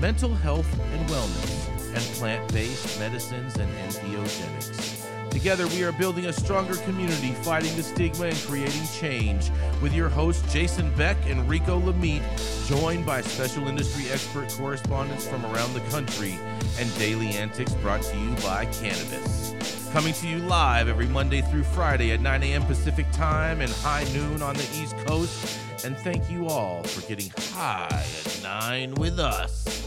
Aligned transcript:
mental 0.00 0.34
health 0.34 0.70
and 0.92 1.08
wellness, 1.08 1.94
and 1.94 2.02
plant 2.16 2.52
based 2.52 2.98
medicines 2.98 3.56
and 3.56 3.70
entheogenics. 3.78 5.30
Together, 5.30 5.66
we 5.66 5.82
are 5.82 5.90
building 5.92 6.26
a 6.26 6.32
stronger 6.32 6.76
community, 6.76 7.32
fighting 7.42 7.74
the 7.76 7.82
stigma 7.82 8.26
and 8.26 8.36
creating 8.46 8.86
change. 8.98 9.50
With 9.82 9.92
your 9.92 10.08
hosts, 10.08 10.52
Jason 10.52 10.94
Beck 10.94 11.16
and 11.26 11.48
Rico 11.48 11.80
Lamitte, 11.80 12.22
joined 12.68 13.04
by 13.04 13.20
special 13.20 13.66
industry 13.66 14.08
expert 14.10 14.48
correspondents 14.50 15.26
from 15.26 15.44
around 15.46 15.74
the 15.74 15.80
country, 15.90 16.38
and 16.78 16.98
daily 16.98 17.30
antics 17.30 17.74
brought 17.74 18.02
to 18.02 18.16
you 18.16 18.30
by 18.36 18.66
Cannabis. 18.66 19.54
Coming 19.92 20.14
to 20.14 20.28
you 20.28 20.38
live 20.38 20.88
every 20.88 21.06
Monday 21.06 21.40
through 21.40 21.64
Friday 21.64 22.12
at 22.12 22.20
9 22.20 22.42
a.m. 22.44 22.64
Pacific 22.66 23.06
Time 23.12 23.60
and 23.60 23.70
high 23.70 24.04
noon 24.12 24.40
on 24.40 24.54
the 24.54 24.68
East 24.74 24.96
Coast. 25.06 25.63
And 25.84 25.98
thank 25.98 26.30
you 26.30 26.46
all 26.46 26.82
for 26.82 27.06
getting 27.06 27.30
high 27.52 28.06
at 28.24 28.40
9 28.42 28.94
with 28.94 29.18
us. 29.20 29.84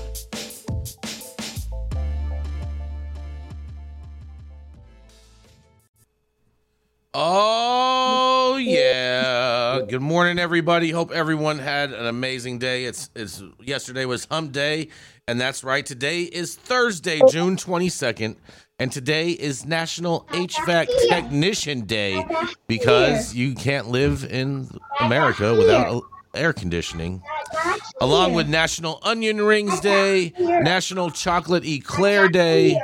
Oh 7.15 8.57
yeah. 8.57 9.81
Good 9.89 10.03
morning 10.03 10.37
everybody. 10.37 10.91
Hope 10.91 11.11
everyone 11.11 11.57
had 11.57 11.91
an 11.91 12.05
amazing 12.05 12.59
day. 12.59 12.85
It's 12.85 13.09
it's 13.15 13.41
yesterday 13.59 14.05
was 14.05 14.25
hump 14.25 14.51
day 14.51 14.89
and 15.27 15.41
that's 15.41 15.63
right. 15.63 15.83
Today 15.83 16.21
is 16.21 16.55
Thursday, 16.55 17.21
June 17.27 17.55
22nd, 17.55 18.35
and 18.79 18.91
today 18.91 19.31
is 19.31 19.65
National 19.65 20.21
HVAC 20.31 20.87
Technician 21.09 21.81
Day 21.81 22.23
because 22.67 23.33
you 23.33 23.55
can't 23.55 23.87
live 23.87 24.23
in 24.23 24.69
America 24.99 25.55
without 25.55 26.03
air 26.35 26.53
conditioning. 26.53 27.23
Along 28.01 28.33
with 28.33 28.47
National 28.47 28.99
Onion 29.01 29.41
Rings 29.41 29.79
Day, 29.79 30.31
National 30.37 31.09
Chocolate 31.09 31.65
Eclair 31.65 32.29
Day, 32.29 32.79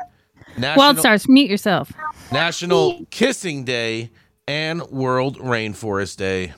National, 0.58 0.78
Wild 0.84 1.00
Stars, 1.00 1.30
mute 1.30 1.50
yourself. 1.50 1.92
National 2.32 3.06
Kissing 3.12 3.64
Day, 3.64 4.10
and 4.48 4.82
World 4.90 5.38
Rainforest 5.38 6.18
Day. 6.18 6.54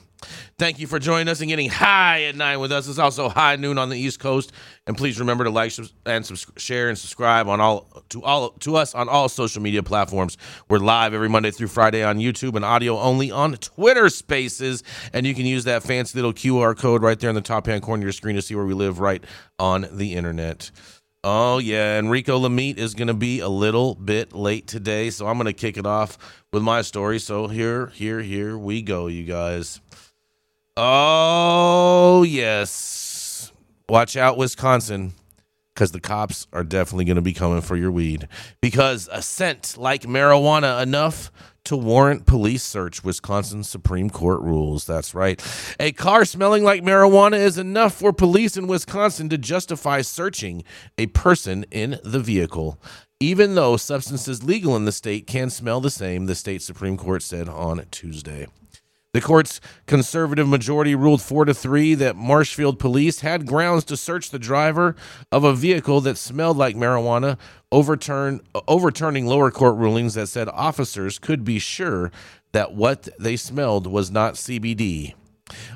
Thank 0.58 0.78
you 0.78 0.86
for 0.86 0.98
joining 0.98 1.28
us 1.28 1.42
and 1.42 1.50
getting 1.50 1.68
high 1.68 2.22
at 2.22 2.34
nine 2.34 2.60
with 2.60 2.72
us. 2.72 2.88
It's 2.88 2.98
also 2.98 3.28
high 3.28 3.56
noon 3.56 3.76
on 3.76 3.90
the 3.90 3.98
East 3.98 4.18
Coast, 4.18 4.52
and 4.86 4.96
please 4.96 5.20
remember 5.20 5.44
to 5.44 5.50
like 5.50 5.70
and 6.06 6.24
subs- 6.24 6.46
share 6.56 6.88
and 6.88 6.96
subscribe 6.96 7.46
on 7.46 7.60
all 7.60 8.02
to 8.08 8.22
all 8.22 8.52
to 8.60 8.76
us 8.76 8.94
on 8.94 9.06
all 9.06 9.28
social 9.28 9.60
media 9.60 9.82
platforms. 9.82 10.38
We're 10.70 10.78
live 10.78 11.12
every 11.12 11.28
Monday 11.28 11.50
through 11.50 11.68
Friday 11.68 12.02
on 12.02 12.16
YouTube 12.16 12.56
and 12.56 12.64
audio 12.64 12.98
only 12.98 13.30
on 13.30 13.52
Twitter 13.56 14.08
Spaces, 14.08 14.82
and 15.12 15.26
you 15.26 15.34
can 15.34 15.44
use 15.44 15.64
that 15.64 15.82
fancy 15.82 16.16
little 16.16 16.32
QR 16.32 16.74
code 16.74 17.02
right 17.02 17.20
there 17.20 17.28
in 17.28 17.36
the 17.36 17.42
top 17.42 17.66
hand 17.66 17.82
corner 17.82 18.00
of 18.00 18.04
your 18.04 18.12
screen 18.12 18.36
to 18.36 18.40
see 18.40 18.54
where 18.54 18.64
we 18.64 18.72
live 18.72 18.98
right 18.98 19.22
on 19.58 19.86
the 19.92 20.14
internet. 20.14 20.70
Oh 21.22 21.58
yeah, 21.58 21.98
Enrico 21.98 22.38
Lamitte 22.38 22.78
is 22.78 22.94
going 22.94 23.08
to 23.08 23.14
be 23.14 23.40
a 23.40 23.48
little 23.48 23.94
bit 23.94 24.32
late 24.32 24.66
today, 24.68 25.10
so 25.10 25.26
I'm 25.26 25.36
going 25.36 25.46
to 25.46 25.52
kick 25.52 25.76
it 25.76 25.84
off 25.84 26.16
with 26.50 26.62
my 26.62 26.80
story. 26.80 27.18
So 27.18 27.46
here, 27.46 27.88
here, 27.88 28.22
here 28.22 28.56
we 28.56 28.80
go, 28.80 29.08
you 29.08 29.24
guys. 29.24 29.80
Oh 30.78 32.22
yes, 32.22 33.50
watch 33.88 34.14
out, 34.14 34.36
Wisconsin, 34.36 35.14
because 35.74 35.92
the 35.92 36.00
cops 36.00 36.46
are 36.52 36.64
definitely 36.64 37.06
going 37.06 37.16
to 37.16 37.22
be 37.22 37.32
coming 37.32 37.62
for 37.62 37.76
your 37.76 37.90
weed. 37.90 38.28
Because 38.60 39.08
a 39.10 39.22
scent 39.22 39.76
like 39.78 40.02
marijuana 40.02 40.82
enough 40.82 41.32
to 41.64 41.78
warrant 41.78 42.26
police 42.26 42.62
search. 42.62 43.02
Wisconsin 43.02 43.64
Supreme 43.64 44.10
Court 44.10 44.42
rules. 44.42 44.84
That's 44.84 45.14
right. 45.14 45.42
A 45.80 45.92
car 45.92 46.26
smelling 46.26 46.62
like 46.62 46.82
marijuana 46.82 47.38
is 47.38 47.56
enough 47.56 47.94
for 47.94 48.12
police 48.12 48.58
in 48.58 48.66
Wisconsin 48.66 49.30
to 49.30 49.38
justify 49.38 50.02
searching 50.02 50.62
a 50.98 51.06
person 51.06 51.64
in 51.70 51.98
the 52.04 52.20
vehicle. 52.20 52.78
Even 53.18 53.54
though 53.54 53.78
substances 53.78 54.44
legal 54.44 54.76
in 54.76 54.84
the 54.84 54.92
state 54.92 55.26
can 55.26 55.48
smell 55.48 55.80
the 55.80 55.88
same, 55.88 56.26
the 56.26 56.34
state 56.34 56.60
Supreme 56.60 56.98
Court 56.98 57.22
said 57.22 57.48
on 57.48 57.82
Tuesday. 57.90 58.46
The 59.16 59.22
court's 59.22 59.62
conservative 59.86 60.46
majority 60.46 60.94
ruled 60.94 61.22
4 61.22 61.46
to 61.46 61.54
3 61.54 61.94
that 61.94 62.16
Marshfield 62.16 62.78
police 62.78 63.20
had 63.20 63.46
grounds 63.46 63.82
to 63.84 63.96
search 63.96 64.28
the 64.28 64.38
driver 64.38 64.94
of 65.32 65.42
a 65.42 65.54
vehicle 65.54 66.02
that 66.02 66.18
smelled 66.18 66.58
like 66.58 66.76
marijuana, 66.76 67.38
overturn, 67.72 68.42
overturning 68.68 69.24
lower 69.24 69.50
court 69.50 69.76
rulings 69.76 70.12
that 70.16 70.26
said 70.26 70.50
officers 70.50 71.18
could 71.18 71.44
be 71.44 71.58
sure 71.58 72.12
that 72.52 72.74
what 72.74 73.08
they 73.18 73.36
smelled 73.36 73.86
was 73.86 74.10
not 74.10 74.34
CBD. 74.34 75.14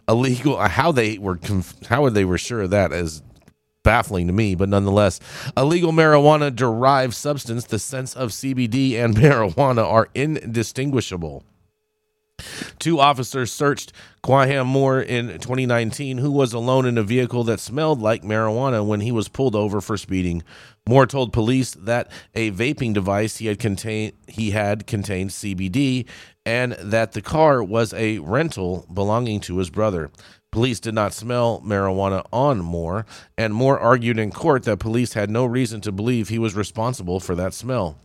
Illegal 0.07 0.59
how 0.59 0.93
they 0.93 1.17
were 1.17 1.41
how 1.89 2.11
they 2.11 2.27
were 2.27 2.37
sure 2.37 2.61
of 2.61 2.71
that 2.73 2.93
is 2.93 3.23
baffling 3.83 4.27
to 4.27 4.35
me, 4.35 4.55
but 4.55 4.69
nonetheless, 4.69 5.19
illegal 5.57 5.93
marijuana 5.93 6.55
derived 6.55 7.15
substance, 7.15 7.65
the 7.65 7.79
sense 7.79 8.15
of 8.15 8.33
CBD 8.33 9.03
and 9.03 9.17
marijuana 9.17 9.91
are 9.91 10.11
indistinguishable. 10.15 11.43
Two 12.79 13.01
officers 13.01 13.53
searched 13.53 13.93
Quaheem 14.23 14.67
Moore 14.67 15.01
in 15.01 15.29
2019, 15.29 16.19
who 16.19 16.31
was 16.31 16.53
alone 16.53 16.87
in 16.87 16.99
a 16.99 17.03
vehicle 17.03 17.45
that 17.45 17.61
smelled 17.61 18.01
like 18.01 18.23
marijuana 18.23 18.85
when 18.85 19.01
he 19.01 19.13
was 19.13 19.29
pulled 19.29 19.57
over 19.57 19.81
for 19.81 19.97
speeding. 19.97 20.43
Moore 20.89 21.07
told 21.07 21.33
police 21.33 21.73
that 21.73 22.11
a 22.35 22.51
vaping 22.51 22.93
device 22.93 23.37
he 23.37 23.47
had 23.47 23.59
contained 23.59 24.13
he 24.27 24.51
had 24.51 24.87
contained 24.87 25.31
CBD 25.31 26.07
and 26.45 26.73
that 26.73 27.13
the 27.13 27.23
car 27.23 27.63
was 27.63 27.93
a 27.95 28.19
rental 28.19 28.87
belonging 28.93 29.41
to 29.41 29.59
his 29.59 29.71
brother. 29.71 30.11
Police 30.51 30.81
did 30.81 30.95
not 30.95 31.13
smell 31.13 31.63
marijuana 31.65 32.27
on 32.33 32.59
Moore, 32.59 33.07
and 33.39 33.55
Moore 33.55 33.79
argued 33.79 34.19
in 34.19 34.33
court 34.33 34.65
that 34.65 34.81
police 34.81 35.13
had 35.13 35.31
no 35.31 35.45
reason 35.45 35.81
to 35.83 35.93
believe 35.93 36.29
he 36.29 36.41
was 36.41 36.57
responsible 36.57 37.21
for 37.21 37.37
that 37.37 37.55
smell. 37.55 37.97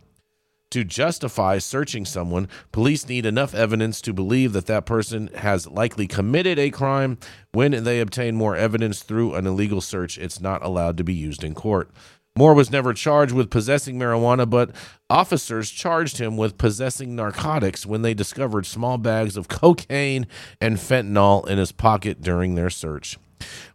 To 0.72 0.82
justify 0.82 1.58
searching 1.58 2.04
someone, 2.04 2.48
police 2.72 3.08
need 3.08 3.24
enough 3.24 3.54
evidence 3.54 4.00
to 4.02 4.12
believe 4.12 4.52
that 4.52 4.66
that 4.66 4.84
person 4.84 5.28
has 5.36 5.68
likely 5.68 6.08
committed 6.08 6.58
a 6.58 6.70
crime. 6.70 7.18
When 7.52 7.84
they 7.84 8.00
obtain 8.00 8.34
more 8.34 8.56
evidence 8.56 9.02
through 9.02 9.34
an 9.34 9.46
illegal 9.46 9.80
search, 9.80 10.18
it's 10.18 10.40
not 10.40 10.64
allowed 10.64 10.96
to 10.96 11.04
be 11.04 11.14
used 11.14 11.44
in 11.44 11.54
court. 11.54 11.90
Moore 12.36 12.52
was 12.52 12.70
never 12.70 12.92
charged 12.92 13.32
with 13.32 13.48
possessing 13.48 13.98
marijuana, 13.98 14.48
but 14.48 14.70
officers 15.08 15.70
charged 15.70 16.18
him 16.18 16.36
with 16.36 16.58
possessing 16.58 17.16
narcotics 17.16 17.86
when 17.86 18.02
they 18.02 18.12
discovered 18.12 18.66
small 18.66 18.98
bags 18.98 19.38
of 19.38 19.48
cocaine 19.48 20.26
and 20.60 20.76
fentanyl 20.76 21.48
in 21.48 21.56
his 21.56 21.72
pocket 21.72 22.20
during 22.20 22.54
their 22.54 22.68
search. 22.68 23.16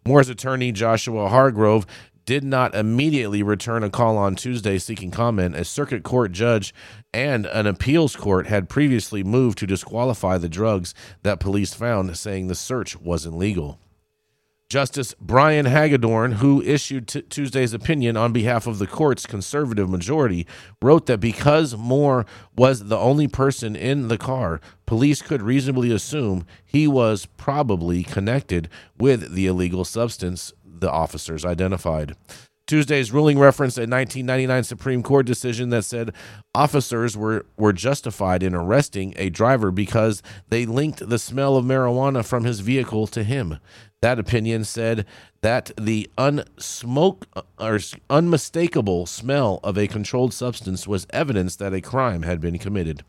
Moore's 0.06 0.28
attorney, 0.28 0.70
Joshua 0.70 1.28
Hargrove, 1.28 1.86
did 2.24 2.44
not 2.44 2.74
immediately 2.74 3.42
return 3.42 3.82
a 3.82 3.90
call 3.90 4.16
on 4.16 4.34
Tuesday 4.34 4.78
seeking 4.78 5.10
comment. 5.10 5.56
A 5.56 5.64
circuit 5.64 6.02
court 6.02 6.32
judge 6.32 6.74
and 7.12 7.46
an 7.46 7.66
appeals 7.66 8.16
court 8.16 8.46
had 8.46 8.68
previously 8.68 9.24
moved 9.24 9.58
to 9.58 9.66
disqualify 9.66 10.38
the 10.38 10.48
drugs 10.48 10.94
that 11.22 11.40
police 11.40 11.74
found, 11.74 12.16
saying 12.16 12.46
the 12.46 12.54
search 12.54 12.98
wasn't 13.00 13.36
legal. 13.36 13.78
Justice 14.72 15.14
Brian 15.20 15.66
Hagedorn, 15.66 16.32
who 16.36 16.62
issued 16.62 17.06
t- 17.06 17.20
Tuesday's 17.20 17.74
opinion 17.74 18.16
on 18.16 18.32
behalf 18.32 18.66
of 18.66 18.78
the 18.78 18.86
court's 18.86 19.26
conservative 19.26 19.90
majority, 19.90 20.46
wrote 20.80 21.04
that 21.04 21.20
because 21.20 21.76
Moore 21.76 22.24
was 22.56 22.84
the 22.84 22.96
only 22.96 23.28
person 23.28 23.76
in 23.76 24.08
the 24.08 24.16
car, 24.16 24.62
police 24.86 25.20
could 25.20 25.42
reasonably 25.42 25.92
assume 25.92 26.46
he 26.64 26.88
was 26.88 27.26
probably 27.36 28.02
connected 28.02 28.70
with 28.96 29.34
the 29.34 29.46
illegal 29.46 29.84
substance 29.84 30.54
the 30.82 30.90
officers 30.90 31.46
identified. 31.46 32.14
Tuesday's 32.66 33.10
ruling 33.10 33.38
referenced 33.38 33.76
a 33.76 33.82
1999 33.82 34.64
Supreme 34.64 35.02
Court 35.02 35.26
decision 35.26 35.70
that 35.70 35.84
said 35.84 36.14
officers 36.54 37.16
were, 37.16 37.44
were 37.56 37.72
justified 37.72 38.42
in 38.42 38.54
arresting 38.54 39.14
a 39.16 39.30
driver 39.30 39.70
because 39.70 40.22
they 40.48 40.64
linked 40.64 41.08
the 41.08 41.18
smell 41.18 41.56
of 41.56 41.64
marijuana 41.64 42.24
from 42.24 42.44
his 42.44 42.60
vehicle 42.60 43.06
to 43.08 43.24
him. 43.24 43.58
That 44.00 44.18
opinion 44.18 44.64
said 44.64 45.06
that 45.42 45.70
the 45.76 46.08
unsmoke 46.16 47.26
uh, 47.34 47.42
or 47.58 47.78
unmistakable 48.08 49.06
smell 49.06 49.60
of 49.62 49.76
a 49.76 49.88
controlled 49.88 50.32
substance 50.32 50.86
was 50.86 51.06
evidence 51.10 51.56
that 51.56 51.74
a 51.74 51.80
crime 51.80 52.22
had 52.22 52.40
been 52.40 52.58
committed. 52.58 53.04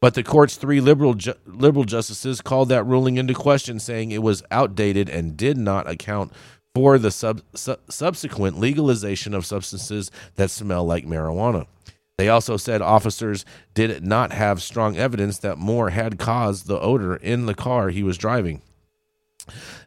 But 0.00 0.14
the 0.14 0.22
court's 0.22 0.56
three 0.56 0.80
liberal 0.80 1.14
ju- 1.14 1.34
liberal 1.44 1.84
justices 1.84 2.40
called 2.40 2.68
that 2.68 2.84
ruling 2.84 3.16
into 3.16 3.34
question, 3.34 3.80
saying 3.80 4.12
it 4.12 4.22
was 4.22 4.44
outdated 4.50 5.08
and 5.08 5.36
did 5.36 5.58
not 5.58 5.90
account 5.90 6.32
for 6.78 6.96
the 6.96 7.10
sub, 7.10 7.42
su- 7.56 7.74
subsequent 7.90 8.56
legalization 8.60 9.34
of 9.34 9.44
substances 9.44 10.12
that 10.36 10.48
smell 10.48 10.84
like 10.84 11.04
marijuana. 11.04 11.66
They 12.18 12.28
also 12.28 12.56
said 12.56 12.80
officers 12.80 13.44
did 13.74 14.04
not 14.06 14.32
have 14.32 14.62
strong 14.62 14.96
evidence 14.96 15.38
that 15.38 15.58
Moore 15.58 15.90
had 15.90 16.20
caused 16.20 16.68
the 16.68 16.78
odor 16.78 17.16
in 17.16 17.46
the 17.46 17.54
car 17.54 17.88
he 17.88 18.04
was 18.04 18.16
driving. 18.16 18.62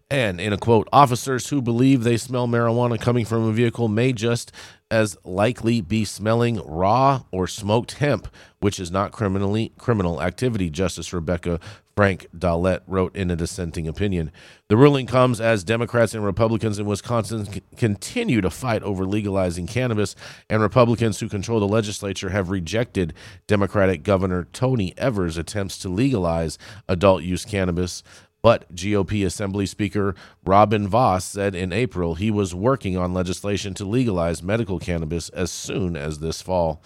And 0.10 0.42
in 0.42 0.52
a 0.52 0.58
quote, 0.58 0.90
officers 0.92 1.48
who 1.48 1.62
believe 1.62 2.04
they 2.04 2.18
smell 2.18 2.46
marijuana 2.46 3.00
coming 3.00 3.24
from 3.24 3.44
a 3.44 3.54
vehicle 3.54 3.88
may 3.88 4.12
just 4.12 4.52
as 4.90 5.16
likely 5.24 5.80
be 5.80 6.04
smelling 6.04 6.62
raw 6.66 7.24
or 7.32 7.48
smoked 7.48 7.94
hemp, 7.94 8.28
which 8.60 8.82
is 8.82 8.92
not 8.92 9.14
criminally 9.14 9.72
criminal 9.78 10.22
activity, 10.22 10.70
Justice 10.70 11.14
Rebecca 11.14 11.58
Frank 12.02 12.26
Dallet 12.36 12.82
wrote 12.88 13.16
in 13.16 13.30
a 13.30 13.36
dissenting 13.36 13.88
opinion. 13.88 14.32
The 14.70 14.76
ruling 14.76 15.06
comes 15.06 15.40
as 15.40 15.64
Democrats 15.64 16.16
and 16.16 16.26
Republicans 16.26 16.80
in 16.80 16.88
Wisconsin 16.88 17.46
c- 17.46 17.62
continue 17.78 18.42
to 18.42 18.50
fight 18.50 18.82
over 18.82 19.06
legalizing 19.06 19.68
cannabis, 19.68 20.16
and 20.50 20.64
Republicans 20.64 21.20
who 21.20 21.30
control 21.30 21.60
the 21.60 21.68
legislature 21.68 22.30
have 22.30 22.50
rejected 22.50 23.14
Democratic 23.46 24.02
Governor 24.02 24.48
Tony 24.52 24.96
Evers' 24.98 25.38
attempts 25.38 25.78
to 25.78 25.90
legalize 25.90 26.58
adult 26.90 27.22
use 27.22 27.46
cannabis. 27.46 28.02
But 28.42 28.74
GOP 28.74 29.24
Assembly 29.24 29.68
Speaker 29.68 30.16
Robin 30.44 30.88
Vos 30.88 31.24
said 31.24 31.54
in 31.54 31.72
April 31.72 32.16
he 32.16 32.32
was 32.32 32.56
working 32.56 32.98
on 32.98 33.14
legislation 33.14 33.76
to 33.76 33.86
legalize 33.86 34.42
medical 34.42 34.80
cannabis 34.80 35.30
as 35.30 35.52
soon 35.52 35.96
as 35.96 36.18
this 36.18 36.42
fall. 36.42 36.82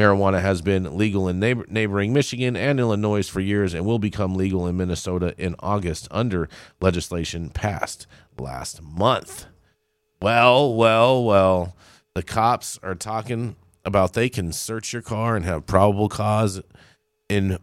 Marijuana 0.00 0.40
has 0.40 0.62
been 0.62 0.96
legal 0.96 1.28
in 1.28 1.38
neighbor- 1.38 1.66
neighboring 1.68 2.14
Michigan 2.14 2.56
and 2.56 2.80
Illinois 2.80 3.28
for 3.28 3.40
years 3.40 3.74
and 3.74 3.84
will 3.84 3.98
become 3.98 4.34
legal 4.34 4.66
in 4.66 4.78
Minnesota 4.78 5.34
in 5.36 5.54
August 5.58 6.08
under 6.10 6.48
legislation 6.80 7.50
passed 7.50 8.06
last 8.38 8.82
month. 8.82 9.44
Well, 10.22 10.74
well, 10.74 11.22
well. 11.22 11.76
The 12.14 12.22
cops 12.22 12.78
are 12.82 12.94
talking 12.94 13.56
about 13.84 14.14
they 14.14 14.30
can 14.30 14.52
search 14.52 14.94
your 14.94 15.02
car 15.02 15.36
and 15.36 15.44
have 15.44 15.66
probable 15.66 16.08
cause 16.08 16.62
in 17.28 17.58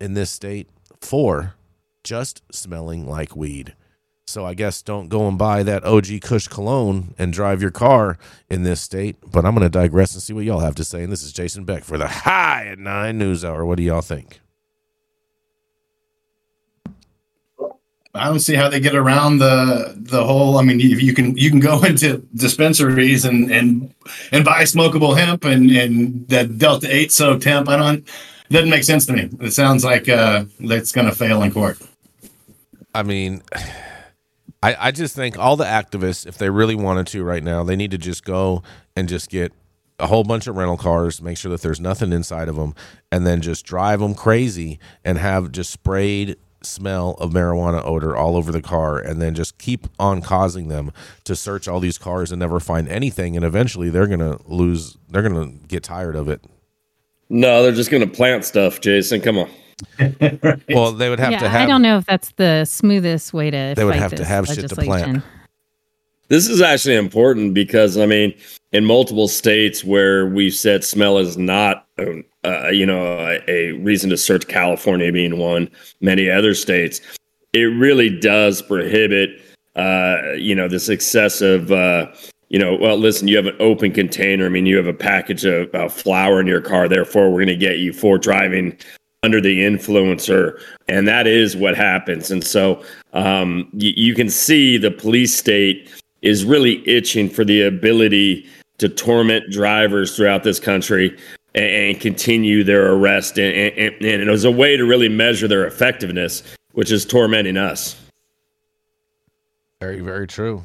in 0.00 0.14
this 0.14 0.30
state 0.30 0.68
for 1.00 1.54
just 2.04 2.40
smelling 2.52 3.04
like 3.04 3.34
weed. 3.34 3.74
So 4.30 4.46
I 4.46 4.54
guess 4.54 4.80
don't 4.80 5.08
go 5.08 5.26
and 5.26 5.36
buy 5.36 5.64
that 5.64 5.84
OG 5.84 6.20
Kush 6.22 6.46
cologne 6.46 7.14
and 7.18 7.32
drive 7.32 7.60
your 7.60 7.72
car 7.72 8.16
in 8.48 8.62
this 8.62 8.80
state. 8.80 9.16
But 9.28 9.44
I'm 9.44 9.54
going 9.54 9.64
to 9.64 9.68
digress 9.68 10.14
and 10.14 10.22
see 10.22 10.32
what 10.32 10.44
y'all 10.44 10.60
have 10.60 10.76
to 10.76 10.84
say. 10.84 11.02
And 11.02 11.12
this 11.12 11.24
is 11.24 11.32
Jason 11.32 11.64
Beck 11.64 11.82
for 11.82 11.98
the 11.98 12.06
High 12.06 12.68
at 12.68 12.78
Nine 12.78 13.18
News 13.18 13.44
Hour. 13.44 13.66
What 13.66 13.76
do 13.76 13.82
y'all 13.82 14.02
think? 14.02 14.40
I 18.14 18.24
don't 18.24 18.40
see 18.40 18.54
how 18.54 18.68
they 18.68 18.80
get 18.80 18.94
around 18.94 19.38
the 19.38 19.94
the 19.96 20.24
whole. 20.24 20.58
I 20.58 20.62
mean, 20.62 20.78
you, 20.78 20.96
you 20.96 21.12
can 21.12 21.36
you 21.36 21.50
can 21.50 21.60
go 21.60 21.82
into 21.84 22.18
dispensaries 22.34 23.24
and 23.24 23.50
and 23.50 23.92
and 24.30 24.44
buy 24.44 24.62
smokable 24.62 25.16
hemp 25.16 25.44
and 25.44 25.70
and 25.70 26.28
that 26.28 26.56
Delta 26.56 26.88
Eight 26.88 27.10
soaked 27.10 27.44
hemp. 27.44 27.68
I 27.68 27.76
don't. 27.76 27.98
It 27.98 28.52
doesn't 28.52 28.70
make 28.70 28.84
sense 28.84 29.06
to 29.06 29.12
me. 29.12 29.28
It 29.40 29.52
sounds 29.52 29.84
like 29.84 30.08
uh, 30.08 30.44
that's 30.58 30.90
going 30.90 31.06
to 31.06 31.14
fail 31.14 31.42
in 31.42 31.52
court. 31.52 31.78
I 32.92 33.04
mean, 33.04 33.42
I, 34.62 34.88
I 34.88 34.90
just 34.90 35.16
think 35.16 35.38
all 35.38 35.56
the 35.56 35.64
activists, 35.64 36.26
if 36.26 36.36
they 36.36 36.50
really 36.50 36.74
wanted 36.74 37.06
to 37.08 37.24
right 37.24 37.42
now, 37.42 37.64
they 37.64 37.76
need 37.76 37.90
to 37.92 37.98
just 37.98 38.24
go 38.24 38.62
and 38.94 39.08
just 39.08 39.30
get 39.30 39.52
a 39.98 40.06
whole 40.06 40.24
bunch 40.24 40.46
of 40.46 40.56
rental 40.56 40.76
cars, 40.76 41.22
make 41.22 41.36
sure 41.36 41.50
that 41.50 41.62
there's 41.62 41.80
nothing 41.80 42.12
inside 42.12 42.48
of 42.48 42.56
them, 42.56 42.74
and 43.12 43.26
then 43.26 43.40
just 43.40 43.64
drive 43.64 44.00
them 44.00 44.14
crazy 44.14 44.78
and 45.04 45.18
have 45.18 45.52
just 45.52 45.70
sprayed 45.70 46.36
smell 46.62 47.12
of 47.12 47.30
marijuana 47.30 47.82
odor 47.84 48.14
all 48.14 48.36
over 48.36 48.52
the 48.52 48.60
car 48.60 48.98
and 48.98 49.20
then 49.20 49.34
just 49.34 49.56
keep 49.56 49.86
on 49.98 50.20
causing 50.20 50.68
them 50.68 50.92
to 51.24 51.34
search 51.34 51.66
all 51.66 51.80
these 51.80 51.96
cars 51.96 52.30
and 52.30 52.38
never 52.38 52.60
find 52.60 52.86
anything 52.88 53.34
and 53.34 53.46
eventually 53.46 53.88
they're 53.88 54.06
going 54.06 54.20
to 54.20 54.38
lose 54.46 54.98
they're 55.08 55.22
going 55.22 55.58
to 55.58 55.66
get 55.68 55.82
tired 55.82 56.14
of 56.14 56.28
it. 56.28 56.44
No, 57.30 57.62
they're 57.62 57.72
just 57.72 57.90
going 57.90 58.06
to 58.06 58.14
plant 58.14 58.44
stuff, 58.44 58.80
Jason. 58.80 59.20
Come 59.20 59.38
on. 59.38 59.48
right. 60.42 60.62
Well, 60.68 60.92
they 60.92 61.08
would 61.08 61.20
have 61.20 61.32
yeah, 61.32 61.38
to 61.40 61.48
have 61.48 61.62
I 61.62 61.66
don't 61.66 61.82
know 61.82 61.98
if 61.98 62.06
that's 62.06 62.32
the 62.32 62.64
smoothest 62.64 63.32
way 63.32 63.50
to. 63.50 63.74
They 63.76 63.84
would 63.84 63.94
fight 63.94 64.00
have 64.00 64.10
to 64.12 64.16
this 64.16 64.28
have 64.28 64.46
shit 64.46 64.68
to 64.68 64.76
plant. 64.76 65.22
This 66.28 66.48
is 66.48 66.60
actually 66.60 66.94
important 66.94 67.54
because 67.54 67.98
I 67.98 68.06
mean, 68.06 68.34
in 68.72 68.84
multiple 68.84 69.28
states 69.28 69.84
where 69.84 70.26
we've 70.26 70.54
said 70.54 70.84
smell 70.84 71.18
is 71.18 71.36
not, 71.36 71.86
um, 71.98 72.24
uh, 72.44 72.68
you 72.68 72.86
know, 72.86 73.18
a, 73.18 73.40
a 73.48 73.72
reason 73.72 74.10
to 74.10 74.16
search, 74.16 74.46
California 74.46 75.10
being 75.12 75.38
one, 75.38 75.68
many 76.00 76.30
other 76.30 76.54
states, 76.54 77.00
it 77.52 77.64
really 77.64 78.16
does 78.20 78.62
prohibit, 78.62 79.30
uh, 79.76 80.32
you 80.36 80.54
know, 80.54 80.68
this 80.68 80.88
excessive. 80.88 81.72
Uh, 81.72 82.06
you 82.48 82.58
know, 82.58 82.76
well, 82.76 82.96
listen, 82.96 83.28
you 83.28 83.36
have 83.36 83.46
an 83.46 83.56
open 83.60 83.92
container. 83.92 84.46
I 84.46 84.48
mean, 84.48 84.66
you 84.66 84.76
have 84.76 84.88
a 84.88 84.92
package 84.92 85.44
of 85.44 85.72
uh, 85.72 85.88
flour 85.88 86.40
in 86.40 86.48
your 86.48 86.60
car. 86.60 86.88
Therefore, 86.88 87.30
we're 87.30 87.38
going 87.38 87.46
to 87.46 87.56
get 87.56 87.78
you 87.78 87.92
for 87.92 88.18
driving 88.18 88.76
under 89.22 89.40
the 89.40 89.60
influencer. 89.60 90.58
And 90.88 91.06
that 91.08 91.26
is 91.26 91.56
what 91.56 91.76
happens. 91.76 92.30
And 92.30 92.42
so 92.42 92.82
um, 93.12 93.68
y- 93.74 93.92
you 93.96 94.14
can 94.14 94.30
see 94.30 94.78
the 94.78 94.90
police 94.90 95.36
state 95.36 95.90
is 96.22 96.44
really 96.44 96.86
itching 96.88 97.28
for 97.28 97.44
the 97.44 97.62
ability 97.62 98.46
to 98.78 98.88
torment 98.88 99.50
drivers 99.50 100.16
throughout 100.16 100.42
this 100.42 100.58
country 100.58 101.18
and, 101.54 101.64
and 101.64 102.00
continue 102.00 102.64
their 102.64 102.92
arrest. 102.92 103.38
And, 103.38 103.54
and, 103.76 103.94
and 104.02 104.22
it 104.22 104.30
was 104.30 104.44
a 104.44 104.50
way 104.50 104.76
to 104.76 104.84
really 104.84 105.08
measure 105.08 105.48
their 105.48 105.66
effectiveness, 105.66 106.42
which 106.72 106.90
is 106.90 107.04
tormenting 107.04 107.58
us. 107.58 107.96
Very, 109.80 110.00
very 110.00 110.26
true. 110.26 110.62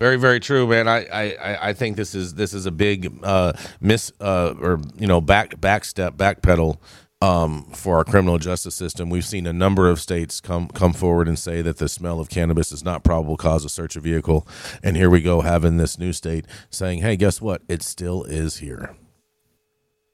Very, 0.00 0.16
very 0.16 0.40
true, 0.40 0.66
man. 0.66 0.88
I, 0.88 1.06
I, 1.06 1.68
I 1.68 1.72
think 1.72 1.96
this 1.96 2.14
is 2.14 2.34
this 2.34 2.52
is 2.52 2.66
a 2.66 2.70
big 2.70 3.18
uh, 3.22 3.54
miss 3.80 4.12
uh, 4.20 4.52
or 4.60 4.78
you 4.98 5.06
know 5.06 5.22
back 5.22 5.58
back 5.58 5.86
step 5.86 6.18
backpedal 6.18 6.76
um, 7.26 7.64
for 7.72 7.96
our 7.96 8.04
criminal 8.04 8.38
justice 8.38 8.74
system. 8.74 9.10
We've 9.10 9.24
seen 9.24 9.46
a 9.46 9.52
number 9.52 9.88
of 9.88 10.00
states 10.00 10.40
come 10.40 10.68
come 10.68 10.92
forward 10.92 11.26
and 11.26 11.38
say 11.38 11.60
that 11.62 11.78
the 11.78 11.88
smell 11.88 12.20
of 12.20 12.28
cannabis 12.28 12.70
is 12.70 12.84
not 12.84 13.02
probable 13.02 13.36
cause 13.36 13.64
to 13.64 13.68
search 13.68 13.96
a 13.96 14.00
vehicle, 14.00 14.46
and 14.82 14.96
here 14.96 15.10
we 15.10 15.20
go 15.20 15.40
having 15.40 15.76
this 15.76 15.98
new 15.98 16.12
state 16.12 16.46
saying, 16.70 17.00
"Hey, 17.00 17.16
guess 17.16 17.40
what? 17.40 17.62
It 17.68 17.82
still 17.82 18.22
is 18.24 18.58
here." 18.58 18.94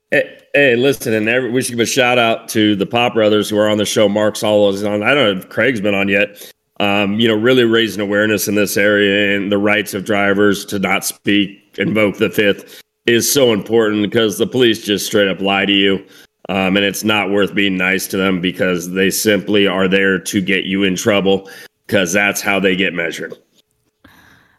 Hey, 0.09 0.39
hey, 0.53 0.75
listen, 0.75 1.13
and 1.13 1.29
every, 1.29 1.51
we 1.51 1.61
should 1.61 1.71
give 1.71 1.79
a 1.79 1.85
shout 1.85 2.17
out 2.17 2.47
to 2.49 2.75
the 2.75 2.85
Pop 2.85 3.13
Brothers 3.13 3.49
who 3.49 3.57
are 3.57 3.69
on 3.69 3.77
the 3.77 3.85
show. 3.85 4.09
Mark 4.09 4.35
Solo 4.35 4.69
is 4.69 4.83
on. 4.83 5.03
I 5.03 5.13
don't 5.13 5.35
know 5.35 5.39
if 5.39 5.49
Craig's 5.49 5.81
been 5.81 5.95
on 5.95 6.07
yet. 6.07 6.51
Um, 6.79 7.19
you 7.19 7.27
know, 7.27 7.35
really 7.35 7.63
raising 7.63 8.01
awareness 8.01 8.47
in 8.47 8.55
this 8.55 8.75
area 8.77 9.37
and 9.37 9.51
the 9.51 9.59
rights 9.59 9.93
of 9.93 10.05
drivers 10.05 10.65
to 10.65 10.79
not 10.79 11.05
speak, 11.05 11.75
invoke 11.77 12.17
the 12.17 12.31
fifth 12.31 12.81
is 13.05 13.31
so 13.31 13.53
important 13.53 14.01
because 14.01 14.37
the 14.37 14.47
police 14.47 14.83
just 14.83 15.05
straight 15.05 15.27
up 15.27 15.39
lie 15.39 15.65
to 15.65 15.71
you. 15.71 16.03
Um, 16.49 16.75
and 16.75 16.85
it's 16.85 17.03
not 17.03 17.29
worth 17.29 17.55
being 17.55 17.77
nice 17.77 18.05
to 18.07 18.17
them 18.17 18.41
because 18.41 18.91
they 18.91 19.09
simply 19.09 19.65
are 19.65 19.87
there 19.87 20.19
to 20.19 20.41
get 20.41 20.65
you 20.65 20.83
in 20.83 20.95
trouble 20.95 21.49
because 21.87 22.11
that's 22.11 22.41
how 22.41 22.59
they 22.59 22.75
get 22.75 22.93
measured. 22.93 23.37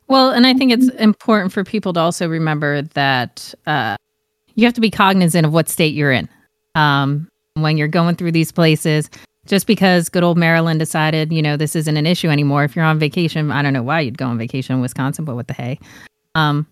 Well, 0.08 0.30
and 0.30 0.46
I 0.46 0.54
think 0.54 0.72
it's 0.72 0.88
important 0.96 1.52
for 1.52 1.64
people 1.64 1.92
to 1.94 2.00
also 2.00 2.28
remember 2.28 2.82
that 2.82 3.54
uh, 3.66 3.96
you 4.54 4.64
have 4.64 4.74
to 4.74 4.80
be 4.80 4.90
cognizant 4.90 5.46
of 5.46 5.52
what 5.52 5.68
state 5.68 5.94
you're 5.94 6.12
in 6.12 6.28
um, 6.74 7.28
when 7.54 7.76
you're 7.76 7.88
going 7.88 8.16
through 8.16 8.32
these 8.32 8.52
places. 8.52 9.10
Just 9.46 9.66
because 9.66 10.08
good 10.08 10.22
old 10.22 10.38
Maryland 10.38 10.78
decided, 10.78 11.30
you 11.30 11.42
know, 11.42 11.56
this 11.56 11.76
isn't 11.76 11.98
an 11.98 12.06
issue 12.06 12.28
anymore. 12.28 12.64
If 12.64 12.74
you're 12.74 12.84
on 12.84 12.98
vacation, 12.98 13.50
I 13.50 13.60
don't 13.60 13.74
know 13.74 13.82
why 13.82 14.00
you'd 14.00 14.16
go 14.16 14.26
on 14.26 14.38
vacation 14.38 14.74
in 14.74 14.80
Wisconsin, 14.80 15.26
but 15.26 15.34
what 15.34 15.48
the 15.48 15.54
hey? 15.54 15.78
Um, 16.36 16.66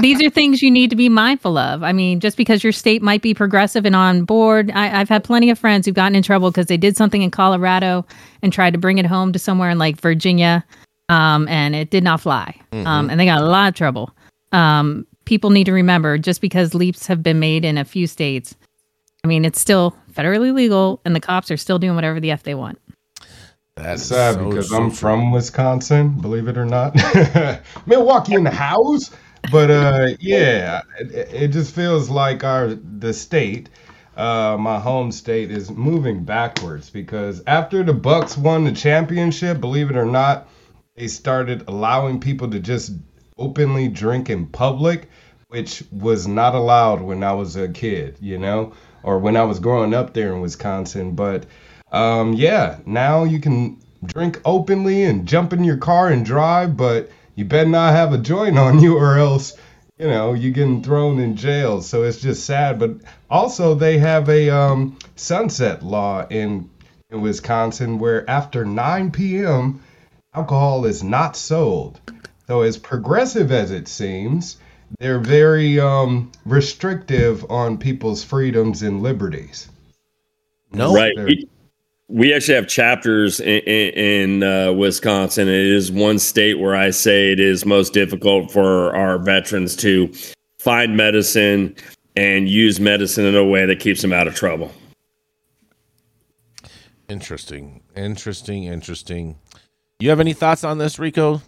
these 0.00 0.20
are 0.20 0.28
things 0.28 0.62
you 0.62 0.70
need 0.70 0.90
to 0.90 0.96
be 0.96 1.08
mindful 1.08 1.56
of. 1.56 1.82
I 1.82 1.92
mean, 1.92 2.18
just 2.18 2.36
because 2.36 2.64
your 2.64 2.72
state 2.72 3.00
might 3.00 3.22
be 3.22 3.34
progressive 3.34 3.86
and 3.86 3.94
on 3.94 4.24
board, 4.24 4.72
I, 4.74 5.00
I've 5.00 5.08
had 5.08 5.22
plenty 5.22 5.48
of 5.48 5.58
friends 5.58 5.86
who've 5.86 5.94
gotten 5.94 6.16
in 6.16 6.24
trouble 6.24 6.50
because 6.50 6.66
they 6.66 6.76
did 6.76 6.96
something 6.96 7.22
in 7.22 7.30
Colorado 7.30 8.04
and 8.42 8.52
tried 8.52 8.72
to 8.72 8.78
bring 8.78 8.98
it 8.98 9.06
home 9.06 9.32
to 9.32 9.38
somewhere 9.38 9.70
in 9.70 9.78
like 9.78 10.00
Virginia, 10.00 10.64
um, 11.08 11.46
and 11.46 11.76
it 11.76 11.90
did 11.90 12.02
not 12.02 12.20
fly, 12.20 12.54
um, 12.72 13.10
and 13.10 13.20
they 13.20 13.26
got 13.26 13.42
a 13.42 13.46
lot 13.46 13.68
of 13.68 13.74
trouble. 13.74 14.10
Um, 14.50 15.06
people 15.24 15.50
need 15.50 15.64
to 15.64 15.72
remember 15.72 16.18
just 16.18 16.40
because 16.40 16.74
leaps 16.74 17.06
have 17.06 17.22
been 17.22 17.38
made 17.38 17.64
in 17.64 17.78
a 17.78 17.84
few 17.84 18.08
states, 18.08 18.56
I 19.24 19.28
mean, 19.28 19.44
it's 19.44 19.60
still 19.60 19.96
federally 20.12 20.52
legal, 20.52 21.00
and 21.04 21.14
the 21.14 21.20
cops 21.20 21.48
are 21.50 21.56
still 21.56 21.78
doing 21.78 21.94
whatever 21.94 22.18
the 22.18 22.32
f 22.32 22.42
they 22.42 22.54
want. 22.54 22.80
That's 23.76 24.02
sad 24.02 24.34
so- 24.34 24.48
because 24.48 24.70
I'm 24.72 24.90
from 24.90 25.32
Wisconsin, 25.32 26.20
believe 26.20 26.48
it 26.48 26.58
or 26.58 26.66
not. 26.66 26.94
Milwaukee 27.86 28.34
in 28.34 28.44
the 28.44 28.50
house. 28.50 29.10
But 29.50 29.70
uh 29.70 30.08
yeah, 30.20 30.82
it, 31.00 31.28
it 31.32 31.48
just 31.48 31.74
feels 31.74 32.08
like 32.08 32.44
our 32.44 32.74
the 32.74 33.12
state, 33.12 33.70
uh 34.16 34.56
my 34.60 34.78
home 34.78 35.10
state 35.10 35.50
is 35.50 35.68
moving 35.70 36.22
backwards 36.22 36.90
because 36.90 37.42
after 37.46 37.82
the 37.82 37.92
Bucks 37.92 38.36
won 38.36 38.64
the 38.64 38.72
championship, 38.72 39.60
believe 39.60 39.90
it 39.90 39.96
or 39.96 40.06
not, 40.06 40.48
they 40.94 41.08
started 41.08 41.64
allowing 41.66 42.20
people 42.20 42.48
to 42.50 42.60
just 42.60 42.92
openly 43.36 43.88
drink 43.88 44.30
in 44.30 44.46
public, 44.46 45.08
which 45.48 45.82
was 45.90 46.28
not 46.28 46.54
allowed 46.54 47.02
when 47.02 47.24
I 47.24 47.32
was 47.32 47.56
a 47.56 47.68
kid, 47.68 48.18
you 48.20 48.38
know, 48.38 48.74
or 49.02 49.18
when 49.18 49.36
I 49.36 49.42
was 49.42 49.58
growing 49.58 49.92
up 49.92 50.12
there 50.14 50.32
in 50.34 50.40
Wisconsin, 50.40 51.16
but 51.16 51.46
um, 51.92 52.32
yeah, 52.32 52.78
now 52.86 53.24
you 53.24 53.38
can 53.38 53.78
drink 54.04 54.40
openly 54.44 55.04
and 55.04 55.28
jump 55.28 55.52
in 55.52 55.62
your 55.62 55.76
car 55.76 56.08
and 56.08 56.24
drive, 56.24 56.76
but 56.76 57.10
you 57.34 57.44
better 57.44 57.68
not 57.68 57.94
have 57.94 58.12
a 58.12 58.18
joint 58.18 58.58
on 58.58 58.80
you 58.80 58.96
or 58.98 59.16
else 59.18 59.54
you 59.98 60.06
know 60.06 60.32
you're 60.32 60.52
getting 60.52 60.82
thrown 60.82 61.18
in 61.18 61.36
jail. 61.36 61.80
So 61.82 62.02
it's 62.02 62.20
just 62.20 62.44
sad 62.44 62.78
but 62.78 62.96
also 63.30 63.74
they 63.74 63.98
have 63.98 64.28
a 64.28 64.50
um, 64.50 64.98
sunset 65.16 65.82
law 65.82 66.26
in 66.28 66.68
in 67.10 67.20
wisconsin 67.20 67.98
where 67.98 68.28
after 68.28 68.64
9 68.64 69.10
p.m 69.12 69.80
alcohol 70.34 70.86
is 70.86 71.02
not 71.02 71.36
sold. 71.36 72.00
So 72.46 72.62
as 72.62 72.78
progressive 72.78 73.52
as 73.52 73.70
it 73.70 73.86
seems 73.86 74.56
they're 74.98 75.20
very 75.20 75.78
um, 75.78 76.32
restrictive 76.44 77.50
on 77.50 77.78
people's 77.78 78.24
freedoms 78.24 78.82
and 78.82 79.02
liberties. 79.02 79.68
No, 80.72 80.94
right. 80.94 81.14
They're- 82.12 82.20
We, 82.20 82.28
we 82.28 82.34
actually 82.34 82.54
have 82.54 82.68
chapters 82.68 83.40
in, 83.40 83.60
in, 83.60 83.94
in 83.94 84.42
uh, 84.42 84.72
Wisconsin. 84.72 85.48
It 85.48 85.54
is 85.54 85.90
one 85.90 86.18
state 86.18 86.58
where 86.58 86.76
I 86.76 86.90
say 86.90 87.32
it 87.32 87.40
is 87.40 87.64
most 87.66 87.92
difficult 87.92 88.50
for 88.50 88.94
our 88.94 89.18
veterans 89.18 89.76
to 89.76 90.12
find 90.58 90.96
medicine 90.96 91.74
and 92.16 92.48
use 92.48 92.78
medicine 92.78 93.24
in 93.24 93.34
a 93.36 93.44
way 93.44 93.66
that 93.66 93.80
keeps 93.80 94.02
them 94.02 94.12
out 94.12 94.28
of 94.28 94.34
trouble. 94.34 94.70
Interesting. 97.08 97.82
Interesting. 97.96 98.64
Interesting. 98.64 99.36
You 99.98 100.10
have 100.10 100.20
any 100.20 100.32
thoughts 100.32 100.64
on 100.64 100.78
this, 100.78 100.98
Rico? 100.98 101.42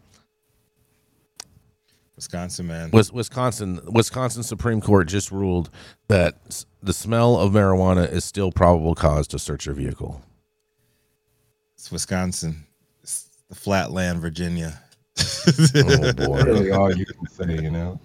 Wisconsin, 2.16 2.66
man. 2.68 2.90
Wisconsin 2.92 3.80
Wisconsin 3.86 4.42
Supreme 4.44 4.80
Court 4.80 5.08
just 5.08 5.32
ruled 5.32 5.68
that 6.08 6.64
the 6.82 6.92
smell 6.92 7.36
of 7.36 7.52
marijuana 7.52 8.10
is 8.10 8.24
still 8.24 8.52
probable 8.52 8.94
cause 8.94 9.26
to 9.28 9.38
search 9.38 9.66
your 9.66 9.74
vehicle. 9.74 10.22
It's 11.84 11.92
Wisconsin. 11.92 12.64
It's 13.02 13.28
the 13.50 13.54
flatland, 13.54 14.22
Virginia. 14.22 14.80
Oh 15.76 16.12
boy. 16.14 16.42
really 16.42 16.70
all 16.70 16.90
you 16.90 17.04
can 17.04 17.26
say 17.26 17.62
you 17.62 17.70
know 17.70 18.00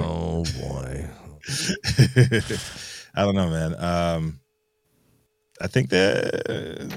oh 0.00 0.44
boy. 0.60 1.04
I 3.16 3.22
don't 3.22 3.34
know, 3.34 3.50
man. 3.50 3.74
Um, 3.82 4.38
I 5.60 5.66
think 5.66 5.90
that 5.90 6.96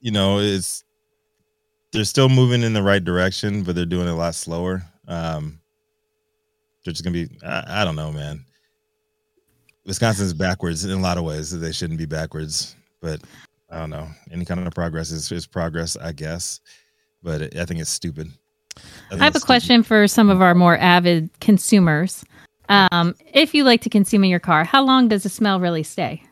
you 0.00 0.10
know 0.10 0.38
it's 0.38 0.84
they're 1.92 2.04
still 2.06 2.30
moving 2.30 2.62
in 2.62 2.72
the 2.72 2.82
right 2.82 3.04
direction, 3.04 3.62
but 3.62 3.74
they're 3.74 3.84
doing 3.84 4.08
it 4.08 4.12
a 4.12 4.14
lot 4.14 4.34
slower. 4.34 4.82
Um, 5.06 5.60
they're 6.82 6.94
just 6.94 7.04
gonna 7.04 7.12
be. 7.12 7.28
I, 7.44 7.82
I 7.82 7.84
don't 7.84 7.96
know, 7.96 8.10
man. 8.10 8.46
Wisconsin's 9.84 10.32
backwards 10.32 10.86
in 10.86 10.92
a 10.92 10.98
lot 10.98 11.18
of 11.18 11.24
ways. 11.24 11.50
They 11.50 11.72
shouldn't 11.72 11.98
be 11.98 12.06
backwards, 12.06 12.74
but 13.02 13.20
I 13.70 13.78
don't 13.78 13.90
know. 13.90 14.08
Any 14.32 14.44
kind 14.44 14.66
of 14.66 14.74
progress 14.74 15.10
is, 15.10 15.30
is 15.30 15.46
progress, 15.46 15.96
I 15.96 16.12
guess. 16.12 16.60
But 17.22 17.42
it, 17.42 17.56
I 17.56 17.64
think 17.64 17.80
it's 17.80 17.90
stupid. 17.90 18.28
think 18.76 19.20
I 19.20 19.24
have 19.24 19.34
a 19.34 19.36
it's 19.36 19.38
stupid. 19.38 19.46
question 19.46 19.82
for 19.82 20.08
some 20.08 20.30
of 20.30 20.40
our 20.42 20.54
more 20.54 20.76
avid 20.78 21.30
consumers. 21.40 22.24
Um, 22.68 23.14
if 23.32 23.52
you 23.54 23.64
like 23.64 23.80
to 23.82 23.90
consume 23.90 24.24
in 24.24 24.30
your 24.30 24.38
car, 24.40 24.64
how 24.64 24.82
long 24.84 25.08
does 25.08 25.24
the 25.24 25.28
smell 25.28 25.60
really 25.60 25.82
stay? 25.82 26.22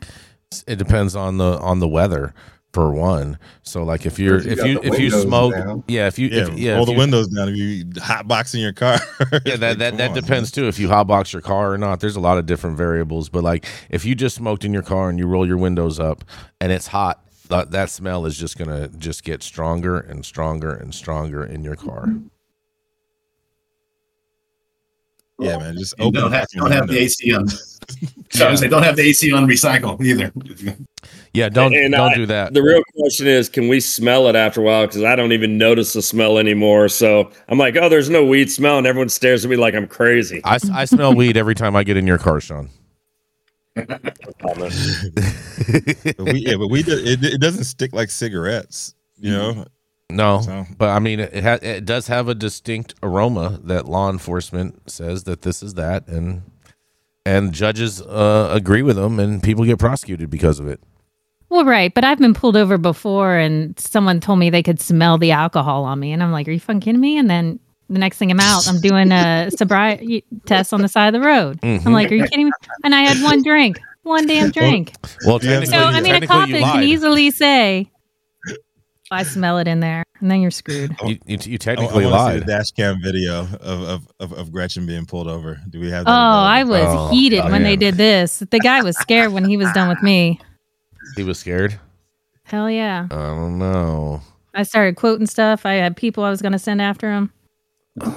It 0.66 0.76
depends 0.76 1.14
on 1.16 1.36
the 1.38 1.58
on 1.58 1.80
the 1.80 1.88
weather 1.88 2.32
for 2.72 2.92
one. 2.92 3.38
So 3.62 3.82
like 3.82 4.06
if 4.06 4.18
you're 4.18 4.36
If 4.38 4.44
you 4.46 4.52
if 4.52 4.84
you 4.84 4.92
if 4.92 4.98
you 4.98 5.10
smoke 5.10 5.52
down. 5.54 5.84
yeah 5.88 6.06
if 6.06 6.18
you 6.18 6.28
Yeah, 6.28 6.48
if, 6.48 6.58
yeah 6.58 6.72
roll 6.74 6.82
if 6.82 6.86
the 6.86 6.92
you- 6.92 6.98
windows 6.98 7.28
down 7.28 7.48
if 7.48 7.56
you 7.56 7.84
hot 8.00 8.28
box 8.28 8.54
in 8.54 8.60
your 8.60 8.72
car. 8.72 8.98
yeah 9.44 9.56
that 9.56 9.78
that, 9.78 9.96
that 9.98 10.10
on, 10.10 10.14
depends 10.14 10.50
too 10.50 10.68
if 10.68 10.78
you 10.78 10.88
hot 10.88 11.06
box 11.06 11.32
your 11.32 11.42
car 11.42 11.72
or 11.72 11.78
not 11.78 12.00
there's 12.00 12.16
a 12.16 12.20
lot 12.20 12.36
of 12.38 12.44
different 12.46 12.76
variables 12.76 13.28
but 13.30 13.42
like 13.42 13.66
if 13.90 14.04
you 14.04 14.14
just 14.14 14.36
smoked 14.36 14.64
in 14.64 14.72
your 14.72 14.82
car 14.82 15.08
and 15.08 15.18
you 15.18 15.26
roll 15.26 15.46
your 15.46 15.56
windows 15.56 15.98
up 15.98 16.24
and 16.60 16.70
it's 16.70 16.86
hot 16.86 17.24
that, 17.48 17.70
that 17.72 17.90
smell 17.90 18.26
is 18.26 18.36
just 18.36 18.56
gonna 18.58 18.88
just 18.88 19.24
get 19.24 19.42
stronger 19.42 19.98
and 19.98 20.24
stronger 20.24 20.72
and 20.74 20.94
stronger 20.94 21.44
in 21.44 21.62
your 21.64 21.76
car 21.76 22.08
Yeah, 25.40 25.56
man. 25.58 25.76
Just 25.78 25.94
And 25.98 26.08
open 26.08 26.20
don't 26.20 26.32
have, 26.32 26.46
don't 26.54 26.72
have 26.72 26.88
the. 26.88 26.98
AC 26.98 27.32
on. 27.32 27.46
Sorry, 28.30 28.48
I 28.48 28.50
was 28.50 28.60
saying, 28.60 28.70
don't 28.70 28.82
have 28.82 28.96
the 28.96 29.02
AC 29.02 29.32
on 29.32 29.46
recycle 29.46 29.98
either. 30.04 30.32
yeah 31.32 31.48
don't 31.48 31.74
And 31.74 31.92
don't 31.92 32.10
I- 32.12 32.14
do 32.16 32.26
that 32.26 32.52
The 32.54 32.62
real 32.62 32.82
question 32.96 33.26
is, 33.28 33.48
can 33.48 33.68
we 33.68 33.78
smell 33.80 34.26
it 34.28 34.34
after 34.36 34.60
a 34.60 34.64
while? 34.64 34.86
Because 34.86 35.04
I 35.04 35.14
don't 35.16 35.32
even 35.32 35.56
notice 35.56 35.92
the 35.92 36.02
smell 36.02 36.38
anymore. 36.38 36.88
So 36.88 37.30
I'm 37.48 37.56
like, 37.56 37.76
oh, 37.76 37.88
there's 37.88 38.10
no 38.10 38.24
weed 38.26 38.50
smell, 38.50 38.78
and 38.78 38.86
everyone 38.86 39.08
stares 39.08 39.44
at 39.44 39.50
me 39.50 39.56
like 39.56 39.74
I'm 39.74 39.86
crazy. 39.86 40.40
I, 40.44 40.58
I 40.72 40.84
smell 40.84 41.14
weed 41.14 41.36
every 41.36 41.54
time 41.54 41.76
I 41.76 41.84
get 41.84 41.96
in 41.96 42.06
your 42.06 42.18
car 42.18 42.40
Sean 42.40 42.68
But 43.86 44.02
we, 46.32 46.38
yeah, 46.46 46.56
but 46.56 46.68
we 46.68 46.82
do, 46.82 46.92
it, 46.98 47.24
it 47.24 47.40
doesn't 47.40 47.64
stick 47.64 47.92
like 47.92 48.10
cigarettes, 48.10 48.94
you 49.18 49.30
know. 49.32 49.64
no 50.10 50.40
So- 50.40 50.66
but 50.76 50.90
I 50.90 50.98
mean 50.98 51.20
it 51.20 51.42
ha- 51.44 51.58
it 51.62 51.84
does 51.84 52.06
have 52.08 52.28
a 52.28 52.34
distinct 52.34 52.94
aroma 53.02 53.60
that 53.64 53.86
law 53.86 54.10
enforcement 54.10 54.90
says 54.90 55.24
that 55.24 55.42
this 55.42 55.62
is 55.62 55.74
that 55.74 56.06
and 56.08 56.42
and 57.26 57.52
judges 57.52 58.00
uh, 58.00 58.48
agree 58.52 58.82
with 58.82 58.96
them 58.96 59.20
and 59.20 59.42
people 59.42 59.64
get 59.64 59.78
prosecuted 59.78 60.30
because 60.30 60.60
of 60.60 60.68
it 60.68 60.80
Well, 61.50 61.64
right, 61.64 61.92
but 61.92 62.04
I've 62.04 62.18
been 62.18 62.34
pulled 62.34 62.56
over 62.56 62.78
before, 62.78 63.36
and 63.36 63.78
someone 63.78 64.20
told 64.20 64.38
me 64.38 64.50
they 64.50 64.62
could 64.62 64.80
smell 64.80 65.18
the 65.18 65.32
alcohol 65.32 65.84
on 65.84 66.00
me, 66.00 66.12
and 66.12 66.22
I'm 66.22 66.32
like, 66.32 66.48
"Are 66.48 66.52
you 66.52 66.60
fucking 66.60 66.80
kidding 66.80 67.00
me?" 67.00 67.18
And 67.18 67.28
then 67.30 67.58
the 67.88 67.98
next 67.98 68.18
thing 68.18 68.30
I'm 68.30 68.40
out, 68.40 68.68
I'm 68.68 68.80
doing 68.80 69.12
a 69.12 69.50
sobriety 69.56 70.24
test 70.46 70.72
on 70.72 70.82
the 70.82 70.88
side 70.88 71.14
of 71.14 71.20
the 71.20 71.26
road. 71.26 71.58
I'm 71.62 71.78
mm-hmm. 71.78 71.92
like, 71.92 72.12
"Are 72.12 72.14
you 72.14 72.26
kidding 72.26 72.46
me?" 72.46 72.52
And 72.84 72.94
I 72.94 73.02
had 73.02 73.22
one 73.22 73.42
drink, 73.42 73.80
one 74.02 74.26
damn 74.26 74.50
drink. 74.50 74.92
well 75.24 75.38
Yeah, 75.42 75.60
technically, 75.60 75.78
So 75.78 75.84
I 75.84 76.00
mean, 76.00 76.14
a 76.22 76.26
cop 76.26 76.48
can 76.48 76.82
easily 76.82 77.30
say, 77.30 77.90
"I 79.10 79.22
smell 79.22 79.58
it 79.58 79.66
in 79.66 79.80
there," 79.80 80.04
and 80.20 80.30
then 80.30 80.40
you're 80.42 80.50
screwed. 80.50 80.94
You, 81.04 81.18
you, 81.26 81.38
you 81.42 81.54
I, 81.54 81.56
technically 81.56 82.04
want 82.04 82.14
to 82.14 82.20
see 82.20 82.38
lied. 82.38 82.42
the 82.42 82.46
dash 82.46 82.70
cam 82.72 83.00
video 83.02 83.40
of, 83.40 83.62
of, 83.62 84.08
of, 84.20 84.32
of 84.32 84.52
Gretchen 84.52 84.86
being 84.86 85.06
pulled 85.06 85.28
over. 85.28 85.58
Do 85.70 85.80
we 85.80 85.90
have? 85.90 86.06
Oh, 86.06 86.10
I 86.10 86.64
was 86.64 86.84
Oh, 86.86 87.08
heated 87.10 87.40
oh, 87.40 87.50
when 87.50 87.62
yeah. 87.62 87.68
they 87.68 87.76
did 87.76 87.94
this. 87.94 88.40
The 88.50 88.60
guy 88.60 88.82
was 88.82 88.98
scared 88.98 89.32
when 89.32 89.44
he 89.44 89.56
was 89.56 89.72
done 89.72 89.88
with 89.88 90.02
me. 90.02 90.40
He 91.16 91.22
was 91.22 91.38
scared. 91.38 91.78
Hell 92.44 92.70
yeah! 92.70 93.06
I 93.10 93.14
don't 93.14 93.58
know. 93.58 94.20
I 94.54 94.62
started 94.62 94.96
quoting 94.96 95.26
stuff. 95.26 95.64
I 95.64 95.74
had 95.74 95.96
people 95.96 96.24
I 96.24 96.30
was 96.30 96.42
going 96.42 96.52
to 96.52 96.58
send 96.58 96.82
after 96.82 97.12
him. 97.12 97.32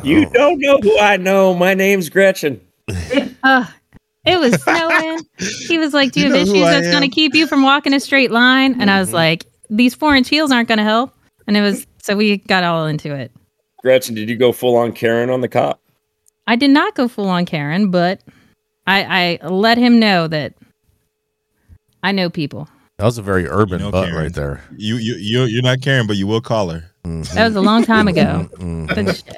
You 0.04 0.26
don't 0.30 0.60
know 0.60 0.78
who 0.82 0.98
I 1.00 1.18
know. 1.18 1.54
My 1.54 1.74
name's 1.74 2.10
Gretchen. 2.10 2.60
Uh, 3.44 3.66
it 4.24 4.40
was 4.40 4.54
snowing. 4.62 5.20
he 5.68 5.80
was 5.80 5.96
like, 5.96 6.12
"Do 6.12 6.20
you, 6.20 6.28
You 6.28 6.34
have 6.34 6.42
issues 6.48 6.62
that's 6.64 6.88
going 6.90 7.02
to 7.02 7.08
keep 7.08 7.34
you 7.34 7.48
from 7.48 7.64
walking 7.64 7.92
a 7.92 8.00
straight 8.00 8.30
line?" 8.30 8.80
And 8.80 8.92
I 8.92 9.00
was 9.00 9.12
like, 9.12 9.46
"These 9.72 9.96
four 9.96 10.16
inch 10.16 10.30
heels 10.30 10.52
aren't 10.52 10.68
going 10.68 10.78
to 10.78 10.84
help." 10.84 11.12
And 11.48 11.58
it 11.58 11.62
was 11.62 11.88
so 12.04 12.16
we 12.16 12.38
got 12.38 12.64
all 12.64 12.86
into 12.86 13.16
it. 13.16 13.32
Gretchen, 13.82 14.14
did 14.14 14.30
you 14.30 14.36
go 14.36 14.52
full 14.52 14.76
on 14.78 14.92
Karen 14.94 15.32
on 15.32 15.42
the 15.42 15.48
cop? 15.48 15.82
I 16.46 16.56
did 16.56 16.70
not 16.70 16.94
go 16.94 17.08
full 17.08 17.30
on 17.30 17.48
Karen, 17.48 17.90
but 17.90 18.22
I, 18.86 19.40
I 19.42 19.48
let 19.48 19.80
him 19.80 20.00
know 20.00 20.28
that 20.28 20.54
I 22.04 22.12
know 22.12 22.30
people. 22.30 22.70
That 23.00 23.06
was 23.06 23.18
a 23.18 23.24
very 23.24 23.48
urban 23.48 23.80
You 23.80 23.86
know 23.86 23.92
butt 23.92 24.10
Karen. 24.10 24.24
right 24.24 24.34
there. 24.34 24.64
You 24.78 24.98
you 24.98 25.16
you 25.16 25.44
you're 25.46 25.64
not 25.64 25.82
caring, 25.82 26.06
but 26.06 26.18
you 26.18 26.28
will 26.28 26.42
call 26.42 26.70
her. 26.70 26.91
Mhm, 27.06 27.28
That 27.34 27.48
was 27.48 27.56
a 27.56 27.62
long 27.62 27.84
time 27.84 28.08
ago. 28.08 28.48
mhm. 28.58 28.90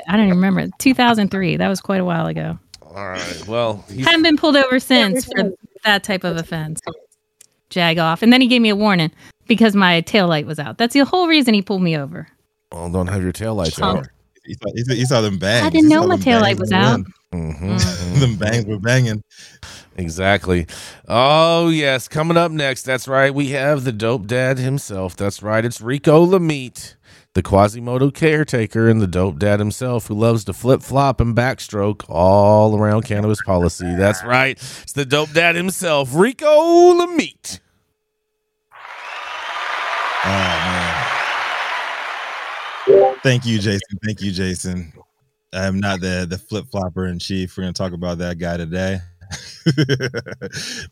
I 0.07 0.11
don't 0.17 0.25
even 0.25 0.35
remember. 0.37 0.67
2003. 0.79 1.57
That 1.57 1.69
was 1.69 1.79
quite 1.81 2.01
a 2.01 2.05
while 2.05 2.27
ago. 2.27 2.59
All 2.81 3.07
right. 3.07 3.47
Well, 3.47 3.83
he's, 3.89 4.05
Haven't 4.05 4.23
been 4.23 4.37
pulled 4.37 4.55
over 4.57 4.79
since 4.79 5.25
for 5.25 5.51
that 5.83 6.03
type 6.03 6.23
of 6.23 6.37
offense. 6.37 6.81
Jag 7.69 7.97
off. 7.99 8.21
And 8.21 8.31
then 8.31 8.41
he 8.41 8.47
gave 8.47 8.61
me 8.61 8.69
a 8.69 8.75
warning 8.75 9.11
because 9.47 9.75
my 9.75 10.01
tail 10.01 10.27
light 10.27 10.45
was 10.45 10.59
out. 10.59 10.77
That's 10.77 10.93
the 10.93 11.05
whole 11.05 11.27
reason 11.27 11.53
he 11.53 11.61
pulled 11.61 11.81
me 11.81 11.97
over. 11.97 12.27
well, 12.71 12.89
don't 12.89 13.07
have 13.07 13.21
your 13.23 13.31
taillights 13.33 13.79
Oh. 13.81 13.97
out. 13.99 14.07
He 14.45 14.55
saw, 14.55 14.69
he 14.75 14.83
saw, 14.83 14.93
he 14.93 15.05
saw 15.05 15.21
them 15.21 15.37
bangs. 15.37 15.65
I 15.65 15.69
didn't 15.69 15.87
know 15.89 16.05
my 16.05 16.17
them 16.17 16.25
taillight 16.25 16.57
bangs 16.57 16.59
was 16.59 16.71
in 16.71 16.79
the 16.81 16.85
out. 16.85 16.99
wind. 17.31 17.79
Mhm, 17.79 18.19
them 18.19 18.35
bangs 18.35 18.65
were 18.65 18.77
banging. 18.79 19.23
Exactly. 19.95 20.67
Oh, 21.07 21.69
yes. 21.69 22.07
Coming 22.07 22.35
up 22.35 22.51
next, 22.51 22.83
that's 22.83 23.07
right. 23.07 23.33
We 23.33 23.49
have 23.49 23.83
the 23.85 23.91
dope 23.91 24.27
dad 24.27 24.57
himself. 24.59 25.15
That's 25.15 25.41
right. 25.41 25.63
It's 25.63 25.79
Rico 25.81 26.25
Lamitte, 26.25 26.95
the 27.33 27.41
Quasimodo 27.41 28.11
caretaker 28.11 28.87
and 28.87 29.01
the 29.01 29.07
dope 29.07 29.39
dad 29.39 29.59
himself 29.59 30.07
who 30.07 30.13
loves 30.13 30.43
to 30.45 30.53
flip 30.53 30.81
flop 30.81 31.19
and 31.19 31.35
backstroke 31.35 32.05
all 32.07 32.77
around 32.77 33.03
cannabis 33.03 33.41
policy. 33.41 33.95
That's 33.95 34.23
right. 34.23 34.57
It's 34.83 34.93
the 34.93 35.05
dope 35.05 35.31
dad 35.31 35.55
himself, 35.55 36.13
Rico 36.13 36.45
Lamitte. 36.93 37.59
Oh 40.25 40.29
man. 40.29 41.09
Thank 43.23 43.45
you, 43.45 43.59
Jason. 43.59 43.97
Thank 44.03 44.21
you, 44.21 44.31
Jason. 44.31 44.93
I 45.53 45.65
am 45.65 45.79
not 45.79 46.01
the 46.01 46.27
the 46.29 46.37
flip 46.37 46.65
flopper 46.71 47.07
in 47.07 47.19
chief. 47.19 47.57
We're 47.57 47.63
gonna 47.63 47.73
talk 47.73 47.93
about 47.93 48.17
that 48.19 48.37
guy 48.37 48.57
today, 48.57 48.99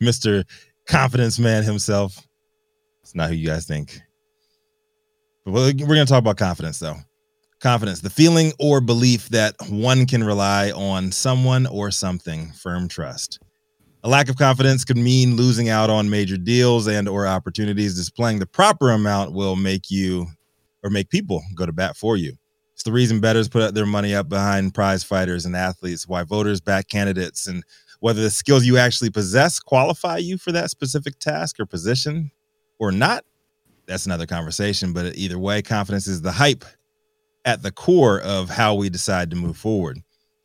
Mister 0.00 0.44
Confidence 0.86 1.38
Man 1.38 1.62
himself. 1.62 2.26
It's 3.02 3.14
not 3.14 3.30
who 3.30 3.36
you 3.36 3.46
guys 3.46 3.66
think. 3.66 4.00
We're 5.44 5.72
we're 5.72 5.72
gonna 5.72 6.06
talk 6.06 6.20
about 6.20 6.36
confidence, 6.36 6.78
though. 6.78 6.96
Confidence, 7.60 8.00
the 8.00 8.10
feeling 8.10 8.52
or 8.58 8.80
belief 8.80 9.28
that 9.30 9.54
one 9.68 10.06
can 10.06 10.24
rely 10.24 10.70
on 10.70 11.12
someone 11.12 11.66
or 11.66 11.90
something. 11.90 12.52
Firm 12.52 12.88
trust. 12.88 13.40
A 14.04 14.08
lack 14.08 14.28
of 14.28 14.36
confidence 14.36 14.84
could 14.84 14.96
mean 14.96 15.36
losing 15.36 15.68
out 15.68 15.90
on 15.90 16.10
major 16.10 16.36
deals 16.36 16.88
and 16.88 17.08
or 17.08 17.26
opportunities. 17.26 17.96
Displaying 17.96 18.40
the 18.40 18.46
proper 18.46 18.90
amount 18.90 19.32
will 19.32 19.54
make 19.54 19.90
you 19.90 20.26
or 20.82 20.90
make 20.90 21.08
people 21.08 21.42
go 21.54 21.66
to 21.66 21.72
bat 21.72 21.96
for 21.96 22.16
you. 22.16 22.32
It's 22.74 22.82
the 22.82 22.92
reason 22.92 23.20
bettors 23.20 23.48
put 23.48 23.74
their 23.74 23.86
money 23.86 24.14
up 24.14 24.28
behind 24.28 24.74
prize 24.74 25.04
fighters 25.04 25.44
and 25.46 25.54
athletes, 25.54 26.08
why 26.08 26.24
voters 26.24 26.60
back 26.60 26.88
candidates, 26.88 27.46
and 27.46 27.62
whether 28.00 28.20
the 28.20 28.30
skills 28.30 28.64
you 28.64 28.76
actually 28.76 29.10
possess 29.10 29.60
qualify 29.60 30.16
you 30.16 30.36
for 30.36 30.50
that 30.50 30.70
specific 30.70 31.18
task 31.20 31.60
or 31.60 31.66
position 31.66 32.32
or 32.80 32.90
not. 32.90 33.24
That's 33.86 34.06
another 34.06 34.26
conversation. 34.26 34.92
But 34.92 35.16
either 35.16 35.38
way, 35.38 35.62
confidence 35.62 36.06
is 36.06 36.22
the 36.22 36.32
hype 36.32 36.64
at 37.44 37.62
the 37.62 37.72
core 37.72 38.20
of 38.20 38.48
how 38.48 38.74
we 38.74 38.88
decide 38.88 39.30
to 39.30 39.36
move 39.36 39.56
forward. 39.56 39.98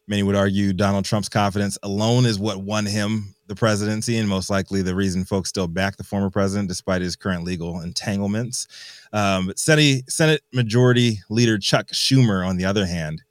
Many 0.08 0.24
would 0.24 0.36
argue 0.36 0.72
Donald 0.74 1.06
Trump's 1.06 1.30
confidence 1.30 1.78
alone 1.84 2.26
is 2.26 2.40
what 2.40 2.58
won 2.58 2.86
him 2.86 3.36
the 3.48 3.56
presidency, 3.56 4.18
and 4.18 4.28
most 4.28 4.50
likely 4.50 4.82
the 4.82 4.96
reason 4.96 5.26
folks 5.26 5.50
still 5.50 5.68
back 5.68 5.98
the 5.98 6.04
former 6.04 6.30
president 6.30 6.70
despite 6.70 7.02
his 7.02 7.16
current 7.16 7.44
legal 7.44 7.82
entanglements. 7.82 8.68
Um, 9.14 9.48
but 9.48 9.60
Senate, 9.60 10.10
Senate 10.10 10.42
Majority 10.54 11.20
Leader 11.30 11.58
Chuck 11.58 11.88
Schumer, 11.88 12.46
on 12.46 12.58
the 12.58 12.66
other 12.66 12.86
hand, 12.86 13.24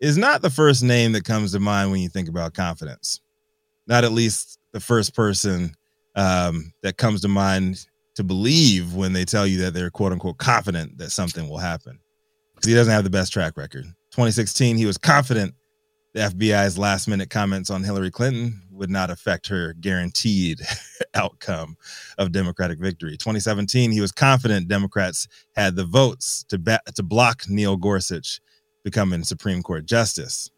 is 0.00 0.18
not 0.18 0.42
the 0.42 0.50
first 0.50 0.82
name 0.82 1.12
that 1.12 1.24
comes 1.24 1.52
to 1.52 1.60
mind 1.60 1.90
when 1.90 2.00
you 2.00 2.08
think 2.08 2.28
about 2.28 2.54
confidence. 2.54 3.20
Not 3.86 4.04
at 4.04 4.12
least 4.12 4.58
the 4.72 4.80
first 4.80 5.14
person 5.14 5.74
um, 6.14 6.72
that 6.82 6.96
comes 6.96 7.22
to 7.22 7.28
mind 7.28 7.86
to 8.14 8.24
believe 8.24 8.94
when 8.94 9.12
they 9.12 9.24
tell 9.24 9.46
you 9.46 9.58
that 9.58 9.74
they're 9.74 9.90
quote 9.90 10.12
unquote 10.12 10.38
confident 10.38 10.98
that 10.98 11.10
something 11.10 11.48
will 11.48 11.58
happen. 11.58 11.98
Because 12.54 12.68
he 12.68 12.74
doesn't 12.74 12.92
have 12.92 13.04
the 13.04 13.10
best 13.10 13.32
track 13.32 13.56
record. 13.56 13.84
2016, 14.12 14.76
he 14.76 14.86
was 14.86 14.98
confident 14.98 15.54
the 16.12 16.20
FBI's 16.20 16.78
last 16.78 17.08
minute 17.08 17.28
comments 17.28 17.70
on 17.70 17.82
Hillary 17.82 18.10
Clinton 18.10 18.62
would 18.70 18.88
not 18.88 19.10
affect 19.10 19.48
her 19.48 19.74
guaranteed 19.80 20.60
outcome 21.14 21.76
of 22.18 22.30
Democratic 22.30 22.78
victory. 22.78 23.12
2017, 23.12 23.90
he 23.90 24.00
was 24.00 24.12
confident 24.12 24.68
Democrats 24.68 25.26
had 25.56 25.74
the 25.74 25.84
votes 25.84 26.44
to 26.48 26.58
ba- 26.58 26.80
to 26.94 27.02
block 27.02 27.42
Neil 27.48 27.76
Gorsuch 27.76 28.40
becoming 28.84 29.24
Supreme 29.24 29.62
Court 29.62 29.86
justice. 29.86 30.50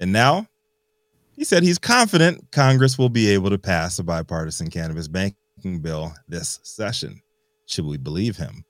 And 0.00 0.12
now 0.12 0.46
he 1.36 1.44
said 1.44 1.62
he's 1.62 1.78
confident 1.78 2.50
Congress 2.50 2.96
will 2.96 3.10
be 3.10 3.28
able 3.28 3.50
to 3.50 3.58
pass 3.58 3.98
a 3.98 4.02
bipartisan 4.02 4.70
cannabis 4.70 5.08
banking 5.08 5.36
bill 5.62 6.12
this 6.28 6.60
session. 6.62 7.22
Should 7.66 7.86
we 7.86 7.96
believe 7.96 8.36
him? 8.36 8.64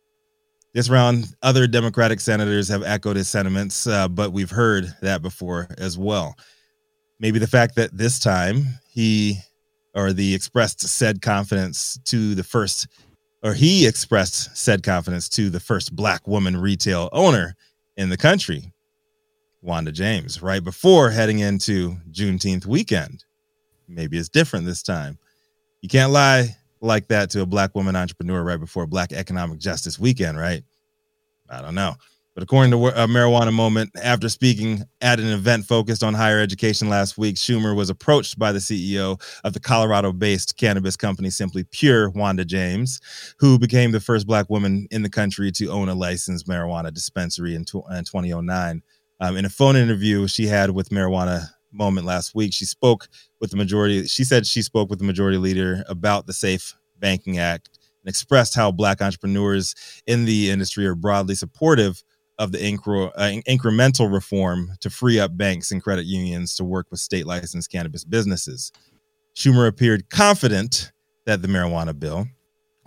This 0.75 0.89
round, 0.89 1.27
other 1.43 1.67
Democratic 1.67 2.21
senators 2.21 2.69
have 2.69 2.83
echoed 2.83 3.17
his 3.17 3.29
sentiments, 3.29 3.87
uh, 3.87 4.09
but 4.09 4.33
we've 4.33 4.51
heard 4.51 4.95
that 5.03 5.21
before 5.21 5.69
as 5.77 5.99
well. 5.99 6.35
Maybe 7.21 7.39
the 7.39 7.47
fact 7.47 7.75
that 7.77 7.97
this 7.97 8.19
time 8.19 8.65
he 8.89 9.39
or 9.95 10.13
the 10.13 10.35
expressed 10.35 10.81
said 10.81 11.21
confidence 11.21 11.99
to 12.07 12.35
the 12.35 12.43
first, 12.43 12.89
or 13.43 13.53
he 13.53 13.87
expressed 13.87 14.57
said 14.57 14.83
confidence 14.83 15.29
to 15.31 15.51
the 15.51 15.61
first 15.61 15.95
black 15.95 16.27
woman 16.27 16.57
retail 16.57 17.11
owner 17.13 17.55
in 17.97 18.09
the 18.09 18.17
country, 18.17 18.73
Wanda 19.61 19.93
James, 19.93 20.41
right 20.43 20.65
before 20.65 21.11
heading 21.11 21.41
into 21.41 21.97
Juneteenth 22.11 22.65
weekend. 22.65 23.25
Maybe 23.87 24.17
it's 24.17 24.31
different 24.31 24.65
this 24.65 24.83
time. 24.83 25.19
You 25.83 25.91
can't 25.91 26.13
lie 26.13 26.57
like 26.83 27.09
that 27.09 27.31
to 27.31 27.43
a 27.43 27.47
black 27.47 27.75
woman 27.75 27.97
entrepreneur 27.97 28.43
right 28.43 28.61
before 28.61 28.87
Black 28.87 29.13
Economic 29.13 29.59
Justice 29.59 29.99
Weekend, 29.99 30.39
right? 30.39 30.63
I 31.49 31.61
don't 31.63 31.75
know. 31.75 31.95
But 32.35 32.43
according 32.43 32.71
to 32.71 32.87
a 32.87 33.07
marijuana 33.07 33.53
moment, 33.53 33.91
after 34.03 34.31
speaking 34.31 34.85
at 35.03 35.21
an 35.21 35.27
event 35.27 35.67
focused 35.67 36.03
on 36.03 36.15
higher 36.15 36.41
education 36.41 36.89
last 36.89 37.19
week, 37.19 37.37
Schumer 37.37 37.77
was 37.77 37.91
approached 37.91 38.39
by 38.39 38.53
the 38.53 38.59
CEO 38.59 39.21
of 39.45 39.53
the 39.53 39.61
Colorado 39.61 40.13
based 40.13 40.57
cannabis 40.57 40.97
company 40.97 41.29
Simply 41.29 41.65
Pure, 41.65 42.11
Wanda 42.11 42.47
James, 42.47 43.01
who 43.39 43.59
became 43.59 43.93
the 43.93 44.01
first 44.01 44.27
Black 44.27 44.49
woman 44.49 44.89
in 44.91 45.03
the 45.03 45.11
country 45.11 45.53
to 45.53 45.67
own 45.67 45.91
a 45.91 45.95
licensed 45.95 46.49
marijuana 46.49 46.93
dispensary 46.93 47.55
in, 47.55 47.61
in 47.61 48.05
2009. 48.05 48.83
Um, 49.21 49.37
in 49.37 49.45
a 49.45 49.51
phone 49.51 49.77
interview 49.77 50.27
she 50.27 50.47
had 50.47 50.71
with 50.71 50.89
Marijuana 50.89 51.49
Moment 51.73 52.07
last 52.07 52.35
week, 52.35 52.53
she 52.53 52.65
spoke 52.65 53.09
with 53.41 53.51
the 53.51 53.57
majority. 53.57 54.07
She 54.07 54.25
said 54.25 54.47
she 54.47 54.63
spoke 54.63 54.91
with 54.91 54.99
the 54.99 55.05
majority 55.05 55.39
leader 55.39 55.85
about 55.89 56.27
the 56.27 56.33
Safe 56.33 56.75
Banking 56.99 57.39
Act 57.39 57.71
and 58.03 58.09
expressed 58.09 58.55
how 58.55 58.71
Black 58.71 59.01
entrepreneurs 59.01 59.75
in 60.07 60.25
the 60.25 60.51
industry 60.51 60.87
are 60.87 60.95
broadly 60.95 61.35
supportive 61.35 62.03
of 62.39 62.53
the 62.53 62.59
uh, 62.59 63.31
incremental 63.49 64.13
reform 64.13 64.73
to 64.81 64.91
free 64.91 65.21
up 65.21 65.37
banks 65.37 65.71
and 65.71 65.83
credit 65.83 66.07
unions 66.07 66.55
to 66.57 66.65
work 66.65 66.87
with 66.91 67.01
state 67.01 67.27
licensed 67.27 67.71
cannabis 67.71 68.05
businesses. 68.05 68.73
Schumer 69.37 69.69
appeared 69.69 70.11
confident 70.11 70.93
that 71.25 71.43
the 71.43 71.49
marijuana 71.49 71.99
bill, 71.99 72.27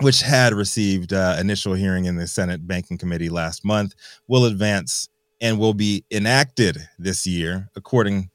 which 0.02 0.22
had 0.22 0.54
received 0.54 1.14
uh, 1.14 1.38
initial 1.40 1.74
hearing 1.74 2.06
in 2.06 2.18
the 2.18 2.28
Senate 2.28 2.68
Banking 2.68 2.98
Committee 2.98 3.30
last 3.30 3.64
month, 3.64 3.94
will 4.28 4.46
advance 4.46 5.10
and 5.40 5.60
will 5.60 5.74
be 5.74 6.04
enacted 6.12 6.78
this 6.98 7.26
year, 7.26 7.70
according 7.76 8.30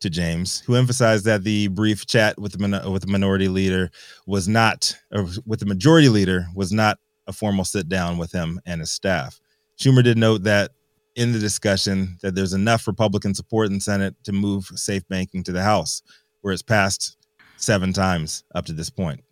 to 0.00 0.10
James, 0.10 0.60
who 0.60 0.74
emphasized 0.74 1.24
that 1.26 1.44
the 1.44 1.68
brief 1.68 2.06
chat 2.06 2.38
with 2.38 2.52
the 2.52 2.90
with 2.90 3.02
the 3.02 3.08
minority 3.08 3.48
leader 3.48 3.90
was 4.26 4.48
not, 4.48 4.96
or 5.12 5.26
with 5.46 5.60
the 5.60 5.66
majority 5.66 6.08
leader 6.08 6.46
was 6.54 6.72
not 6.72 6.98
a 7.26 7.32
formal 7.32 7.64
sit 7.64 7.88
down 7.88 8.18
with 8.18 8.32
him 8.32 8.60
and 8.66 8.80
his 8.80 8.90
staff. 8.90 9.40
Schumer 9.78 10.02
did 10.02 10.18
note 10.18 10.42
that 10.44 10.72
in 11.16 11.32
the 11.32 11.38
discussion 11.38 12.18
that 12.22 12.34
there's 12.34 12.52
enough 12.52 12.86
Republican 12.86 13.34
support 13.34 13.70
in 13.70 13.80
Senate 13.80 14.14
to 14.24 14.32
move 14.32 14.66
safe 14.74 15.06
banking 15.08 15.42
to 15.44 15.52
the 15.52 15.62
House, 15.62 16.02
where 16.40 16.52
it's 16.52 16.62
passed 16.62 17.16
seven 17.56 17.92
times 17.92 18.44
up 18.54 18.66
to 18.66 18.72
this 18.72 18.90
point. 18.90 19.22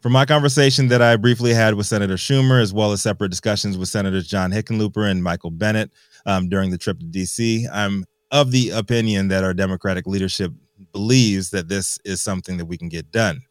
From 0.00 0.12
my 0.12 0.24
conversation 0.24 0.88
that 0.88 1.00
I 1.00 1.16
briefly 1.16 1.54
had 1.54 1.74
with 1.74 1.86
Senator 1.86 2.14
Schumer, 2.14 2.60
as 2.60 2.72
well 2.72 2.90
as 2.90 3.00
separate 3.00 3.28
discussions 3.28 3.78
with 3.78 3.88
Senators 3.88 4.26
John 4.26 4.50
Hickenlooper 4.50 5.08
and 5.08 5.22
Michael 5.22 5.52
Bennet 5.52 5.90
um, 6.26 6.48
during 6.48 6.70
the 6.70 6.78
trip 6.78 6.98
to 6.98 7.06
DC, 7.06 7.66
I'm 7.72 8.04
of 8.32 8.50
the 8.50 8.70
opinion 8.70 9.28
that 9.28 9.44
our 9.44 9.54
Democratic 9.54 10.06
leadership 10.06 10.52
believes 10.90 11.50
that 11.50 11.68
this 11.68 11.98
is 12.04 12.20
something 12.20 12.56
that 12.56 12.64
we 12.64 12.76
can 12.76 12.88
get 12.88 13.12
done. 13.12 13.42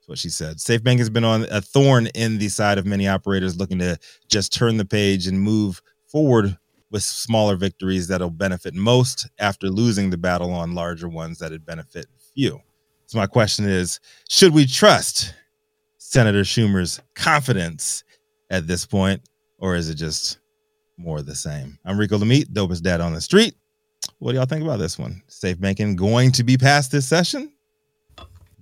That's 0.00 0.08
what 0.08 0.18
she 0.18 0.30
said. 0.30 0.60
Safe 0.60 0.82
Bank 0.82 0.98
has 0.98 1.10
been 1.10 1.22
on 1.22 1.46
a 1.50 1.60
thorn 1.60 2.08
in 2.08 2.38
the 2.38 2.48
side 2.48 2.78
of 2.78 2.86
many 2.86 3.06
operators 3.06 3.56
looking 3.56 3.78
to 3.78 3.96
just 4.28 4.52
turn 4.52 4.78
the 4.78 4.84
page 4.84 5.28
and 5.28 5.40
move 5.40 5.80
forward 6.08 6.58
with 6.90 7.02
smaller 7.02 7.56
victories 7.56 8.08
that'll 8.08 8.30
benefit 8.30 8.74
most 8.74 9.28
after 9.38 9.68
losing 9.68 10.10
the 10.10 10.18
battle 10.18 10.52
on 10.52 10.74
larger 10.74 11.08
ones 11.08 11.38
that'd 11.38 11.64
benefit 11.64 12.06
few. 12.34 12.60
So 13.06 13.18
my 13.18 13.26
question 13.26 13.66
is, 13.66 14.00
should 14.28 14.52
we 14.52 14.66
trust 14.66 15.34
Senator 15.98 16.42
Schumer's 16.42 17.00
confidence 17.14 18.02
at 18.50 18.66
this 18.66 18.84
point, 18.86 19.22
or 19.58 19.76
is 19.76 19.88
it 19.88 19.94
just 19.94 20.38
more 20.96 21.22
the 21.22 21.34
same? 21.34 21.78
I'm 21.84 21.98
Rico 21.98 22.18
Lamitte, 22.18 22.52
dopest 22.52 22.82
dad 22.82 23.00
on 23.00 23.12
the 23.12 23.20
street. 23.20 23.54
What 24.22 24.30
do 24.30 24.36
y'all 24.38 24.46
think 24.46 24.62
about 24.62 24.78
this 24.78 24.96
one? 25.00 25.20
Safe 25.26 25.60
banking 25.60 25.96
going 25.96 26.30
to 26.32 26.44
be 26.44 26.56
passed 26.56 26.92
this 26.92 27.08
session 27.08 27.50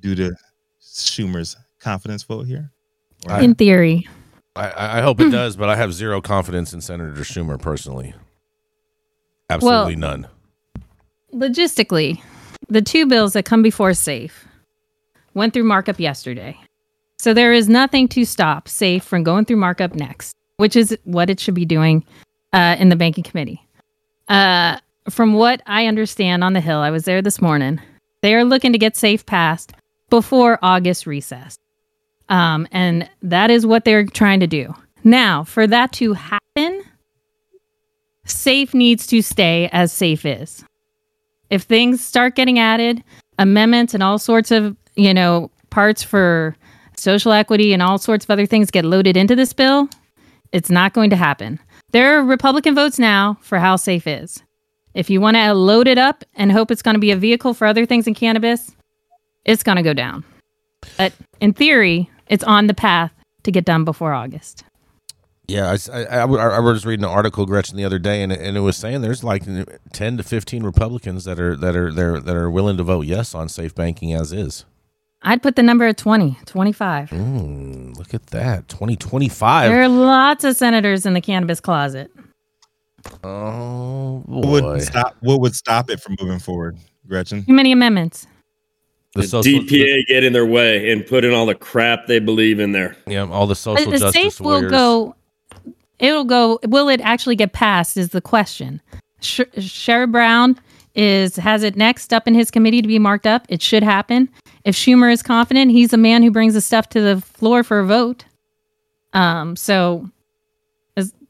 due 0.00 0.14
to 0.14 0.32
Schumer's 0.80 1.54
confidence 1.80 2.22
vote 2.22 2.46
here? 2.46 2.70
I- 3.28 3.42
In 3.42 3.54
theory. 3.54 4.08
I, 4.56 4.98
I 4.98 5.00
hope 5.02 5.20
it 5.20 5.28
does, 5.30 5.56
but 5.58 5.68
I 5.68 5.76
have 5.76 5.92
zero 5.92 6.22
confidence 6.22 6.72
in 6.72 6.80
Senator 6.80 7.12
Schumer 7.20 7.60
personally. 7.60 8.14
Absolutely 9.50 9.96
none. 9.96 10.28
logistically, 11.34 12.22
the 12.70 12.80
two 12.80 13.04
bills 13.04 13.34
that 13.34 13.44
come 13.44 13.60
before 13.62 13.92
SAFE 13.92 14.46
went 15.34 15.52
through 15.52 15.64
markup 15.64 16.00
yesterday. 16.00 16.58
So 17.18 17.34
there 17.34 17.52
is 17.52 17.68
nothing 17.68 18.08
to 18.08 18.24
stop 18.24 18.66
SAFE 18.66 19.04
from 19.04 19.24
going 19.24 19.44
through 19.44 19.58
markup 19.58 19.94
next, 19.94 20.34
which 20.56 20.74
is 20.74 20.96
what 21.04 21.28
it 21.28 21.38
should 21.38 21.54
be 21.54 21.66
doing 21.66 22.02
uh, 22.54 22.76
in 22.78 22.88
the 22.88 22.96
banking 22.96 23.24
committee. 23.24 23.60
Uh, 24.26 24.78
from 25.08 25.34
what 25.34 25.62
I 25.66 25.86
understand 25.86 26.44
on 26.44 26.52
the 26.52 26.60
Hill, 26.60 26.78
I 26.78 26.90
was 26.90 27.04
there 27.04 27.22
this 27.22 27.40
morning. 27.40 27.80
They 28.22 28.34
are 28.34 28.44
looking 28.44 28.72
to 28.72 28.78
get 28.78 28.96
SAFE 28.96 29.24
passed 29.24 29.72
before 30.10 30.58
August 30.62 31.06
recess. 31.06 31.56
Um, 32.28 32.68
and 32.70 33.08
that 33.22 33.50
is 33.50 33.66
what 33.66 33.84
they're 33.84 34.04
trying 34.04 34.40
to 34.40 34.46
do. 34.46 34.74
Now, 35.02 35.44
for 35.44 35.66
that 35.66 35.92
to 35.94 36.12
happen, 36.12 36.82
SAFE 38.24 38.74
needs 38.74 39.06
to 39.08 39.22
stay 39.22 39.68
as 39.72 39.92
SAFE 39.92 40.26
is 40.26 40.64
if 41.50 41.62
things 41.62 42.02
start 42.02 42.36
getting 42.36 42.58
added, 42.58 43.02
amendments 43.38 43.92
and 43.92 44.02
all 44.02 44.18
sorts 44.18 44.50
of, 44.50 44.76
you 44.94 45.12
know, 45.12 45.50
parts 45.68 46.02
for 46.02 46.56
social 46.96 47.32
equity 47.32 47.72
and 47.72 47.82
all 47.82 47.98
sorts 47.98 48.24
of 48.24 48.30
other 48.30 48.46
things 48.46 48.70
get 48.70 48.84
loaded 48.84 49.16
into 49.16 49.34
this 49.34 49.52
bill, 49.52 49.88
it's 50.52 50.70
not 50.70 50.92
going 50.92 51.10
to 51.10 51.16
happen. 51.16 51.58
There 51.92 52.16
are 52.16 52.22
Republican 52.22 52.74
votes 52.74 52.98
now 52.98 53.38
for 53.40 53.58
how 53.58 53.76
safe 53.76 54.06
is. 54.06 54.42
If 54.94 55.08
you 55.10 55.20
want 55.20 55.36
to 55.36 55.54
load 55.54 55.86
it 55.86 55.98
up 55.98 56.24
and 56.34 56.50
hope 56.50 56.70
it's 56.70 56.82
going 56.82 56.94
to 56.94 57.00
be 57.00 57.10
a 57.10 57.16
vehicle 57.16 57.54
for 57.54 57.66
other 57.66 57.86
things 57.86 58.06
in 58.06 58.14
cannabis, 58.14 58.74
it's 59.44 59.62
going 59.62 59.76
to 59.76 59.82
go 59.82 59.94
down. 59.94 60.24
But 60.96 61.12
in 61.40 61.52
theory, 61.52 62.10
it's 62.26 62.44
on 62.44 62.66
the 62.66 62.74
path 62.74 63.12
to 63.44 63.52
get 63.52 63.64
done 63.64 63.84
before 63.84 64.12
August. 64.12 64.64
Yeah, 65.46 65.74
I, 65.92 65.92
I, 65.92 66.04
I, 66.18 66.24
I 66.24 66.60
was 66.60 66.86
reading 66.86 67.04
an 67.04 67.10
article, 67.10 67.44
Gretchen, 67.44 67.76
the 67.76 67.84
other 67.84 67.98
day, 67.98 68.22
and 68.22 68.30
it, 68.30 68.40
and 68.40 68.56
it 68.56 68.60
was 68.60 68.76
saying 68.76 69.00
there's 69.00 69.24
like 69.24 69.42
ten 69.92 70.16
to 70.16 70.22
fifteen 70.22 70.62
Republicans 70.62 71.24
that 71.24 71.40
are 71.40 71.56
that 71.56 71.74
are 71.74 71.92
there 71.92 72.20
that 72.20 72.36
are 72.36 72.48
willing 72.48 72.76
to 72.76 72.84
vote 72.84 73.04
yes 73.06 73.34
on 73.34 73.48
safe 73.48 73.74
banking 73.74 74.12
as 74.12 74.32
is. 74.32 74.64
I'd 75.22 75.42
put 75.42 75.56
the 75.56 75.62
number 75.62 75.84
at 75.84 75.98
20, 75.98 76.38
25. 76.46 77.10
Mm, 77.10 77.98
look 77.98 78.14
at 78.14 78.28
that, 78.28 78.68
twenty 78.68 78.94
twenty 78.94 79.28
five. 79.28 79.70
There 79.72 79.82
are 79.82 79.88
lots 79.88 80.44
of 80.44 80.56
senators 80.56 81.04
in 81.04 81.14
the 81.14 81.20
cannabis 81.20 81.58
closet. 81.58 82.12
Oh 83.24 84.22
What 84.26 84.42
boy. 84.62 84.72
would 84.72 84.82
stop? 84.82 85.16
What 85.20 85.40
would 85.40 85.54
stop 85.54 85.90
it 85.90 86.00
from 86.00 86.16
moving 86.20 86.38
forward, 86.38 86.76
Gretchen? 87.08 87.44
Too 87.44 87.52
many 87.52 87.72
amendments. 87.72 88.26
The 89.14 89.22
The 89.22 89.26
social, 89.28 89.52
DPA 89.60 90.06
get 90.06 90.22
in 90.24 90.32
their 90.32 90.46
way 90.46 90.92
and 90.92 91.04
put 91.04 91.24
in 91.24 91.32
all 91.34 91.44
the 91.46 91.54
crap 91.56 92.06
they 92.06 92.20
believe 92.20 92.60
in 92.60 92.72
there. 92.72 92.96
yeah, 93.06 93.26
all 93.28 93.46
the 93.48 93.56
social 93.56 93.90
the 93.90 93.98
justice 93.98 94.36
safe 94.36 94.40
will 94.40 94.68
go. 94.70 95.16
It'll 95.98 96.24
go. 96.24 96.58
Will 96.66 96.88
it 96.88 97.00
actually 97.00 97.36
get 97.36 97.52
passed? 97.52 97.96
Is 97.96 98.10
the 98.10 98.20
question. 98.20 98.80
Sh- 99.20 99.40
Sherrod 99.58 100.12
Brown 100.12 100.58
is 100.94 101.36
has 101.36 101.62
it 101.62 101.76
next 101.76 102.12
up 102.12 102.26
in 102.28 102.34
his 102.34 102.50
committee 102.50 102.80
to 102.82 102.88
be 102.88 102.98
marked 102.98 103.26
up. 103.26 103.44
It 103.48 103.60
should 103.62 103.82
happen. 103.82 104.28
If 104.64 104.74
Schumer 104.76 105.12
is 105.12 105.22
confident, 105.22 105.70
he's 105.72 105.90
the 105.90 105.96
man 105.98 106.22
who 106.22 106.30
brings 106.30 106.54
the 106.54 106.60
stuff 106.60 106.88
to 106.90 107.00
the 107.00 107.20
floor 107.20 107.62
for 107.64 107.80
a 107.80 107.86
vote. 107.86 108.24
Um. 109.12 109.56
So 109.56 110.04
as- 110.04 110.10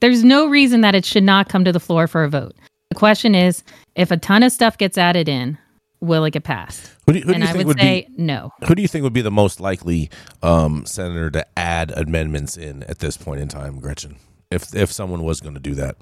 there's 0.00 0.24
no 0.24 0.46
reason 0.48 0.80
that 0.82 0.94
it 0.94 1.04
should 1.04 1.22
not 1.24 1.48
come 1.48 1.64
to 1.64 1.72
the 1.72 1.80
floor 1.80 2.06
for 2.06 2.24
a 2.24 2.28
vote. 2.28 2.54
The 2.90 2.96
question 2.96 3.34
is, 3.34 3.62
if 3.94 4.10
a 4.10 4.16
ton 4.16 4.42
of 4.42 4.52
stuff 4.52 4.76
gets 4.78 4.98
added 4.98 5.28
in, 5.28 5.58
will 6.00 6.24
it 6.24 6.32
get 6.32 6.44
passed? 6.44 6.90
Who 7.06 7.12
do 7.12 7.20
who 7.20 7.26
do 7.26 7.32
and 7.34 7.42
you 7.42 7.48
I 7.48 7.52
think 7.52 7.58
would, 7.58 7.66
would 7.76 7.80
say 7.80 8.06
be? 8.08 8.22
no. 8.22 8.52
Who 8.66 8.74
do 8.74 8.82
you 8.82 8.88
think 8.88 9.02
would 9.04 9.12
be 9.12 9.22
the 9.22 9.30
most 9.30 9.60
likely 9.60 10.10
um, 10.42 10.86
senator 10.86 11.30
to 11.30 11.46
add 11.58 11.90
amendments 11.92 12.56
in 12.56 12.82
at 12.84 12.98
this 12.98 13.16
point 13.16 13.40
in 13.40 13.48
time, 13.48 13.78
Gretchen? 13.80 14.16
If 14.50 14.74
if 14.74 14.90
someone 14.90 15.22
was 15.22 15.40
going 15.40 15.54
to 15.54 15.60
do 15.60 15.74
that, 15.76 15.96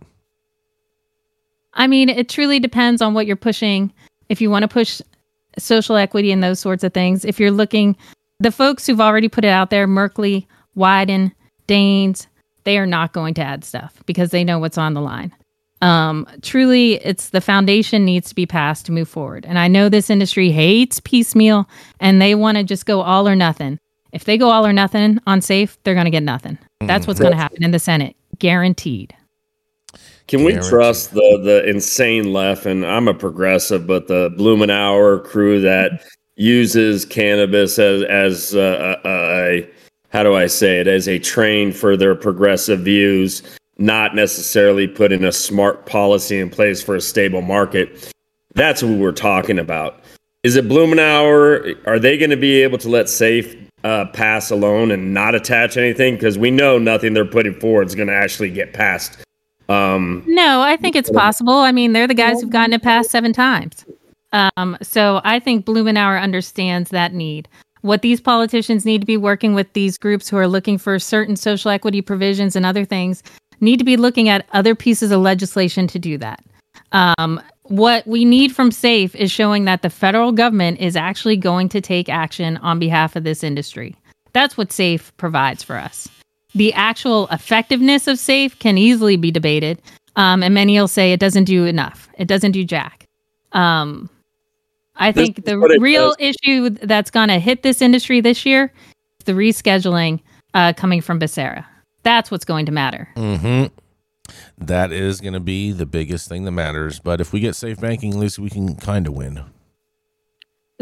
I 1.75 1.87
mean, 1.87 2.09
it 2.09 2.29
truly 2.29 2.59
depends 2.61 3.03
on 3.03 3.15
what 3.15 3.27
you're 3.27 3.37
pushing. 3.37 3.93
If 4.29 4.41
you 4.41 4.51
want 4.51 4.63
to 4.63 4.69
push 4.69 5.01
social 5.59 5.97
equity 5.97 6.33
and 6.33 6.43
those 6.43 6.61
sorts 6.61 6.85
of 6.85 6.95
things, 6.95 7.25
if 7.25 7.39
you're 7.41 7.51
looking, 7.51 7.97
the 8.41 8.53
folks 8.53 8.87
who've 8.87 9.01
already 9.01 9.29
put 9.29 9.45
it 9.45 9.49
out 9.49 9.71
there, 9.71 9.87
Merkley, 9.87 10.47
Wyden, 10.77 11.33
Daines, 11.67 12.27
they 12.65 12.79
are 12.79 12.87
not 12.87 13.13
going 13.13 13.35
to 13.35 13.43
add 13.43 13.65
stuff 13.65 14.03
because 14.07 14.31
they 14.31 14.45
know 14.45 14.59
what's 14.59 14.79
on 14.79 14.95
the 14.95 15.01
line. 15.01 15.35
Um, 15.81 16.27
truly, 16.43 16.95
it's 16.95 17.31
the 17.31 17.41
foundation 17.41 18.05
needs 18.05 18.29
to 18.31 18.35
be 18.35 18.47
passed 18.47 18.87
to 18.87 18.93
move 18.93 19.09
forward. 19.09 19.47
And 19.47 19.59
I 19.59 19.69
know 19.69 19.89
this 19.89 20.11
industry 20.11 20.51
hates 20.51 21.01
piecemeal 21.01 21.69
and 22.01 22.21
they 22.21 22.35
want 22.35 22.59
to 22.59 22.65
just 22.65 22.85
go 22.87 23.01
all 23.01 23.29
or 23.29 23.37
nothing. 23.37 23.79
If 24.13 24.25
they 24.25 24.39
go 24.39 24.51
all 24.51 24.67
or 24.67 24.73
nothing 24.73 25.21
on 25.27 25.41
safe, 25.41 25.79
they're 25.83 25.95
going 25.95 26.07
to 26.07 26.11
get 26.11 26.23
nothing. 26.23 26.59
That's 26.81 27.07
what's 27.07 27.21
going 27.21 27.33
to 27.33 27.39
happen 27.39 27.63
in 27.63 27.71
the 27.71 27.79
Senate, 27.79 28.17
guaranteed. 28.39 29.15
Can 30.27 30.45
we 30.45 30.55
trust 30.57 31.13
the 31.13 31.41
the 31.43 31.69
insane 31.69 32.35
left? 32.35 32.67
And 32.67 32.85
I'm 32.85 33.09
a 33.09 33.15
progressive, 33.15 33.87
but 33.87 34.09
the 34.09 34.31
Blumenauer 34.31 35.25
crew 35.25 35.61
that 35.63 36.05
uses 36.37 37.07
cannabis 37.07 37.79
as 37.79 38.03
as 38.03 38.55
uh, 38.55 38.97
a, 39.05 39.09
a 39.09 39.71
how 40.11 40.23
do 40.23 40.35
I 40.35 40.47
say 40.47 40.81
it 40.81 40.87
as 40.87 41.09
a 41.09 41.19
train 41.19 41.73
for 41.73 41.97
their 41.97 42.15
progressive 42.15 42.81
views, 42.81 43.43
not 43.79 44.15
necessarily 44.15 44.89
putting 44.89 45.25
a 45.25 45.33
smart 45.33 45.87
policy 45.87 46.39
in 46.39 46.51
place 46.51 46.83
for 46.83 46.97
a 46.97 47.01
stable 47.01 47.43
market. 47.43 48.13
That's 48.55 48.83
what 48.83 48.99
we're 48.99 49.13
talking 49.13 49.59
about. 49.59 50.01
Is 50.43 50.57
it 50.57 50.67
Blumenauer? 50.67 51.77
Are 51.87 51.99
they 51.99 52.17
going 52.17 52.31
to 52.31 52.37
be 52.37 52.63
able 52.63 52.79
to 52.79 52.89
let 52.89 53.09
safe 53.09 53.57
uh, 53.85 54.07
pass 54.07 54.51
alone 54.51 54.91
and 54.91 55.13
not 55.13 55.35
attach 55.35 55.77
anything? 55.77 56.15
Because 56.15 56.39
we 56.39 56.51
know 56.51 56.79
nothing 56.79 57.13
they're 57.13 57.25
putting 57.25 57.59
forward 57.61 57.87
is 57.87 57.95
going 57.95 58.09
to 58.09 58.15
actually 58.15 58.51
get 58.51 58.73
passed. 58.73 59.19
Um, 59.69 60.25
No, 60.27 60.63
I 60.63 60.77
think 60.77 60.97
it's 60.97 61.11
possible. 61.11 61.55
I 61.55 61.73
mean, 61.73 61.93
they're 61.93 62.07
the 62.07 62.15
guys 62.15 62.41
who've 62.41 62.51
gotten 62.51 62.73
it 62.73 62.83
passed 62.83 63.11
seven 63.11 63.33
times. 63.33 63.85
Um, 64.33 64.77
so 64.83 65.21
I 65.25 65.39
think 65.39 65.67
Blumenauer 65.67 66.21
understands 66.21 66.91
that 66.91 67.13
need. 67.15 67.49
What 67.83 68.03
these 68.03 68.21
politicians 68.21 68.85
need 68.85 69.01
to 69.01 69.07
be 69.07 69.17
working 69.17 69.55
with 69.55 69.73
these 69.73 69.99
groups 69.99 70.29
who 70.29 70.37
are 70.37 70.49
looking 70.49 70.79
for 70.79 70.99
certain 70.99 71.37
social 71.37 71.71
equity 71.71 72.03
provisions 72.03 72.57
and 72.57 72.67
other 72.67 72.85
things 72.85 73.23
need 73.61 73.79
to 73.79 73.85
be 73.85 73.97
looking 73.97 74.29
at 74.29 74.49
other 74.53 74.75
pieces 74.75 75.11
of 75.11 75.21
legislation 75.21 75.87
to 75.89 75.99
do 75.99 76.19
that. 76.19 76.43
Um, 76.93 77.41
what 77.65 78.07
we 78.07 78.25
need 78.25 78.55
from 78.55 78.71
SAFE 78.71 79.15
is 79.15 79.31
showing 79.31 79.65
that 79.67 79.83
the 79.83 79.91
federal 79.91 80.33
government 80.33 80.81
is 80.81 80.97
actually 80.97 81.37
going 81.37 81.69
to 81.71 81.81
take 81.81 82.09
action 82.09 82.57
on 82.59 82.79
behalf 82.79 83.17
of 83.17 83.25
this 83.25 83.45
industry. 83.45 83.95
That's 84.33 84.57
what 84.57 84.73
SAFE 84.73 85.15
provides 85.17 85.63
for 85.63 85.77
us 85.77 86.09
the 86.55 86.73
actual 86.75 87.29
effectiveness 87.29 88.07
of 88.07 88.19
safe 88.19 88.59
can 88.59 88.79
easily 88.79 89.17
be 89.17 89.31
debated 89.31 89.81
um, 90.17 90.43
and 90.43 90.55
many 90.55 90.79
will 90.79 90.89
say 90.89 91.13
it 91.13 91.21
doesn't 91.21 91.45
do 91.45 91.65
enough 91.65 92.09
it 92.19 92.27
doesn't 92.27 92.53
do 92.53 92.65
jack 92.65 93.05
um, 93.53 94.09
i 94.99 95.11
This 95.13 95.27
think 95.29 95.45
the 95.45 95.59
real 95.81 96.15
does. 96.19 96.35
issue 96.45 96.71
that's 96.71 97.11
going 97.11 97.29
to 97.29 97.39
hit 97.39 97.63
this 97.63 97.81
industry 97.83 98.21
this 98.21 98.45
year 98.47 98.73
is 99.21 99.25
the 99.25 99.33
rescheduling 99.33 100.21
uh, 100.55 100.73
coming 100.75 101.01
from 101.01 101.19
Becerra. 101.21 101.65
that's 102.03 102.31
what's 102.31 102.45
going 102.45 102.67
to 102.67 102.73
matter 102.73 103.09
hmm 103.17 103.65
that 104.59 104.93
is 104.93 105.21
going 105.23 105.33
to 105.33 105.41
be 105.41 105.73
the 105.73 105.87
biggest 105.87 106.29
thing 106.29 106.45
that 106.45 106.51
matters. 106.51 107.01
But 107.01 107.19
if 107.23 107.33
we 107.33 107.41
get 107.41 107.57
safe 107.57 107.81
banking, 107.81 108.13
at 108.13 108.19
least 108.19 108.39
we 108.39 108.51
can 108.51 108.75
kind 108.77 109.07
of 109.07 109.15
win. 109.15 109.43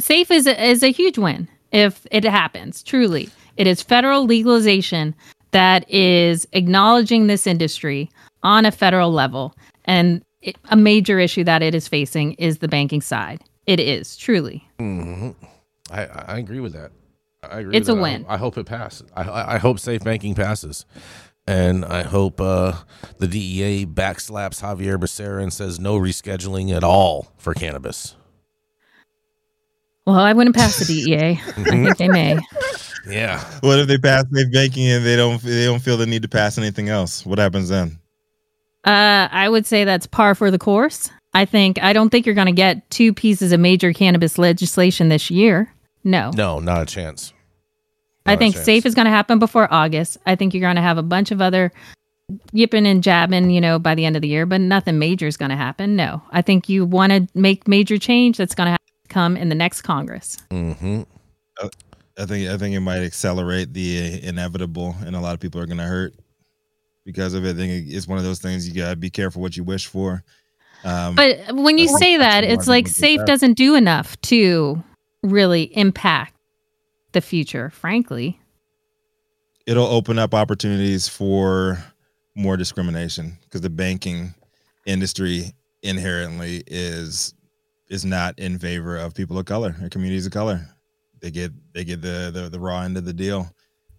safe 0.00 0.30
is 0.32 0.46
a, 0.48 0.64
is 0.68 0.82
a 0.82 0.90
huge 0.90 1.16
win 1.18 1.48
if 1.72 2.06
it 2.10 2.24
happens 2.24 2.82
truly 2.82 3.28
it 3.56 3.66
is 3.66 3.82
federal 3.82 4.24
legalization 4.24 5.14
that 5.52 5.88
is 5.90 6.46
acknowledging 6.52 7.26
this 7.28 7.46
industry 7.46 8.10
on 8.42 8.64
a 8.66 8.70
federal 8.72 9.10
level 9.12 9.54
and 9.84 10.22
it, 10.42 10.56
a 10.70 10.76
major 10.76 11.18
issue 11.18 11.44
that 11.44 11.62
it 11.62 11.74
is 11.74 11.88
facing 11.88 12.32
is 12.34 12.58
the 12.58 12.68
banking 12.68 13.00
side 13.00 13.40
it 13.66 13.80
is 13.80 14.16
truly 14.16 14.66
hmm 14.78 15.30
I, 15.90 16.04
I 16.06 16.38
agree 16.38 16.58
with 16.60 16.72
that. 16.72 16.90
I 17.44 17.60
agree. 17.60 17.76
It's 17.76 17.86
with 17.88 17.94
a 17.94 17.96
that. 17.96 18.02
win. 18.02 18.26
I, 18.28 18.34
I 18.34 18.36
hope 18.38 18.58
it 18.58 18.66
passes. 18.66 19.08
I, 19.14 19.22
I 19.22 19.54
I 19.54 19.58
hope 19.58 19.78
safe 19.78 20.02
banking 20.02 20.34
passes, 20.34 20.84
and 21.46 21.84
I 21.84 22.02
hope 22.02 22.40
uh, 22.40 22.72
the 23.18 23.28
DEA 23.28 23.86
backslaps 23.86 24.62
Javier 24.62 24.98
Becerra 24.98 25.40
and 25.40 25.52
says 25.52 25.78
no 25.78 25.96
rescheduling 25.96 26.74
at 26.76 26.82
all 26.82 27.32
for 27.38 27.54
cannabis. 27.54 28.16
well 30.06 30.16
i 30.18 30.32
wouldn't 30.32 30.56
pass 30.56 30.78
the 30.78 30.84
dea 30.84 31.40
i 31.56 31.64
think 31.64 31.96
they 31.98 32.08
may 32.08 32.38
Yeah, 33.08 33.38
What 33.60 33.78
if 33.78 33.86
they 33.86 33.98
pass 33.98 34.24
safe 34.34 34.52
banking 34.52 34.88
and 34.90 35.04
they 35.06 35.14
don't 35.14 35.40
they 35.40 35.66
don't 35.66 35.80
feel 35.80 35.96
the 35.96 36.06
need 36.06 36.22
to 36.22 36.28
pass 36.28 36.58
anything 36.58 36.88
else? 36.88 37.24
What 37.24 37.38
happens 37.38 37.68
then? 37.68 38.00
uh, 38.84 39.28
i 39.30 39.48
would 39.48 39.66
say 39.66 39.84
that's 39.84 40.06
par 40.08 40.34
for 40.34 40.50
the 40.50 40.58
course 40.58 41.10
i 41.36 41.44
think 41.44 41.80
i 41.82 41.92
don't 41.92 42.10
think 42.10 42.26
you're 42.26 42.34
going 42.34 42.46
to 42.46 42.52
get 42.52 42.88
two 42.90 43.12
pieces 43.12 43.52
of 43.52 43.60
major 43.60 43.92
cannabis 43.92 44.38
legislation 44.38 45.08
this 45.08 45.30
year 45.30 45.72
no 46.04 46.30
no, 46.34 46.60
not 46.60 46.82
a 46.82 46.86
chance. 46.86 47.32
I 48.24 48.32
Not 48.32 48.36
a 48.36 48.38
think 48.38 48.54
chance. 48.54 48.64
safe 48.64 48.86
is 48.86 48.94
going 48.94 49.06
to 49.06 49.10
happen 49.10 49.38
before 49.38 49.72
August. 49.72 50.18
I 50.26 50.34
think 50.36 50.54
you're 50.54 50.60
going 50.60 50.76
to 50.76 50.82
have 50.82 50.98
a 50.98 51.02
bunch 51.02 51.30
of 51.32 51.40
other 51.40 51.72
yipping 52.52 52.86
and 52.86 53.02
jabbing, 53.02 53.50
you 53.50 53.60
know, 53.60 53.78
by 53.78 53.94
the 53.94 54.04
end 54.04 54.16
of 54.16 54.22
the 54.22 54.28
year, 54.28 54.46
but 54.46 54.60
nothing 54.60 54.98
major 54.98 55.26
is 55.26 55.36
going 55.36 55.50
to 55.50 55.56
happen. 55.56 55.96
No, 55.96 56.22
I 56.30 56.42
think 56.42 56.68
you 56.68 56.84
want 56.84 57.12
to 57.12 57.26
make 57.34 57.66
major 57.68 57.98
change 57.98 58.36
that's 58.36 58.54
going 58.54 58.72
to 58.72 58.78
come 59.08 59.36
in 59.36 59.48
the 59.48 59.54
next 59.54 59.82
Congress. 59.82 60.38
hmm 60.50 61.02
I 62.18 62.24
think 62.24 62.48
I 62.48 62.56
think 62.56 62.74
it 62.74 62.80
might 62.80 63.02
accelerate 63.02 63.72
the 63.74 64.22
inevitable, 64.26 64.94
and 65.04 65.14
a 65.14 65.20
lot 65.20 65.34
of 65.34 65.40
people 65.40 65.60
are 65.60 65.66
going 65.66 65.78
to 65.78 65.84
hurt 65.84 66.14
because 67.04 67.34
of 67.34 67.44
it. 67.44 67.50
I 67.50 67.54
think 67.54 67.88
it's 67.88 68.08
one 68.08 68.18
of 68.18 68.24
those 68.24 68.38
things 68.38 68.66
you 68.66 68.74
got 68.74 68.90
to 68.90 68.96
be 68.96 69.10
careful 69.10 69.42
what 69.42 69.56
you 69.56 69.64
wish 69.64 69.86
for. 69.86 70.22
Um, 70.84 71.14
But 71.14 71.54
when 71.54 71.78
you 71.78 71.88
say 71.98 72.16
that, 72.18 72.44
it's 72.44 72.66
like 72.68 72.86
safe 72.88 73.18
that. 73.20 73.26
doesn't 73.26 73.54
do 73.54 73.74
enough 73.74 74.20
to 74.22 74.82
really 75.22 75.64
impact 75.76 76.34
the 77.12 77.20
future, 77.20 77.70
frankly. 77.70 78.38
it'll 79.66 79.86
open 79.86 80.18
up 80.18 80.32
opportunities 80.34 81.08
for 81.08 81.82
more 82.36 82.56
discrimination 82.56 83.36
because 83.44 83.62
the 83.62 83.70
banking 83.70 84.34
industry 84.84 85.52
inherently 85.82 86.62
is 86.66 87.34
is 87.88 88.04
not 88.04 88.38
in 88.38 88.58
favor 88.58 88.96
of 88.96 89.14
people 89.14 89.38
of 89.38 89.46
color 89.46 89.74
or 89.82 89.88
communities 89.88 90.26
of 90.26 90.32
color. 90.32 90.68
They 91.20 91.30
get 91.30 91.52
they 91.72 91.84
get 91.84 92.02
the 92.02 92.30
the, 92.32 92.48
the 92.50 92.60
raw 92.60 92.82
end 92.82 92.96
of 92.96 93.04
the 93.04 93.12
deal 93.14 93.50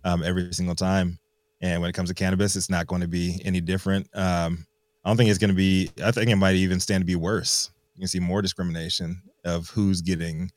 um, 0.03 0.23
every 0.23 0.53
single 0.53 0.75
time. 0.75 1.17
And 1.59 1.81
when 1.81 1.89
it 1.89 1.93
comes 1.93 2.09
to 2.09 2.15
cannabis, 2.15 2.55
it's 2.55 2.69
not 2.69 2.85
going 2.85 3.01
to 3.01 3.07
be 3.07 3.41
any 3.43 3.59
different. 3.61 4.07
Um, 4.13 4.66
I 5.07 5.09
don't 5.09 5.15
think 5.15 5.29
it's 5.29 5.39
going 5.39 5.51
to 5.51 5.55
be. 5.55 5.89
I 6.03 6.11
think 6.11 6.29
it 6.29 6.35
might 6.35 6.55
even 6.55 6.81
stand 6.81 6.99
to 6.99 7.05
be 7.05 7.15
worse. 7.15 7.71
You 7.95 8.01
can 8.01 8.09
see 8.09 8.19
more 8.19 8.41
discrimination 8.41 9.21
of 9.45 9.69
who's 9.69 10.01
getting 10.01 10.51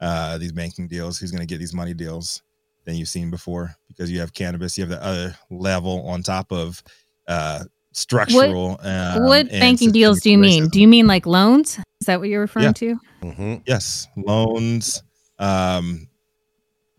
uh, 0.00 0.38
these 0.38 0.52
banking 0.52 0.86
deals, 0.86 1.18
who's 1.18 1.32
going 1.32 1.40
to 1.40 1.48
get 1.48 1.58
these 1.58 1.74
money 1.74 1.92
deals 1.92 2.42
than 2.84 2.94
you've 2.94 3.08
seen 3.08 3.28
before 3.28 3.74
because 3.88 4.08
you 4.08 4.20
have 4.20 4.34
cannabis, 4.34 4.78
you 4.78 4.82
have 4.84 4.88
the 4.88 5.04
other 5.04 5.36
level 5.50 6.06
on 6.06 6.22
top 6.22 6.52
of 6.52 6.80
uh, 7.26 7.64
structural. 7.92 8.78
um, 8.84 9.24
what 9.24 9.50
banking 9.50 9.90
deals 9.90 10.20
do 10.20 10.30
you 10.30 10.38
systemic 10.38 10.62
mean? 10.62 10.68
Do 10.68 10.80
you 10.80 10.86
mean 10.86 11.08
like 11.08 11.26
loans? 11.26 11.80
Is 12.00 12.06
that 12.06 12.20
what 12.20 12.28
you're 12.28 12.40
referring 12.40 12.66
Yeah. 12.66 12.72
to? 12.74 12.96
hmm 13.20 13.54
Yes, 13.66 14.06
loans, 14.16 15.02
um, 15.40 16.06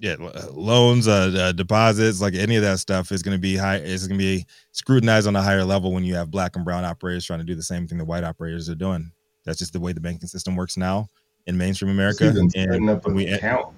yeah, 0.03 0.17
loans, 0.51 1.07
uh, 1.07 1.33
uh, 1.33 1.51
deposits, 1.53 2.19
like 2.19 2.33
any 2.33 2.57
of 2.57 2.61
that 2.61 2.79
stuff 2.79 3.09
is 3.13 3.23
going 3.23 3.37
to 3.37 3.41
be 3.41 3.55
high. 3.55 3.77
Is 3.77 4.05
going 4.05 4.19
to 4.19 4.21
be 4.21 4.45
scrutinized 4.73 5.27
on 5.27 5.35
a 5.37 5.41
higher 5.41 5.63
level 5.63 5.93
when 5.93 6.03
you 6.03 6.13
have 6.15 6.29
black 6.29 6.57
and 6.57 6.65
brown 6.65 6.83
operators 6.83 7.25
trying 7.25 7.39
to 7.39 7.45
do 7.45 7.55
the 7.55 7.63
same 7.63 7.87
thing 7.87 7.97
the 7.97 8.03
white 8.03 8.25
operators 8.25 8.69
are 8.69 8.75
doing. 8.75 9.09
That's 9.45 9.57
just 9.57 9.71
the 9.71 9.79
way 9.79 9.93
the 9.93 10.01
banking 10.01 10.27
system 10.27 10.57
works 10.57 10.75
now 10.75 11.07
in 11.47 11.57
mainstream 11.57 11.89
America. 11.89 12.25
Even 12.25 12.51
And 12.53 12.89
up 12.89 13.05
when 13.05 13.13
an 13.13 13.15
we 13.15 13.27
account. 13.29 13.73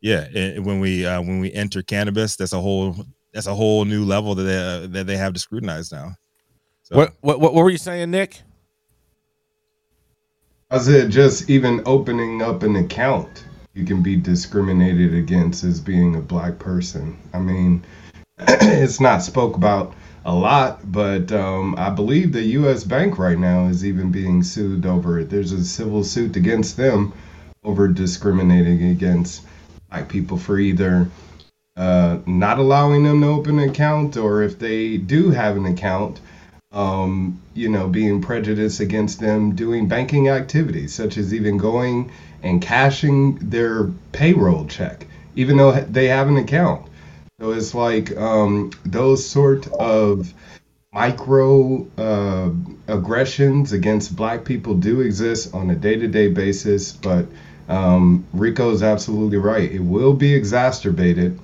yeah, 0.00 0.28
and 0.32 0.64
when 0.64 0.78
we 0.78 1.04
uh, 1.04 1.20
when 1.22 1.40
we 1.40 1.52
enter 1.52 1.82
cannabis, 1.82 2.36
that's 2.36 2.52
a 2.52 2.60
whole 2.60 2.94
that's 3.32 3.48
a 3.48 3.54
whole 3.54 3.84
new 3.84 4.04
level 4.04 4.36
that 4.36 4.44
they 4.44 4.56
uh, 4.56 4.86
that 4.86 5.08
they 5.08 5.16
have 5.16 5.32
to 5.32 5.40
scrutinize 5.40 5.90
now. 5.90 6.14
So, 6.84 6.96
What, 6.98 7.14
what 7.20 7.40
what 7.40 7.52
were 7.54 7.70
you 7.70 7.78
saying, 7.78 8.12
Nick? 8.12 8.42
I 10.70 10.78
said 10.78 11.10
just 11.10 11.50
even 11.50 11.82
opening 11.84 12.42
up 12.42 12.62
an 12.62 12.76
account, 12.76 13.42
you 13.78 13.84
can 13.84 14.02
be 14.02 14.16
discriminated 14.16 15.14
against 15.14 15.62
as 15.62 15.80
being 15.80 16.16
a 16.16 16.20
black 16.20 16.58
person. 16.58 17.16
I 17.32 17.38
mean, 17.38 17.84
it's 18.38 18.98
not 18.98 19.22
spoke 19.22 19.54
about 19.54 19.94
a 20.24 20.34
lot, 20.34 20.90
but 20.90 21.30
um, 21.30 21.76
I 21.78 21.90
believe 21.90 22.32
the 22.32 22.42
U.S. 22.42 22.82
Bank 22.82 23.18
right 23.18 23.38
now 23.38 23.68
is 23.68 23.84
even 23.84 24.10
being 24.10 24.42
sued 24.42 24.84
over 24.84 25.20
it. 25.20 25.30
There's 25.30 25.52
a 25.52 25.64
civil 25.64 26.02
suit 26.02 26.34
against 26.34 26.76
them 26.76 27.12
over 27.62 27.86
discriminating 27.86 28.82
against 28.90 29.46
black 29.90 30.08
people 30.08 30.36
for 30.36 30.58
either 30.58 31.08
uh, 31.76 32.18
not 32.26 32.58
allowing 32.58 33.04
them 33.04 33.20
to 33.20 33.28
open 33.28 33.60
an 33.60 33.70
account 33.70 34.16
or 34.16 34.42
if 34.42 34.58
they 34.58 34.96
do 34.96 35.30
have 35.30 35.56
an 35.56 35.66
account, 35.66 36.20
um, 36.72 37.40
you 37.54 37.68
know, 37.68 37.86
being 37.86 38.20
prejudiced 38.20 38.80
against 38.80 39.20
them 39.20 39.54
doing 39.54 39.86
banking 39.86 40.28
activities, 40.28 40.92
such 40.92 41.16
as 41.16 41.32
even 41.32 41.56
going 41.56 42.10
and 42.42 42.62
cashing 42.62 43.36
their 43.36 43.84
payroll 44.12 44.66
check, 44.66 45.06
even 45.36 45.56
though 45.56 45.72
they 45.72 46.08
have 46.08 46.28
an 46.28 46.36
account. 46.36 46.86
So 47.40 47.52
it's 47.52 47.74
like 47.74 48.16
um, 48.16 48.70
those 48.84 49.26
sort 49.26 49.70
of 49.72 50.32
micro 50.92 51.86
uh, 51.96 52.50
aggressions 52.88 53.72
against 53.72 54.16
black 54.16 54.44
people 54.44 54.74
do 54.74 55.00
exist 55.00 55.54
on 55.54 55.70
a 55.70 55.74
day-to-day 55.74 56.28
basis, 56.28 56.92
but 56.92 57.26
um, 57.68 58.24
Rico 58.32 58.70
is 58.70 58.82
absolutely 58.82 59.36
right. 59.36 59.70
It 59.70 59.80
will 59.80 60.14
be 60.14 60.34
exacerbated 60.34 61.38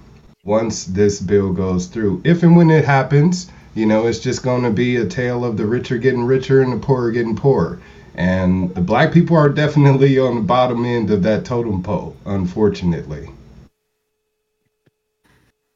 once 0.45 0.85
this 0.85 1.21
bill 1.21 1.53
goes 1.53 1.87
through. 1.87 2.23
If 2.25 2.43
and 2.43 2.57
when 2.57 2.71
it 2.71 2.85
happens, 2.85 3.51
you 3.75 3.87
know, 3.87 4.07
it's 4.07 4.21
just 4.21 4.43
going 4.43 4.63
to 4.63 4.71
be 4.71 4.97
a 4.97 5.07
tale 5.07 5.45
of 5.45 5.57
the 5.57 5.67
richer 5.67 5.99
getting 5.99 6.25
richer 6.25 6.63
and 6.63 6.73
the 6.73 6.85
poorer 6.85 7.11
getting 7.11 7.37
poorer. 7.37 7.81
And 8.17 8.73
the 8.75 8.81
black 8.81 9.13
people 9.13 9.37
are 9.37 9.49
definitely 9.49 10.19
on 10.19 10.37
the 10.37 10.41
bottom 10.41 10.85
end 10.85 11.11
of 11.11 11.23
that 11.25 11.45
totem 11.45 11.83
pole, 11.83 12.17
unfortunately. 12.27 13.29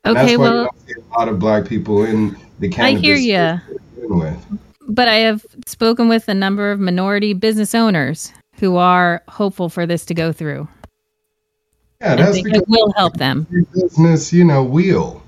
Okay, 0.07 0.33
you 0.33 0.39
well, 0.39 0.65
don't 0.65 0.87
see 0.87 0.95
a 0.95 1.19
lot 1.19 1.29
of 1.29 1.39
black 1.39 1.67
people 1.67 2.05
in 2.05 2.37
the 2.61 2.69
I 2.69 2.71
cannabis 2.71 3.03
hear 3.03 3.17
to 3.17 3.81
begin 3.95 4.19
with. 4.19 4.47
but 4.89 5.09
I 5.09 5.17
have 5.17 5.45
spoken 5.67 6.09
with 6.09 6.29
a 6.29 6.35
number 6.35 6.71
of 6.71 6.79
minority 6.79 7.35
business 7.35 7.75
owners 7.75 8.33
who 8.59 8.77
are 8.77 9.23
hopeful 9.29 9.69
for 9.69 9.87
this 9.87 10.05
to 10.07 10.15
go 10.15 10.33
through. 10.33 10.69
Yeah, 12.01 12.13
and 12.13 12.21
that's 12.21 12.41
because 12.41 12.63
it 12.63 12.69
will 12.69 12.93
help 12.93 13.17
them. 13.17 13.47
business, 13.75 14.33
you 14.33 14.45
know, 14.45 14.63
wheel. 14.63 15.23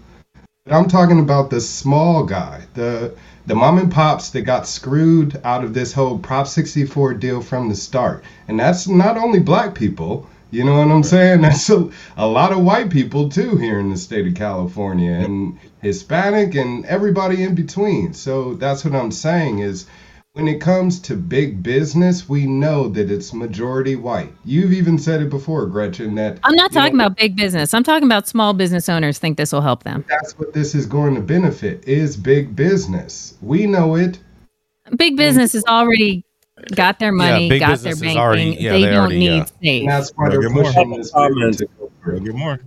But 0.65 0.75
I'm 0.75 0.89
talking 0.89 1.19
about 1.19 1.51
the 1.51 1.61
small 1.61 2.25
guy, 2.25 2.63
the 2.75 3.15
the 3.51 3.57
mom 3.57 3.79
and 3.79 3.91
pops 3.91 4.31
that 4.31 4.43
got 4.43 4.65
screwed 4.65 5.41
out 5.43 5.65
of 5.65 5.75
this 5.75 5.93
whole 5.93 6.17
Prop 6.21 6.47
64 6.47 7.15
deal 7.15 7.43
from 7.43 7.69
the 7.69 7.75
start. 7.75 8.23
And 8.47 8.61
that's 8.61 8.87
not 8.87 9.17
only 9.17 9.41
black 9.41 9.75
people, 9.75 10.31
you 10.53 10.63
know 10.63 10.79
what 10.79 10.87
I'm 10.87 11.03
saying? 11.03 11.41
That's 11.43 11.69
a, 11.69 11.91
a 12.17 12.29
lot 12.29 12.53
of 12.53 12.61
white 12.61 12.91
people 12.91 13.29
too 13.29 13.57
here 13.57 13.81
in 13.81 13.91
the 13.91 13.97
state 13.97 14.29
of 14.29 14.37
California 14.37 15.11
and 15.11 15.59
Hispanic 15.83 16.55
and 16.55 16.87
everybody 16.87 17.43
in 17.43 17.57
between. 17.57 18.15
So 18.15 18.55
that's 18.55 18.85
what 18.85 18.95
I'm 18.95 19.11
saying 19.11 19.59
is 19.59 19.87
when 20.35 20.47
it 20.47 20.61
comes 20.61 21.01
to 21.01 21.17
big 21.17 21.61
business, 21.63 22.29
we 22.29 22.47
know 22.47 22.89
that 22.89 23.11
it's 23.11 23.33
majority 23.33 23.97
white. 23.97 24.33
You've 24.45 24.73
even 24.73 24.97
said 24.99 25.21
it 25.21 25.29
before, 25.29 25.67
Gretchen, 25.67 26.15
that 26.15 26.39
I'm 26.45 26.55
not 26.55 26.71
you 26.71 26.77
know, 26.77 26.81
talking 26.83 26.95
about 26.95 27.17
big 27.17 27.37
business. 27.37 27.75
I'm 27.75 27.83
talking 27.83 28.07
about 28.07 28.29
small 28.29 28.53
business 28.55 28.89
owners 28.89 29.19
think 29.19 29.37
this 29.37 29.53
will 29.53 29.61
help 29.61 29.83
them. 29.83 30.05
that's 30.09 30.39
what 30.39 30.53
this 30.53 30.75
is 30.75 30.87
going 30.87 31.17
to 31.17 31.21
benefit 31.21 31.87
is 31.89 32.17
big 32.17 32.55
business. 32.55 33.35
We 33.43 33.67
know 33.67 33.97
it. 33.97 34.21
Big 34.97 35.17
business 35.17 35.53
has 35.55 35.65
already 35.65 36.25
got 36.77 36.99
their 37.01 37.13
money, 37.13 37.49
big 37.49 37.61
got 37.61 37.81
their 37.81 37.97
banking. 37.97 38.19
already- 38.19 38.57
yeah, 38.61 38.73
they, 38.73 38.83
they 38.83 38.91
don't 38.91 38.99
already, 38.99 39.19
need 39.19 39.37
yeah. 39.39 39.45
state. 39.47 39.81
And 39.83 39.91
that's 39.91 40.11
why 40.15 40.27
Gotta 40.27 40.39
they're 40.39 40.49
get 40.49 40.55
more. 40.55 40.65
pushing 40.65 40.91
this 40.97 41.11
bill 41.13 41.29
Comment. 41.29 41.59
to 41.59 41.67
go 41.67 41.73
Go 41.87 41.93
through. 42.05 42.21
get 42.21 42.35
more. 42.35 42.61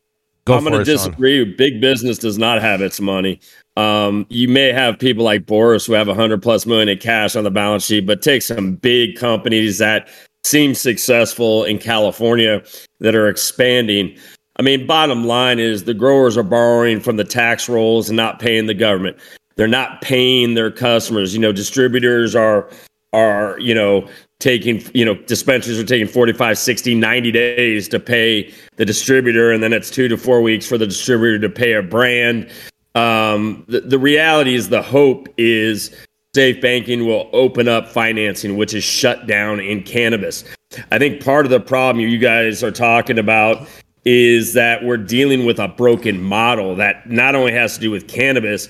Go 0.45 0.57
I'm 0.57 0.63
going 0.63 0.73
to 0.73 0.85
Sean. 0.85 0.95
disagree. 0.95 1.45
Big 1.45 1.79
business 1.79 2.17
does 2.17 2.37
not 2.37 2.61
have 2.61 2.81
its 2.81 2.99
money. 2.99 3.39
Um, 3.77 4.25
you 4.29 4.47
may 4.47 4.73
have 4.73 4.99
people 4.99 5.23
like 5.23 5.45
Boris 5.45 5.85
who 5.85 5.93
have 5.93 6.07
100 6.07 6.41
plus 6.41 6.65
million 6.65 6.89
in 6.89 6.97
cash 6.97 7.35
on 7.35 7.43
the 7.43 7.51
balance 7.51 7.85
sheet, 7.85 8.05
but 8.05 8.21
take 8.21 8.41
some 8.41 8.75
big 8.75 9.15
companies 9.15 9.77
that 9.77 10.09
seem 10.43 10.75
successful 10.75 11.63
in 11.63 11.79
California 11.79 12.61
that 12.99 13.15
are 13.15 13.29
expanding. 13.29 14.15
I 14.57 14.61
mean, 14.61 14.85
bottom 14.85 15.25
line 15.25 15.59
is 15.59 15.85
the 15.85 15.93
growers 15.93 16.37
are 16.37 16.43
borrowing 16.43 16.99
from 16.99 17.15
the 17.15 17.23
tax 17.23 17.69
rolls 17.69 18.09
and 18.09 18.17
not 18.17 18.39
paying 18.39 18.65
the 18.65 18.73
government. 18.73 19.17
They're 19.55 19.67
not 19.67 20.01
paying 20.01 20.55
their 20.55 20.71
customers. 20.71 21.33
You 21.33 21.39
know, 21.39 21.51
distributors 21.51 22.35
are 22.35 22.69
are, 23.13 23.57
you 23.59 23.75
know, 23.75 24.07
taking, 24.39 24.83
you 24.93 25.05
know, 25.05 25.15
dispensaries 25.15 25.79
are 25.79 25.85
taking 25.85 26.07
45, 26.07 26.57
60, 26.57 26.95
90 26.95 27.31
days 27.31 27.87
to 27.87 27.99
pay 27.99 28.53
the 28.75 28.85
distributor. 28.85 29.51
And 29.51 29.63
then 29.63 29.73
it's 29.73 29.89
two 29.89 30.07
to 30.07 30.17
four 30.17 30.41
weeks 30.41 30.67
for 30.67 30.77
the 30.77 30.87
distributor 30.87 31.39
to 31.39 31.49
pay 31.49 31.73
a 31.73 31.81
brand. 31.81 32.49
Um, 32.95 33.63
the, 33.67 33.81
the 33.81 33.97
reality 33.97 34.53
is 34.53 34.69
the 34.69 34.81
hope 34.81 35.27
is 35.37 35.95
safe 36.35 36.61
banking 36.61 37.05
will 37.05 37.29
open 37.31 37.67
up 37.67 37.87
financing, 37.87 38.57
which 38.57 38.73
is 38.73 38.83
shut 38.83 39.27
down 39.27 39.59
in 39.59 39.83
cannabis. 39.83 40.43
I 40.91 40.97
think 40.97 41.23
part 41.23 41.45
of 41.45 41.51
the 41.51 41.59
problem 41.59 42.05
you 42.05 42.17
guys 42.17 42.63
are 42.63 42.71
talking 42.71 43.19
about 43.19 43.67
is 44.05 44.53
that 44.53 44.83
we're 44.83 44.97
dealing 44.97 45.45
with 45.45 45.59
a 45.59 45.67
broken 45.67 46.21
model 46.21 46.75
that 46.75 47.09
not 47.09 47.35
only 47.35 47.53
has 47.53 47.75
to 47.75 47.79
do 47.79 47.91
with 47.91 48.07
cannabis, 48.07 48.67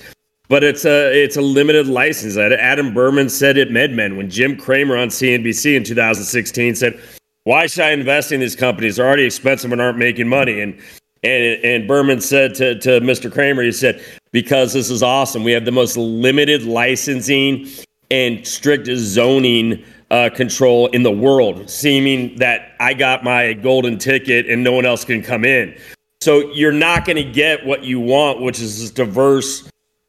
but 0.50 0.64
it's 0.64 0.86
a 0.86 1.12
it's 1.12 1.38
a 1.38 1.42
limited 1.42 1.88
license. 1.88 2.38
Adam 2.38 2.94
Bierman 2.94 3.30
said 3.30 3.58
at 3.58 3.70
MedMen 3.70 4.18
when 4.18 4.30
Jim 4.30 4.58
Cramer 4.58 4.98
on 4.98 5.08
CNBC 5.08 5.76
in 5.76 5.84
2016 5.84 6.76
said, 6.76 7.00
"Why 7.44 7.68
should 7.68 7.84
I 7.84 7.92
invest 7.92 8.32
in 8.32 8.40
these 8.40 8.56
companies? 8.56 8.98
They're 8.98 9.08
already 9.08 9.26
expensive 9.26 9.72
and 9.72 9.82
aren't 9.82 9.98
making 9.98 10.28
money." 10.28 10.62
And 10.62 10.78
and 11.24 11.64
and 11.64 11.88
Bierman 11.88 12.22
said 12.22 12.56
to 12.56 12.78
to 12.80 13.02
Mr. 13.02 13.32
Cramer, 13.32 13.64
he 13.64 13.72
said, 13.72 14.04
"Because 14.32 14.74
this 14.74 14.90
is 14.90 15.02
awesome. 15.02 15.44
We 15.44 15.54
have 15.54 15.66
the 15.66 15.72
most 15.72 15.98
limited 15.98 16.64
licensing 16.64 17.68
and 18.12 18.46
strict 18.46 18.88
zoning." 18.88 19.84
Uh, 20.12 20.30
control 20.30 20.86
in 20.90 21.02
the 21.02 21.12
world, 21.12 21.68
seeming 21.68 22.36
that 22.36 22.74
I 22.80 22.94
got 22.94 23.24
my 23.24 23.54
golden 23.54 23.98
ticket 23.98 24.48
and 24.48 24.64
no 24.64 24.72
one 24.72 24.86
else 24.86 25.04
can 25.04 25.24
come 25.24 25.44
in. 25.44 25.76
So 26.22 26.52
you're 26.54 26.72
not 26.72 27.06
going 27.06 27.16
to 27.16 27.24
get 27.24 27.66
what 27.66 27.84
you 27.84 28.00
want, 28.00 28.40
which 28.40 28.60
is 28.62 28.80
this 28.80 28.92
diverse 28.92 29.68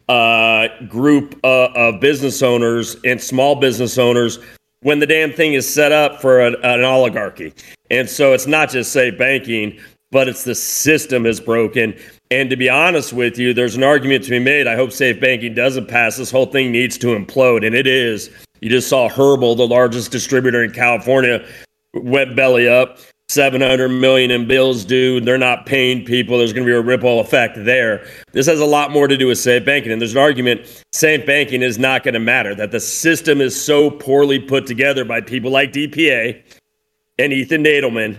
uh, 0.09 0.69
group 0.88 1.38
uh, 1.45 1.69
of 1.75 2.01
business 2.01 2.43
owners 2.43 2.97
and 3.05 3.21
small 3.21 3.57
business 3.57 3.99
owners 3.99 4.38
when 4.83 4.99
the 4.99 5.07
damn 5.07 5.33
thing 5.33 5.55
is 5.55 5.73
set 5.73 5.93
up 5.93 6.21
for 6.21 6.40
an, 6.40 6.57
an 6.62 6.85
oligarchy. 6.85 7.53
And 7.90 8.09
so 8.09 8.33
it's 8.33 8.47
not 8.47 8.71
just 8.71 8.93
say 8.93 9.11
banking, 9.11 9.81
but 10.11 10.29
it's 10.29 10.45
the 10.45 10.55
system 10.55 11.27
is 11.27 11.40
broken. 11.40 11.99
And 12.31 12.51
to 12.51 12.57
be 12.57 12.69
honest 12.69 13.12
with 13.12 13.38
you, 13.38 13.55
there's 13.55 13.77
an 13.77 13.83
argument 13.83 14.25
to 14.25 14.31
be 14.31 14.38
made. 14.38 14.67
I 14.67 14.77
hope 14.77 14.93
safe 14.93 15.21
banking 15.21 15.55
doesn't 15.55 15.88
pass. 15.88 16.17
This 16.17 16.31
whole 16.31 16.47
thing 16.47 16.71
needs 16.71 16.99
to 16.99 17.09
implode, 17.09 17.67
and 17.67 17.75
it 17.75 17.87
is. 17.87 18.31
You 18.61 18.71
just 18.71 18.88
saw 18.88 19.09
Herbl, 19.09 19.57
the 19.57 19.67
largest 19.67 20.11
distributor 20.11 20.62
in 20.62 20.71
California, 20.71 21.47
went 21.95 22.37
belly 22.37 22.69
up. 22.69 22.99
700 23.29 23.89
million 23.89 24.31
in 24.31 24.47
bills 24.47 24.85
due. 24.85 25.21
They're 25.21 25.39
not 25.39 25.67
paying 25.67 26.05
people. 26.05 26.39
There's 26.39 26.53
going 26.53 26.67
to 26.67 26.71
be 26.71 26.77
a 26.77 26.81
ripple 26.81 27.21
effect 27.21 27.57
there. 27.65 28.07
This 28.33 28.47
has 28.47 28.61
a 28.61 28.67
lot 28.67 28.91
more 28.91 29.09
to 29.09 29.17
do 29.17 29.29
with 29.29 29.39
safe 29.39 29.65
banking. 29.65 29.93
And 29.93 30.01
there's 30.01 30.13
an 30.13 30.19
argument 30.19 30.85
safe 30.93 31.27
banking 31.27 31.63
is 31.63 31.79
not 31.79 32.05
going 32.05 32.15
to 32.15 32.21
matter, 32.21 32.55
that 32.55 32.71
the 32.71 32.81
system 32.81 33.41
is 33.41 33.61
so 33.61 33.91
poorly 33.91 34.39
put 34.39 34.67
together 34.67 35.05
by 35.05 35.21
people 35.21 35.51
like 35.51 35.73
DPA 35.73 36.43
and 37.19 37.33
Ethan 37.33 37.65
Nadelmann, 37.65 38.19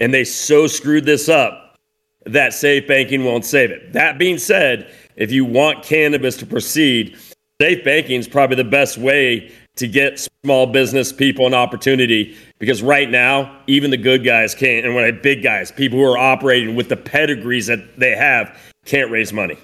and 0.00 0.12
they 0.12 0.24
so 0.24 0.66
screwed 0.66 1.04
this 1.04 1.28
up 1.28 1.78
that 2.26 2.52
safe 2.52 2.86
banking 2.86 3.24
won't 3.24 3.44
save 3.44 3.70
it. 3.70 3.92
That 3.92 4.18
being 4.18 4.38
said, 4.38 4.92
if 5.16 5.32
you 5.32 5.44
want 5.44 5.82
cannabis 5.82 6.36
to 6.38 6.46
proceed, 6.46 7.16
safe 7.60 7.84
banking 7.84 8.20
is 8.20 8.28
probably 8.28 8.56
the 8.56 8.64
best 8.64 8.98
way 8.98 9.52
to 9.76 9.88
get 9.88 10.28
small 10.44 10.66
business 10.66 11.12
people 11.12 11.46
an 11.46 11.54
opportunity 11.54 12.36
because 12.58 12.82
right 12.82 13.10
now 13.10 13.60
even 13.66 13.90
the 13.90 13.96
good 13.96 14.24
guys 14.24 14.54
can't 14.54 14.84
and 14.84 14.94
when 14.94 15.04
I 15.04 15.10
big 15.10 15.42
guys 15.42 15.72
people 15.72 15.98
who 15.98 16.04
are 16.04 16.18
operating 16.18 16.74
with 16.74 16.88
the 16.88 16.96
pedigrees 16.96 17.66
that 17.68 17.98
they 17.98 18.14
have 18.14 18.58
can't 18.84 19.10
raise 19.10 19.32
money 19.32 19.58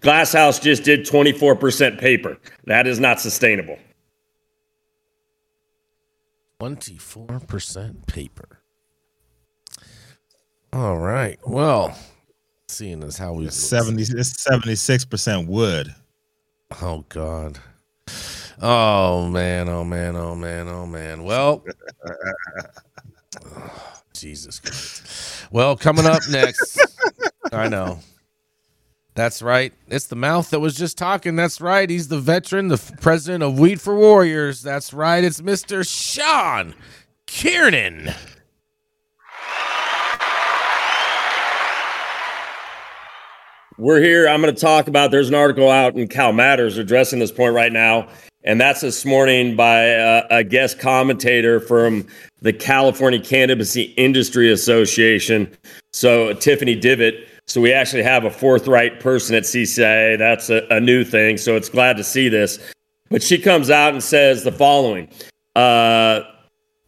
Glass 0.00 0.32
House 0.32 0.58
just 0.58 0.82
did 0.82 1.06
24% 1.06 1.98
paper 1.98 2.38
that 2.66 2.86
is 2.86 3.00
not 3.00 3.20
sustainable 3.20 3.78
24% 6.62 8.06
paper. 8.06 8.60
All 10.72 10.96
right. 10.96 11.38
Well, 11.44 11.96
seeing 12.68 13.02
as 13.02 13.18
how 13.18 13.32
we 13.32 13.46
It's 13.46 13.56
70 13.56 14.00
it's 14.00 14.46
76% 14.46 15.46
wood. 15.48 15.92
Oh 16.80 17.04
God. 17.08 17.58
Oh 18.60 19.28
man, 19.28 19.68
oh 19.68 19.84
man, 19.84 20.16
oh 20.16 20.34
man, 20.34 20.68
oh 20.68 20.86
man. 20.86 21.24
Well, 21.24 21.64
Jesus 24.12 24.60
Christ. 24.60 25.46
Well, 25.50 25.76
coming 25.76 26.06
up 26.06 26.22
next, 26.30 26.78
I 27.52 27.68
know. 27.68 27.98
That's 29.14 29.42
right. 29.42 29.74
It's 29.88 30.06
the 30.06 30.16
mouth 30.16 30.48
that 30.50 30.60
was 30.60 30.74
just 30.74 30.96
talking. 30.96 31.36
That's 31.36 31.60
right. 31.60 31.88
He's 31.88 32.08
the 32.08 32.18
veteran, 32.18 32.68
the 32.68 32.76
f- 32.76 32.98
president 33.00 33.42
of 33.42 33.58
Weed 33.58 33.78
for 33.78 33.94
Warriors. 33.94 34.62
That's 34.62 34.94
right. 34.94 35.22
It's 35.22 35.42
Mr. 35.42 35.86
Sean 35.86 36.74
Kiernan. 37.26 38.14
We're 43.78 44.00
here. 44.00 44.28
I'm 44.28 44.40
going 44.40 44.54
to 44.54 44.60
talk 44.60 44.86
about. 44.86 45.10
There's 45.10 45.28
an 45.28 45.34
article 45.34 45.70
out 45.70 45.96
in 45.96 46.08
Cal 46.08 46.32
Matters 46.32 46.78
addressing 46.78 47.18
this 47.18 47.32
point 47.32 47.54
right 47.54 47.72
now, 47.72 48.08
and 48.44 48.60
that's 48.60 48.80
this 48.80 49.04
morning 49.04 49.54
by 49.54 49.82
a, 49.82 50.24
a 50.30 50.44
guest 50.44 50.78
commentator 50.78 51.60
from 51.60 52.06
the 52.40 52.52
California 52.52 53.20
Cannabis 53.20 53.76
Industry 53.76 54.50
Association. 54.50 55.50
So 55.92 56.34
Tiffany 56.34 56.74
Devitt. 56.74 57.28
So 57.46 57.60
we 57.60 57.72
actually 57.72 58.02
have 58.02 58.24
a 58.24 58.30
forthright 58.30 59.00
person 59.00 59.36
at 59.36 59.44
CCIA. 59.44 60.18
That's 60.18 60.50
a, 60.50 60.66
a 60.70 60.80
new 60.80 61.04
thing. 61.04 61.36
So 61.36 61.56
it's 61.56 61.68
glad 61.68 61.96
to 61.98 62.04
see 62.04 62.28
this. 62.28 62.58
But 63.10 63.22
she 63.22 63.38
comes 63.38 63.70
out 63.70 63.92
and 63.92 64.02
says 64.02 64.42
the 64.42 64.52
following. 64.52 65.08
Uh, 65.54 66.22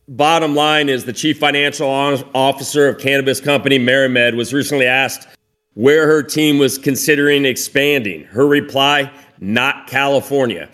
bottom 0.08 0.54
line 0.54 0.88
is 0.88 1.04
the 1.04 1.12
chief 1.12 1.38
financial 1.38 1.88
officer 1.88 2.88
of 2.88 2.98
cannabis 2.98 3.40
company 3.40 3.78
MariMed 3.78 4.36
was 4.36 4.52
recently 4.52 4.86
asked 4.86 5.28
where 5.74 6.06
her 6.06 6.22
team 6.22 6.58
was 6.58 6.78
considering 6.78 7.44
expanding. 7.44 8.24
Her 8.24 8.46
reply, 8.46 9.12
not 9.40 9.86
California. 9.86 10.68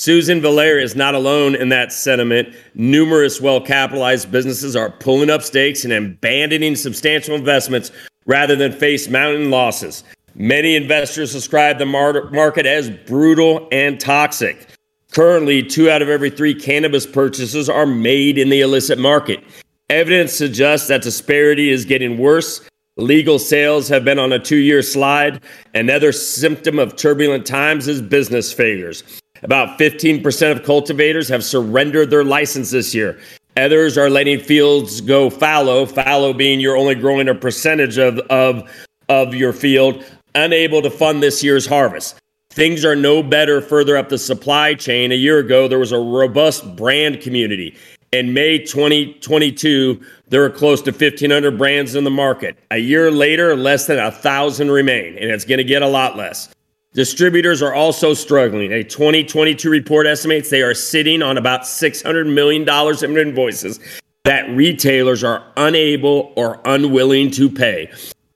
Susan 0.00 0.40
Villare 0.40 0.82
is 0.82 0.96
not 0.96 1.14
alone 1.14 1.54
in 1.54 1.68
that 1.68 1.92
sentiment. 1.92 2.56
Numerous 2.74 3.38
well 3.38 3.60
capitalized 3.60 4.32
businesses 4.32 4.74
are 4.74 4.88
pulling 4.88 5.28
up 5.28 5.42
stakes 5.42 5.84
and 5.84 5.92
abandoning 5.92 6.74
substantial 6.74 7.34
investments 7.34 7.90
rather 8.24 8.56
than 8.56 8.72
face 8.72 9.10
mounting 9.10 9.50
losses. 9.50 10.02
Many 10.34 10.74
investors 10.74 11.34
describe 11.34 11.76
the 11.76 11.84
market 11.84 12.64
as 12.64 12.88
brutal 12.88 13.68
and 13.72 14.00
toxic. 14.00 14.68
Currently, 15.12 15.64
two 15.64 15.90
out 15.90 16.00
of 16.00 16.08
every 16.08 16.30
three 16.30 16.54
cannabis 16.54 17.04
purchases 17.04 17.68
are 17.68 17.84
made 17.84 18.38
in 18.38 18.48
the 18.48 18.62
illicit 18.62 18.98
market. 18.98 19.44
Evidence 19.90 20.32
suggests 20.32 20.88
that 20.88 21.02
disparity 21.02 21.68
is 21.68 21.84
getting 21.84 22.16
worse 22.16 22.66
Legal 22.96 23.38
sales 23.38 23.88
have 23.88 24.04
been 24.04 24.18
on 24.18 24.32
a 24.32 24.38
two 24.38 24.56
year 24.56 24.82
slide. 24.82 25.42
Another 25.74 26.12
symptom 26.12 26.78
of 26.78 26.96
turbulent 26.96 27.46
times 27.46 27.88
is 27.88 28.02
business 28.02 28.52
failures. 28.52 29.19
About 29.42 29.78
15% 29.78 30.52
of 30.52 30.62
cultivators 30.62 31.28
have 31.28 31.44
surrendered 31.44 32.10
their 32.10 32.24
license 32.24 32.70
this 32.70 32.94
year. 32.94 33.18
Others 33.56 33.98
are 33.98 34.10
letting 34.10 34.38
fields 34.40 35.00
go 35.00 35.28
fallow, 35.28 35.86
fallow 35.86 36.32
being 36.32 36.60
you're 36.60 36.76
only 36.76 36.94
growing 36.94 37.28
a 37.28 37.34
percentage 37.34 37.98
of, 37.98 38.18
of, 38.30 38.70
of 39.08 39.34
your 39.34 39.52
field, 39.52 40.04
unable 40.34 40.82
to 40.82 40.90
fund 40.90 41.22
this 41.22 41.42
year's 41.42 41.66
harvest. 41.66 42.16
Things 42.50 42.84
are 42.84 42.96
no 42.96 43.22
better 43.22 43.60
further 43.60 43.96
up 43.96 44.08
the 44.08 44.18
supply 44.18 44.74
chain. 44.74 45.12
A 45.12 45.16
year 45.16 45.38
ago, 45.38 45.68
there 45.68 45.78
was 45.78 45.92
a 45.92 45.98
robust 45.98 46.76
brand 46.76 47.20
community. 47.20 47.76
In 48.12 48.34
May 48.34 48.58
2022, 48.58 50.00
there 50.28 50.40
were 50.40 50.50
close 50.50 50.82
to 50.82 50.90
1,500 50.90 51.56
brands 51.56 51.94
in 51.94 52.02
the 52.02 52.10
market. 52.10 52.58
A 52.72 52.78
year 52.78 53.10
later, 53.10 53.54
less 53.54 53.86
than 53.86 53.98
1,000 53.98 54.68
remain, 54.70 55.16
and 55.16 55.30
it's 55.30 55.44
going 55.44 55.58
to 55.58 55.64
get 55.64 55.82
a 55.82 55.86
lot 55.86 56.16
less. 56.16 56.48
Distributors 56.92 57.62
are 57.62 57.72
also 57.72 58.14
struggling. 58.14 58.72
A 58.72 58.82
2022 58.82 59.70
report 59.70 60.08
estimates 60.08 60.50
they 60.50 60.62
are 60.62 60.74
sitting 60.74 61.22
on 61.22 61.38
about 61.38 61.60
$600 61.60 62.32
million 62.32 62.68
in 63.04 63.28
invoices 63.28 63.78
that 64.24 64.50
retailers 64.50 65.22
are 65.22 65.44
unable 65.56 66.32
or 66.34 66.60
unwilling 66.64 67.30
to 67.30 67.48
pay. 67.48 67.88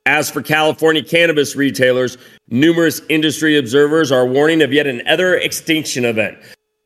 As 0.07 0.31
for 0.31 0.41
California 0.41 1.03
cannabis 1.03 1.57
retailers, 1.57 2.17
numerous 2.49 3.01
industry 3.09 3.59
observers 3.59 4.13
are 4.13 4.25
warning 4.25 4.63
of 4.63 4.73
yet 4.73 4.87
another 4.87 5.35
extinction 5.35 6.05
event. 6.05 6.39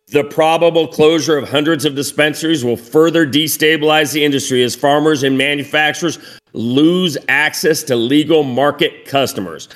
The 0.06 0.24
probable 0.24 0.88
closure 0.88 1.36
of 1.36 1.50
hundreds 1.50 1.84
of 1.84 1.94
dispensaries 1.94 2.64
will 2.64 2.78
further 2.78 3.26
destabilize 3.26 4.14
the 4.14 4.24
industry 4.24 4.62
as 4.62 4.74
farmers 4.74 5.22
and 5.22 5.36
manufacturers 5.36 6.18
lose 6.54 7.18
access 7.28 7.82
to 7.82 7.94
legal 7.94 8.42
market 8.42 9.04
customers. 9.04 9.68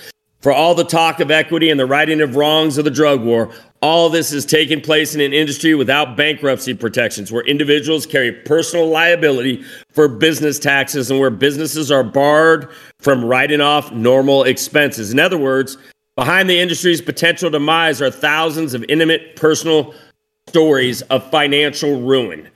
For 0.43 0.53
all 0.53 0.75
the 0.75 0.83
talk 0.83 1.21
of 1.21 1.31
equity 1.31 1.71
and 1.71 1.79
the 1.79 1.87
righting 1.87 2.21
of 2.21 2.35
wrongs 2.35 2.77
of 2.77 2.85
the 2.85 2.91
drug 2.91 3.23
war, 3.23 3.53
all 3.81 4.09
this 4.09 4.33
is 4.33 4.45
taking 4.45 4.81
place 4.81 5.15
in 5.15 5.21
an 5.21 5.33
industry 5.33 5.73
without 5.75 6.17
bankruptcy 6.17 6.75
protections, 6.75 7.31
where 7.31 7.45
individuals 7.45 8.07
carry 8.07 8.33
personal 8.33 8.89
liability 8.89 9.65
for 9.93 10.09
business 10.09 10.59
taxes 10.59 11.13
and 11.13 11.21
where 11.21 11.31
businesses 11.31 11.93
are 11.93 12.03
barred 12.03 12.69
from 12.99 13.25
writing 13.25 13.61
off 13.61 13.93
normal 13.93 14.43
expenses. 14.43 15.13
In 15.13 15.21
other 15.21 15.39
words, 15.39 15.79
behind 16.17 16.51
the 16.51 16.59
industry's 16.59 17.01
potential 17.01 17.49
demise 17.49 18.03
are 18.03 18.11
thousands 18.11 18.75
of 18.75 18.85
intimate 18.89 19.37
personal 19.37 19.95
stories 20.49 21.03
of 21.03 21.29
financial 21.31 22.01
ruin. 22.01 22.49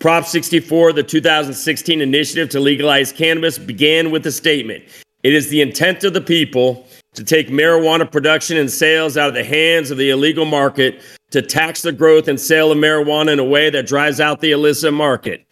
Prop 0.00 0.24
64, 0.24 0.92
the 0.92 1.04
2016 1.04 2.00
initiative 2.00 2.48
to 2.48 2.58
legalize 2.58 3.12
cannabis, 3.12 3.58
began 3.58 4.10
with 4.10 4.26
a 4.26 4.32
statement 4.32 4.84
It 5.22 5.34
is 5.34 5.50
the 5.50 5.60
intent 5.60 6.02
of 6.02 6.14
the 6.14 6.20
people 6.20 6.86
to 7.18 7.24
take 7.24 7.48
marijuana 7.48 8.10
production 8.10 8.56
and 8.56 8.70
sales 8.70 9.16
out 9.16 9.28
of 9.28 9.34
the 9.34 9.42
hands 9.42 9.90
of 9.90 9.98
the 9.98 10.10
illegal 10.10 10.44
market, 10.44 11.02
to 11.32 11.42
tax 11.42 11.82
the 11.82 11.90
growth 11.90 12.28
and 12.28 12.40
sale 12.40 12.70
of 12.70 12.78
marijuana 12.78 13.32
in 13.32 13.40
a 13.40 13.44
way 13.44 13.70
that 13.70 13.88
drives 13.88 14.20
out 14.20 14.40
the 14.40 14.52
illicit 14.52 14.94
market. 14.94 15.44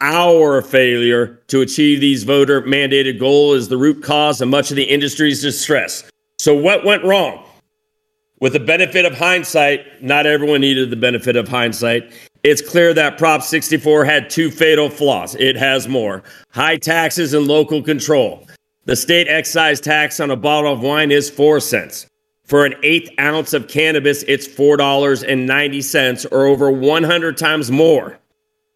Our 0.00 0.60
failure 0.62 1.40
to 1.46 1.60
achieve 1.60 2.00
these 2.00 2.24
voter 2.24 2.60
mandated 2.62 3.20
goals 3.20 3.58
is 3.58 3.68
the 3.68 3.76
root 3.76 4.02
cause 4.02 4.40
of 4.40 4.48
much 4.48 4.70
of 4.70 4.76
the 4.76 4.82
industry's 4.82 5.40
distress. 5.40 6.02
So, 6.40 6.54
what 6.54 6.84
went 6.84 7.04
wrong? 7.04 7.46
With 8.40 8.52
the 8.52 8.60
benefit 8.60 9.06
of 9.06 9.16
hindsight, 9.16 10.02
not 10.02 10.26
everyone 10.26 10.60
needed 10.60 10.90
the 10.90 10.96
benefit 10.96 11.36
of 11.36 11.46
hindsight. 11.46 12.12
It's 12.42 12.60
clear 12.60 12.92
that 12.94 13.16
Prop 13.16 13.42
64 13.42 14.04
had 14.04 14.28
two 14.28 14.50
fatal 14.50 14.90
flaws. 14.90 15.36
It 15.36 15.54
has 15.54 15.86
more 15.86 16.24
high 16.50 16.76
taxes 16.76 17.32
and 17.32 17.46
local 17.46 17.80
control. 17.80 18.46
The 18.86 18.96
state 18.96 19.28
excise 19.28 19.80
tax 19.80 20.20
on 20.20 20.30
a 20.30 20.36
bottle 20.36 20.72
of 20.72 20.82
wine 20.82 21.10
is 21.10 21.30
4 21.30 21.60
cents. 21.60 22.06
For 22.44 22.66
an 22.66 22.74
eighth 22.82 23.10
ounce 23.18 23.54
of 23.54 23.68
cannabis, 23.68 24.22
it's 24.24 24.46
$4.90 24.46 26.26
or 26.30 26.46
over 26.46 26.70
100 26.70 27.36
times 27.38 27.70
more. 27.70 28.18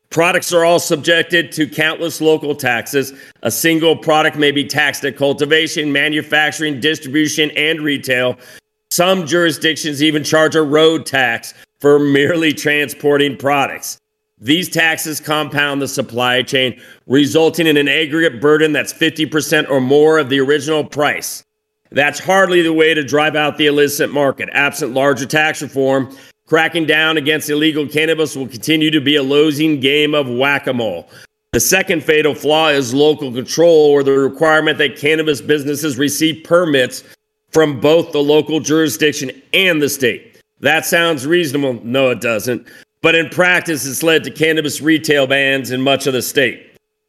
Products 0.09 0.55
are 0.55 0.65
all 0.65 0.79
subjected 0.79 1.53
to 1.53 1.69
countless 1.69 2.23
local 2.23 2.55
taxes. 2.55 3.13
A 3.43 3.51
single 3.51 3.95
product 3.95 4.39
may 4.39 4.51
be 4.51 4.65
taxed 4.65 5.05
at 5.05 5.19
cultivation, 5.19 5.93
manufacturing, 5.93 6.81
distribution, 6.81 7.51
and 7.51 7.83
retail, 7.83 8.39
some 8.91 9.27
jurisdictions 9.27 10.03
even 10.03 10.25
charge 10.25 10.57
a 10.57 10.63
road 10.63 11.05
tax 11.05 11.53
for 11.79 11.99
merely 11.99 12.53
transporting 12.53 13.37
products. 13.37 13.99
These 14.41 14.69
taxes 14.69 15.21
compound 15.21 15.83
the 15.83 15.89
supply 15.89 16.43
chain, 16.43 16.81
resulting 17.07 17.67
in 17.67 17.77
an 17.77 17.89
aggregate 17.89 18.41
burden 18.41 18.73
that's 18.73 18.93
50% 18.93 19.69
or 19.69 19.81
more 19.81 20.19
of 20.19 20.29
the 20.29 20.41
original 20.41 20.85
price. 20.85 21.43
That's 21.91 22.21
hardly 22.21 22.63
the 22.63 22.73
way 22.73 22.95
to 22.95 23.03
drive 23.03 23.35
out 23.35 23.57
the 23.57 23.67
illicit 23.67 24.13
market. 24.13 24.49
Absent 24.53 24.93
larger 24.93 25.27
tax 25.27 25.61
reform, 25.63 26.15
cracking 26.47 26.87
down 26.87 27.17
against 27.17 27.51
illegal 27.51 27.89
cannabis 27.89 28.37
will 28.37 28.47
continue 28.47 28.91
to 28.91 29.01
be 29.01 29.17
a 29.17 29.23
losing 29.23 29.81
game 29.81 30.15
of 30.15 30.29
whack 30.29 30.67
a 30.67 30.73
mole. 30.73 31.09
The 31.53 31.61
second 31.61 32.05
fatal 32.05 32.35
flaw 32.35 32.69
is 32.69 32.93
local 32.93 33.33
control, 33.33 33.91
or 33.91 34.03
the 34.03 34.13
requirement 34.13 34.79
that 34.79 34.99
cannabis 34.99 35.41
businesses 35.41 35.97
receive 35.97 36.45
permits 36.45 37.03
from 37.51 37.81
both 37.81 38.13
the 38.13 38.23
local 38.23 38.61
jurisdiction 38.61 39.31
and 39.55 39.81
the 39.81 39.89
state. 39.89 40.41
That 40.61 40.85
sounds 40.85 41.27
reasonable. 41.27 41.81
No, 41.85 42.11
it 42.11 42.21
doesn't. 42.21 42.69
But 43.01 43.15
in 43.15 43.29
practice, 43.29 43.87
it's 43.87 44.03
led 44.03 44.25
to 44.25 44.31
cannabis 44.31 44.81
retail 44.81 45.27
bans 45.27 45.71
in 45.71 45.81
much 45.81 46.07
of 46.07 46.13
the 46.13 46.23
state. 46.23 46.65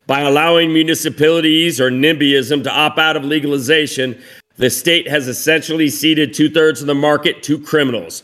By 0.06 0.22
allowing 0.22 0.74
municipalities 0.74 1.80
or 1.80 1.90
NIMBYism 1.90 2.64
to 2.64 2.72
opt 2.72 3.00
out 3.00 3.16
of 3.16 3.24
legalization, 3.24 4.20
the 4.58 4.70
state 4.70 5.08
has 5.08 5.28
essentially 5.28 5.90
ceded 5.90 6.34
two 6.34 6.50
thirds 6.50 6.82
of 6.82 6.88
the 6.88 6.96
market 6.96 7.42
to 7.44 7.58
criminals. 7.58 8.24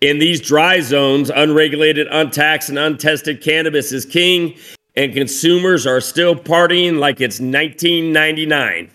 In 0.00 0.18
these 0.18 0.40
dry 0.40 0.80
zones, 0.80 1.30
unregulated, 1.30 2.06
untaxed, 2.10 2.68
and 2.68 2.78
untested 2.78 3.42
cannabis 3.42 3.92
is 3.92 4.04
king, 4.04 4.54
and 4.96 5.12
consumers 5.12 5.86
are 5.86 6.00
still 6.00 6.34
partying 6.34 6.98
like 6.98 7.20
it's 7.20 7.40
1999. 7.40 8.90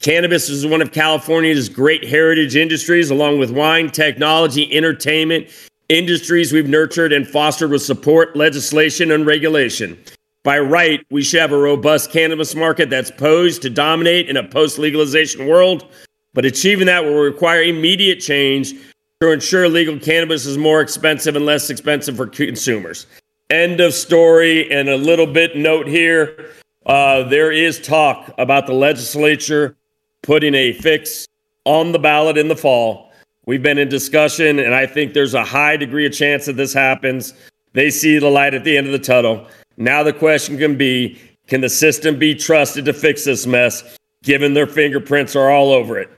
Cannabis 0.00 0.48
is 0.48 0.66
one 0.66 0.80
of 0.80 0.92
California's 0.92 1.68
great 1.68 2.04
heritage 2.04 2.56
industries, 2.56 3.10
along 3.10 3.38
with 3.38 3.50
wine, 3.50 3.90
technology, 3.90 4.72
entertainment, 4.74 5.48
industries 5.88 6.52
we've 6.52 6.68
nurtured 6.68 7.12
and 7.12 7.26
fostered 7.26 7.70
with 7.70 7.82
support, 7.82 8.36
legislation, 8.36 9.10
and 9.10 9.26
regulation. 9.26 9.98
By 10.44 10.58
right, 10.58 11.04
we 11.10 11.22
should 11.22 11.40
have 11.40 11.52
a 11.52 11.58
robust 11.58 12.10
cannabis 12.10 12.54
market 12.54 12.90
that's 12.90 13.10
posed 13.10 13.62
to 13.62 13.70
dominate 13.70 14.28
in 14.28 14.36
a 14.36 14.46
post 14.46 14.78
legalization 14.78 15.46
world, 15.46 15.86
but 16.34 16.44
achieving 16.44 16.86
that 16.86 17.04
will 17.04 17.20
require 17.20 17.62
immediate 17.62 18.20
change 18.20 18.74
to 19.20 19.32
ensure 19.32 19.68
legal 19.68 19.98
cannabis 19.98 20.46
is 20.46 20.56
more 20.56 20.80
expensive 20.80 21.34
and 21.34 21.44
less 21.44 21.70
expensive 21.70 22.16
for 22.16 22.26
consumers. 22.26 23.06
End 23.50 23.80
of 23.80 23.94
story. 23.94 24.70
And 24.70 24.88
a 24.88 24.96
little 24.96 25.26
bit 25.26 25.56
note 25.56 25.88
here 25.88 26.50
uh, 26.86 27.24
there 27.24 27.50
is 27.50 27.80
talk 27.80 28.32
about 28.38 28.66
the 28.66 28.74
legislature 28.74 29.76
putting 30.22 30.54
a 30.54 30.72
fix 30.72 31.26
on 31.64 31.92
the 31.92 31.98
ballot 31.98 32.38
in 32.38 32.48
the 32.48 32.56
fall. 32.56 33.07
We've 33.48 33.62
been 33.62 33.78
in 33.78 33.88
discussion, 33.88 34.58
and 34.58 34.74
I 34.74 34.84
think 34.84 35.14
there's 35.14 35.32
a 35.32 35.42
high 35.42 35.78
degree 35.78 36.04
of 36.04 36.12
chance 36.12 36.44
that 36.44 36.58
this 36.58 36.74
happens. 36.74 37.32
They 37.72 37.88
see 37.88 38.18
the 38.18 38.28
light 38.28 38.52
at 38.52 38.62
the 38.62 38.76
end 38.76 38.86
of 38.86 38.92
the 38.92 38.98
tunnel. 38.98 39.46
Now 39.78 40.02
the 40.02 40.12
question 40.12 40.58
can 40.58 40.76
be 40.76 41.18
can 41.46 41.62
the 41.62 41.70
system 41.70 42.18
be 42.18 42.34
trusted 42.34 42.84
to 42.84 42.92
fix 42.92 43.24
this 43.24 43.46
mess, 43.46 43.96
given 44.22 44.52
their 44.52 44.66
fingerprints 44.66 45.34
are 45.34 45.48
all 45.50 45.72
over 45.72 45.98
it? 45.98 46.10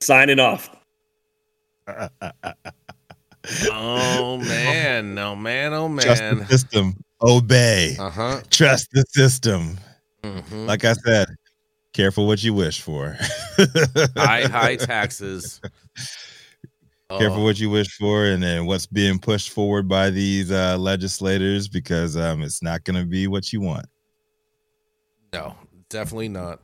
Signing 0.00 0.40
off. 0.40 0.68
Oh 3.70 4.38
man, 4.38 5.16
Oh, 5.20 5.36
man, 5.36 5.72
oh 5.72 5.88
man. 5.88 6.04
Trust 6.04 6.20
the 6.30 6.34
man. 6.34 6.46
system. 6.48 6.94
Obey. 7.22 7.94
Uh 7.96 8.10
huh. 8.10 8.40
Trust 8.50 8.88
the 8.92 9.04
system. 9.10 9.78
hmm 10.24 10.66
Like 10.66 10.84
I 10.84 10.94
said, 10.94 11.28
careful 11.92 12.26
what 12.26 12.42
you 12.42 12.52
wish 12.54 12.80
for. 12.80 13.16
High 14.16 14.46
high 14.48 14.74
taxes. 14.74 15.60
careful 17.10 17.40
Oh, 17.40 17.44
what 17.44 17.58
you 17.60 17.70
wish 17.70 17.96
for 17.96 18.24
and 18.26 18.42
then 18.42 18.66
what's 18.66 18.86
being 18.86 19.18
pushed 19.18 19.50
forward 19.50 19.88
by 19.88 20.10
these 20.10 20.50
uh, 20.50 20.76
legislators 20.78 21.68
because 21.68 22.16
um, 22.16 22.42
it's 22.42 22.62
not 22.62 22.84
going 22.84 22.98
to 23.00 23.06
be 23.06 23.26
what 23.26 23.52
you 23.52 23.60
want. 23.60 23.86
no, 25.32 25.56
definitely 25.88 26.28
not. 26.28 26.60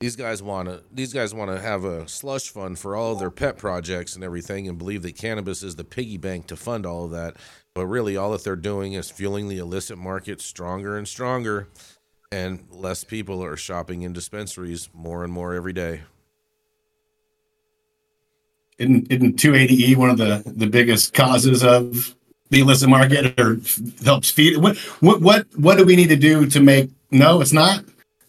These 0.00 0.16
guys 0.16 0.42
want 0.42 0.66
to. 0.68 0.82
These 0.90 1.12
guys 1.12 1.34
want 1.34 1.50
to 1.50 1.60
have 1.60 1.84
a 1.84 2.08
slush 2.08 2.48
fund 2.48 2.78
for 2.78 2.96
all 2.96 3.12
of 3.12 3.18
their 3.18 3.30
pet 3.30 3.58
projects 3.58 4.14
and 4.14 4.24
everything, 4.24 4.66
and 4.66 4.78
believe 4.78 5.02
that 5.02 5.14
cannabis 5.14 5.62
is 5.62 5.76
the 5.76 5.84
piggy 5.84 6.16
bank 6.16 6.46
to 6.46 6.56
fund 6.56 6.86
all 6.86 7.04
of 7.04 7.10
that. 7.10 7.36
But 7.74 7.86
really, 7.86 8.16
all 8.16 8.32
that 8.32 8.42
they're 8.42 8.56
doing 8.56 8.94
is 8.94 9.10
fueling 9.10 9.48
the 9.48 9.58
illicit 9.58 9.98
market 9.98 10.40
stronger 10.40 10.96
and 10.96 11.06
stronger, 11.06 11.68
and 12.32 12.66
less 12.70 13.04
people 13.04 13.44
are 13.44 13.58
shopping 13.58 14.00
in 14.00 14.14
dispensaries 14.14 14.88
more 14.94 15.22
and 15.22 15.32
more 15.34 15.52
every 15.52 15.74
day. 15.74 16.00
Isn't, 18.80 19.12
isn't 19.12 19.36
280E 19.36 19.96
one 19.96 20.08
of 20.08 20.16
the, 20.16 20.42
the 20.46 20.66
biggest 20.66 21.12
causes 21.12 21.62
of 21.62 22.16
the 22.48 22.60
illicit 22.60 22.88
market 22.88 23.38
or 23.38 23.60
helps 24.04 24.30
feed 24.30 24.56
What, 24.56 24.78
what, 25.00 25.20
what, 25.20 25.46
what 25.56 25.76
do 25.76 25.84
we 25.84 25.96
need 25.96 26.08
to 26.08 26.16
do 26.16 26.46
to 26.46 26.60
make, 26.60 26.90
no, 27.10 27.42
it's 27.42 27.52
not? 27.52 27.84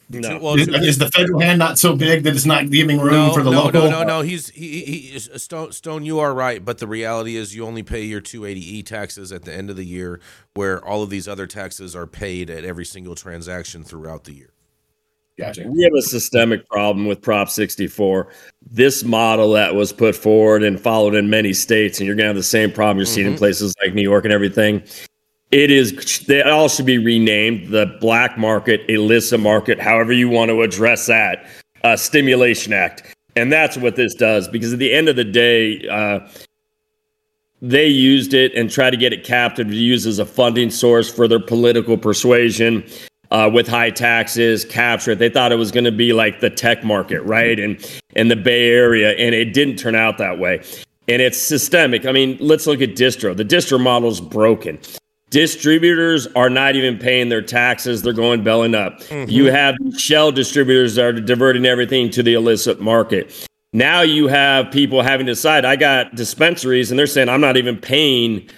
No. 0.09 0.39
Well, 0.39 0.59
Is, 0.59 0.67
is 0.67 0.97
the 0.97 1.09
federal 1.09 1.39
hand 1.39 1.57
not 1.57 1.79
so 1.79 1.95
big 1.95 2.23
that 2.23 2.35
it's 2.35 2.45
not 2.45 2.69
giving 2.69 2.99
room 2.99 3.27
no, 3.27 3.33
for 3.33 3.43
the 3.43 3.51
no, 3.51 3.63
local? 3.63 3.83
No, 3.83 4.01
no, 4.01 4.03
no. 4.03 4.21
He's 4.21 4.49
he, 4.49 4.83
he 4.83 5.15
is 5.15 5.29
uh, 5.29 5.37
Stone. 5.37 5.71
Stone, 5.71 6.03
you 6.03 6.19
are 6.19 6.33
right, 6.33 6.65
but 6.65 6.79
the 6.79 6.87
reality 6.87 7.37
is 7.37 7.55
you 7.55 7.65
only 7.65 7.81
pay 7.81 8.03
your 8.03 8.19
280e 8.19 8.85
taxes 8.85 9.31
at 9.31 9.43
the 9.43 9.53
end 9.53 9.69
of 9.69 9.77
the 9.77 9.85
year, 9.85 10.19
where 10.53 10.83
all 10.83 11.01
of 11.01 11.09
these 11.09 11.29
other 11.29 11.47
taxes 11.47 11.95
are 11.95 12.07
paid 12.07 12.49
at 12.49 12.65
every 12.65 12.83
single 12.83 13.15
transaction 13.15 13.83
throughout 13.83 14.25
the 14.25 14.33
year. 14.33 14.49
Gotcha. 15.37 15.67
We 15.67 15.83
have 15.83 15.93
a 15.93 16.01
systemic 16.01 16.67
problem 16.69 17.07
with 17.07 17.21
Prop 17.21 17.49
64. 17.49 18.27
This 18.69 19.03
model 19.03 19.51
that 19.53 19.73
was 19.73 19.91
put 19.91 20.15
forward 20.15 20.63
and 20.63 20.79
followed 20.79 21.15
in 21.15 21.29
many 21.29 21.53
states, 21.53 21.99
and 21.99 22.05
you're 22.05 22.15
going 22.15 22.25
to 22.25 22.29
have 22.29 22.35
the 22.35 22.43
same 22.43 22.71
problem 22.71 22.97
you're 22.97 23.05
seeing 23.05 23.27
in 23.27 23.33
Mhm. 23.33 23.37
places 23.39 23.73
like 23.83 23.93
New 23.93 24.03
York 24.03 24.23
and 24.25 24.33
everything. 24.33 24.83
It 25.51 25.71
is, 25.71 26.19
they 26.27 26.41
all 26.41 26.69
should 26.69 26.85
be 26.85 26.97
renamed 26.97 27.69
the 27.69 27.87
black 27.99 28.37
market, 28.37 28.81
illicit 28.87 29.39
market, 29.39 29.79
however 29.79 30.13
you 30.13 30.29
want 30.29 30.49
to 30.49 30.61
address 30.61 31.07
that, 31.07 31.45
uh, 31.83 31.95
Stimulation 31.95 32.71
Act. 32.71 33.03
And 33.35 33.51
that's 33.51 33.77
what 33.77 33.95
this 33.95 34.13
does, 34.13 34.47
because 34.47 34.73
at 34.73 34.79
the 34.79 34.93
end 34.93 35.09
of 35.09 35.15
the 35.15 35.23
day, 35.23 35.87
uh, 35.89 36.19
they 37.61 37.87
used 37.87 38.33
it 38.33 38.53
and 38.55 38.69
tried 38.69 38.91
to 38.91 38.97
get 38.97 39.13
it 39.13 39.23
captive 39.23 39.67
to 39.67 39.75
use 39.75 40.05
as 40.05 40.19
a 40.19 40.25
funding 40.25 40.69
source 40.69 41.09
for 41.09 41.27
their 41.27 41.39
political 41.39 41.97
persuasion 41.97 42.83
uh, 43.31 43.49
with 43.51 43.67
high 43.67 43.89
taxes, 43.89 44.65
capture 44.65 45.11
it. 45.11 45.19
They 45.19 45.29
thought 45.29 45.51
it 45.51 45.55
was 45.55 45.71
going 45.71 45.85
to 45.85 45.91
be 45.91 46.13
like 46.13 46.41
the 46.41 46.49
tech 46.49 46.83
market, 46.83 47.21
right? 47.21 47.59
And 47.59 47.83
in 48.15 48.27
the 48.27 48.35
Bay 48.35 48.69
Area, 48.69 49.11
and 49.11 49.33
it 49.33 49.53
didn't 49.53 49.77
turn 49.77 49.95
out 49.95 50.17
that 50.17 50.37
way. 50.37 50.61
And 51.07 51.21
it's 51.21 51.37
systemic. 51.37 52.05
I 52.05 52.11
mean, 52.11 52.37
let's 52.39 52.67
look 52.67 52.81
at 52.81 52.89
distro. 52.91 53.35
The 53.35 53.45
distro 53.45 53.79
model 53.79 54.09
is 54.09 54.21
broken. 54.21 54.79
Distributors 55.29 56.27
are 56.35 56.49
not 56.49 56.75
even 56.75 56.97
paying 56.97 57.29
their 57.29 57.41
taxes; 57.41 58.01
they're 58.01 58.11
going 58.11 58.43
belling 58.43 58.75
up. 58.75 59.01
You 59.27 59.45
have 59.45 59.75
shell 59.97 60.31
distributors 60.31 60.95
that 60.95 61.05
are 61.05 61.13
diverting 61.13 61.65
everything 61.65 62.09
to 62.11 62.21
the 62.21 62.33
illicit 62.33 62.81
market. 62.81 63.47
Now 63.71 64.01
you 64.01 64.27
have 64.27 64.69
people 64.71 65.01
having 65.01 65.25
to 65.27 65.31
decide. 65.31 65.63
I 65.63 65.77
got 65.77 66.15
dispensaries, 66.15 66.91
and 66.91 66.99
they're 66.99 67.07
saying 67.07 67.29
I'm 67.29 67.39
not 67.39 67.55
even 67.55 67.77
paying 67.77 68.49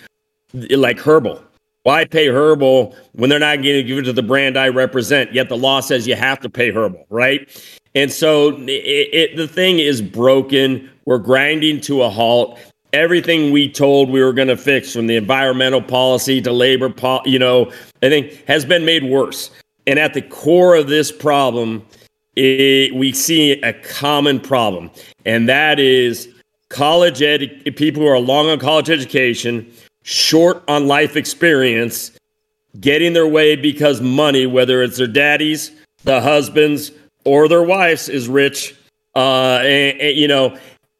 like 0.53 0.97
Herbl. 0.97 1.43
Why 1.83 2.05
pay 2.05 2.27
Herbl 2.27 2.95
when 3.11 3.29
they're 3.29 3.39
not 3.39 3.57
going 3.57 3.75
to 3.75 3.83
give 3.83 3.97
it 3.97 4.03
to 4.03 4.13
the 4.13 4.23
brand 4.23 4.57
I 4.57 4.69
represent? 4.69 5.33
Yet 5.33 5.49
the 5.49 5.57
law 5.57 5.81
says 5.81 6.07
you 6.07 6.15
have 6.15 6.39
to 6.41 6.49
pay 6.49 6.71
Herbl, 6.71 7.05
right? 7.09 7.47
And 7.93 8.11
so 8.11 8.57
it, 8.61 8.69
it, 8.69 9.37
the 9.37 9.47
thing 9.47 9.79
is 9.79 10.01
broken. 10.01 10.89
We're 11.05 11.17
grinding 11.17 11.81
to 11.81 12.03
a 12.03 12.09
halt. 12.09 12.57
Everything 12.93 13.51
we 13.51 13.69
told 13.69 14.09
we 14.09 14.23
were 14.23 14.33
going 14.33 14.47
to 14.47 14.57
fix, 14.57 14.93
from 14.93 15.07
the 15.07 15.15
environmental 15.15 15.81
policy 15.81 16.41
to 16.41 16.51
labor, 16.51 16.89
po- 16.89 17.23
you 17.25 17.39
know, 17.39 17.71
I 18.01 18.09
think 18.09 18.45
has 18.47 18.65
been 18.65 18.85
made 18.85 19.03
worse. 19.03 19.51
And 19.85 19.99
at 19.99 20.13
the 20.13 20.21
core 20.21 20.75
of 20.75 20.87
this 20.87 21.11
problem, 21.11 21.85
it, 22.35 22.95
we 22.95 23.11
see 23.11 23.53
a 23.61 23.73
common 23.73 24.39
problem, 24.39 24.89
and 25.25 25.47
that 25.49 25.79
is 25.79 26.29
college 26.69 27.21
ed 27.21 27.75
people 27.75 28.01
who 28.01 28.07
are 28.07 28.19
long 28.19 28.49
on 28.49 28.59
college 28.59 28.89
education, 28.89 29.71
short 30.03 30.63
on 30.67 30.87
life 30.87 31.15
experience, 31.15 32.11
getting 32.79 33.13
their 33.13 33.27
way 33.27 33.55
because 33.55 34.01
money, 34.01 34.45
whether 34.45 34.83
it's 34.83 34.97
their 34.97 35.07
daddies, 35.07 35.71
the 36.03 36.21
husbands, 36.21 36.91
or 37.25 37.47
their 37.47 37.63
wives, 37.63 38.09
is 38.09 38.27
rich. 38.27 38.75
Uh, 39.15 39.59
and, 39.61 39.99
and, 39.99 40.17
you 40.17 40.27
know, 40.27 40.57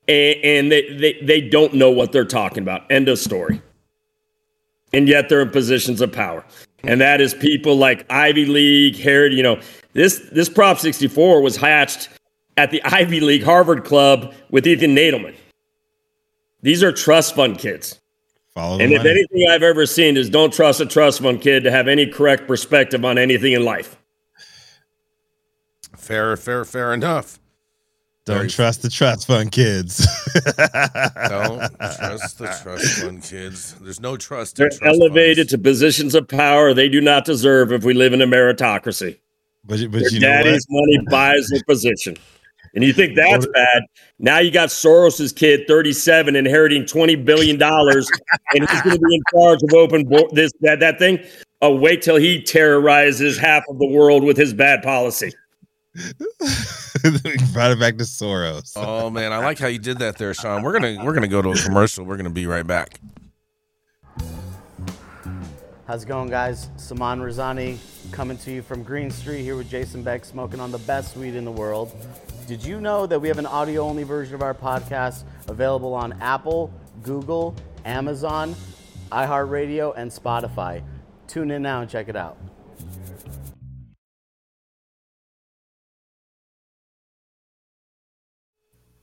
and, 0.08 0.38
and 0.43 0.72
they, 0.72 0.93
they 0.97 1.14
they 1.22 1.41
don't 1.41 1.74
know 1.74 1.89
what 1.89 2.12
they're 2.12 2.26
talking 2.26 2.64
about. 2.64 2.89
End 2.91 3.08
of 3.08 3.20
story. 3.20 3.62
And 4.91 5.08
yet 5.08 5.28
they're 5.30 5.41
in 5.41 5.49
positions 5.49 6.01
of 6.01 6.12
power, 6.12 6.45
and 6.84 7.01
that 7.01 7.20
is 7.20 7.34
people 7.34 7.76
like 7.76 8.06
Ivy 8.12 8.45
League, 8.45 8.97
Harrod. 8.97 9.34
You 9.34 9.41
know, 9.41 9.60
this 9.93 10.20
this 10.32 10.49
Prop 10.49 10.78
64 10.78 11.41
was 11.41 11.58
hatched 11.58 12.10
at 12.58 12.70
the 12.70 12.84
Ivy 12.84 13.20
League 13.20 13.43
Harvard 13.43 13.86
Club 13.86 14.34
with 14.51 14.68
Ethan 14.68 14.95
Nadelmann. 14.95 15.36
These 16.62 16.84
are 16.84 16.91
trust 16.91 17.36
fund 17.36 17.58
kids. 17.58 17.99
Follow 18.56 18.80
And 18.80 18.91
if 18.91 18.99
money. 18.99 19.10
anything 19.10 19.47
I've 19.49 19.64
ever 19.64 19.86
seen 19.86 20.16
is 20.16 20.30
don't 20.30 20.54
trust 20.54 20.80
a 20.80 20.86
trust 20.86 21.22
fund 21.22 21.41
kid 21.41 21.64
to 21.64 21.72
have 21.72 21.88
any 21.88 22.06
correct 22.06 22.47
perspective 22.47 23.04
on 23.04 23.18
anything 23.18 23.54
in 23.54 23.66
life. 23.66 23.97
Fair, 25.97 26.36
fair, 26.38 26.64
fair 26.66 26.93
enough. 26.93 27.39
Don't 28.26 28.38
very- 28.38 28.49
trust 28.49 28.82
the 28.84 28.89
trust 28.89 29.28
fund 29.28 29.51
kids. 29.51 29.97
Don't 31.28 31.60
trust 31.80 32.38
the 32.38 32.58
trust 32.64 33.01
fund 33.01 33.22
kids. 33.22 33.76
There's 33.82 33.99
no 33.99 34.16
trust. 34.16 34.56
They're 34.56 34.68
in 34.68 34.78
trust 34.78 34.84
elevated 35.01 35.49
funds. 35.49 35.51
to 35.51 35.58
positions 35.58 36.16
of 36.16 36.28
power 36.30 36.74
they 36.74 36.88
do 36.88 37.01
not 37.01 37.26
deserve 37.26 37.74
if 37.74 37.84
we 37.84 37.93
live 37.93 38.14
in 38.14 38.22
a 38.22 38.26
meritocracy. 38.28 39.18
But, 39.66 39.80
you- 39.80 39.89
but 39.89 40.01
Their 40.01 40.10
you 40.12 40.20
know 40.22 40.30
what? 40.30 40.43
daddy's 40.43 40.66
money 40.70 40.99
buys 41.10 41.47
their 41.49 41.64
position. 41.68 42.16
And 42.74 42.84
you 42.84 42.92
think 42.92 43.16
that's 43.16 43.46
bad. 43.54 43.84
Now 44.18 44.40
you 44.40 44.50
got 44.50 44.70
Soros's 44.70 45.32
kid, 45.32 45.68
37, 45.68 46.36
inheriting 46.36 46.84
$20 46.84 47.24
billion, 47.24 47.62
and 47.62 48.70
he's 48.70 48.82
going 48.82 48.96
to 48.96 49.02
be 49.02 49.16
in 49.16 49.22
charge 49.32 49.60
of 49.62 49.74
open 49.74 50.06
bo- 50.06 50.30
this 50.32 50.52
that, 50.62 50.80
that 50.80 50.98
thing. 50.98 51.20
Oh, 51.62 51.76
wait 51.76 52.02
till 52.02 52.16
he 52.16 52.42
terrorizes 52.42 53.38
half 53.38 53.64
of 53.70 53.78
the 53.78 53.88
world 53.88 54.24
with 54.24 54.38
his 54.38 54.54
bad 54.54 54.82
policy. 54.82 55.32
Brought 57.54 57.72
it 57.72 57.80
back 57.80 57.98
to 57.98 58.04
Soros. 58.04 58.74
Oh 58.76 59.12
man, 59.12 59.32
I 59.32 59.38
like 59.38 59.60
how 59.60 59.68
you 59.68 59.78
did 59.78 60.00
that 60.00 60.18
there, 60.18 60.34
Sean. 60.34 60.64
We're 60.64 60.74
gonna 60.74 61.04
we're 61.04 61.14
gonna 61.14 61.28
go 61.28 61.42
to 61.42 61.52
a 61.52 61.56
commercial. 61.56 62.04
We're 62.04 62.18
gonna 62.18 62.32
be 62.32 62.48
right 62.48 62.66
back. 62.66 63.00
How's 65.86 66.04
it 66.04 66.08
going, 66.08 66.30
guys? 66.30 66.70
Saman 66.78 67.20
Razani 67.20 67.78
coming 68.12 68.38
to 68.38 68.52
you 68.52 68.64
from 68.64 68.82
Green 68.82 69.12
Street 69.12 69.44
here 69.44 69.56
with 69.56 69.70
Jason 69.70 70.02
Beck, 70.02 70.26
smoking 70.26 70.60
on 70.60 70.72
the 70.72 70.80
best 70.80 71.16
weed 71.16 71.36
in 71.36 71.46
the 71.46 71.52
world. 71.52 71.92
Did 72.46 72.66
you 72.66 72.82
know 72.82 73.06
that 73.06 73.20
we 73.20 73.30
have 73.30 73.38
an 73.38 73.46
audio 73.46 73.84
only 73.84 74.04
version 74.04 74.36
of 74.36 74.41
our 74.41 74.54
podcast 74.54 75.24
available 75.48 75.94
on 75.94 76.14
Apple, 76.22 76.74
Google, 77.02 77.56
Amazon, 77.86 78.54
iHeartRadio, 79.14 79.94
and 79.96 80.12
Spotify? 80.12 80.84
Tune 81.28 81.52
in 81.52 81.62
now 81.62 81.80
and 81.80 81.89
check 81.89 82.10
it 82.10 82.18
out. 82.18 82.38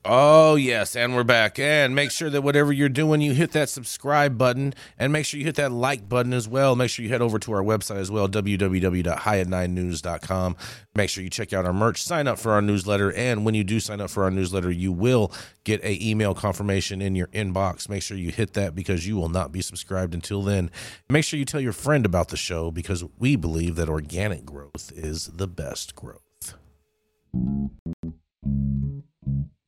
Oh 0.02 0.54
yes, 0.54 0.96
and 0.96 1.14
we're 1.14 1.24
back. 1.24 1.58
And 1.58 1.94
make 1.94 2.10
sure 2.10 2.30
that 2.30 2.40
whatever 2.40 2.72
you're 2.72 2.88
doing, 2.88 3.20
you 3.20 3.34
hit 3.34 3.52
that 3.52 3.68
subscribe 3.68 4.38
button, 4.38 4.72
and 4.98 5.12
make 5.12 5.26
sure 5.26 5.38
you 5.38 5.44
hit 5.44 5.56
that 5.56 5.72
like 5.72 6.08
button 6.08 6.32
as 6.32 6.48
well. 6.48 6.74
Make 6.74 6.88
sure 6.88 7.02
you 7.02 7.10
head 7.10 7.20
over 7.20 7.38
to 7.38 7.52
our 7.52 7.62
website 7.62 7.98
as 7.98 8.10
well, 8.10 8.26
www.highat9news.com. 8.26 10.56
Make 10.94 11.10
sure 11.10 11.22
you 11.22 11.28
check 11.28 11.52
out 11.52 11.66
our 11.66 11.74
merch, 11.74 12.02
sign 12.02 12.28
up 12.28 12.38
for 12.38 12.52
our 12.52 12.62
newsletter, 12.62 13.12
and 13.12 13.44
when 13.44 13.54
you 13.54 13.62
do 13.62 13.78
sign 13.78 14.00
up 14.00 14.08
for 14.08 14.24
our 14.24 14.30
newsletter, 14.30 14.70
you 14.70 14.90
will 14.90 15.30
get 15.64 15.84
a 15.84 15.98
email 16.02 16.34
confirmation 16.34 17.02
in 17.02 17.14
your 17.14 17.26
inbox. 17.28 17.86
Make 17.90 18.02
sure 18.02 18.16
you 18.16 18.30
hit 18.30 18.54
that 18.54 18.74
because 18.74 19.06
you 19.06 19.16
will 19.16 19.28
not 19.28 19.52
be 19.52 19.60
subscribed 19.60 20.14
until 20.14 20.40
then. 20.40 20.70
Make 21.10 21.26
sure 21.26 21.38
you 21.38 21.44
tell 21.44 21.60
your 21.60 21.74
friend 21.74 22.06
about 22.06 22.28
the 22.28 22.38
show 22.38 22.70
because 22.70 23.04
we 23.18 23.36
believe 23.36 23.76
that 23.76 23.90
organic 23.90 24.46
growth 24.46 24.90
is 24.94 25.26
the 25.26 25.46
best 25.46 25.94
growth. 25.94 26.54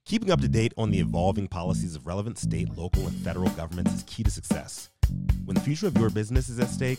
Keeping 0.04 0.30
up 0.30 0.40
to 0.40 0.48
date 0.48 0.74
on 0.76 0.90
the 0.90 0.98
evolving 0.98 1.46
policies 1.46 1.94
of 1.94 2.06
relevant 2.06 2.36
state, 2.36 2.76
local, 2.76 3.06
and 3.06 3.16
federal 3.18 3.48
governments 3.50 3.94
is 3.94 4.02
key 4.02 4.22
to 4.22 4.30
success. 4.30 4.90
When 5.44 5.54
the 5.54 5.60
future 5.60 5.86
of 5.86 5.96
your 5.96 6.10
business 6.10 6.48
is 6.48 6.58
at 6.58 6.68
stake, 6.68 6.98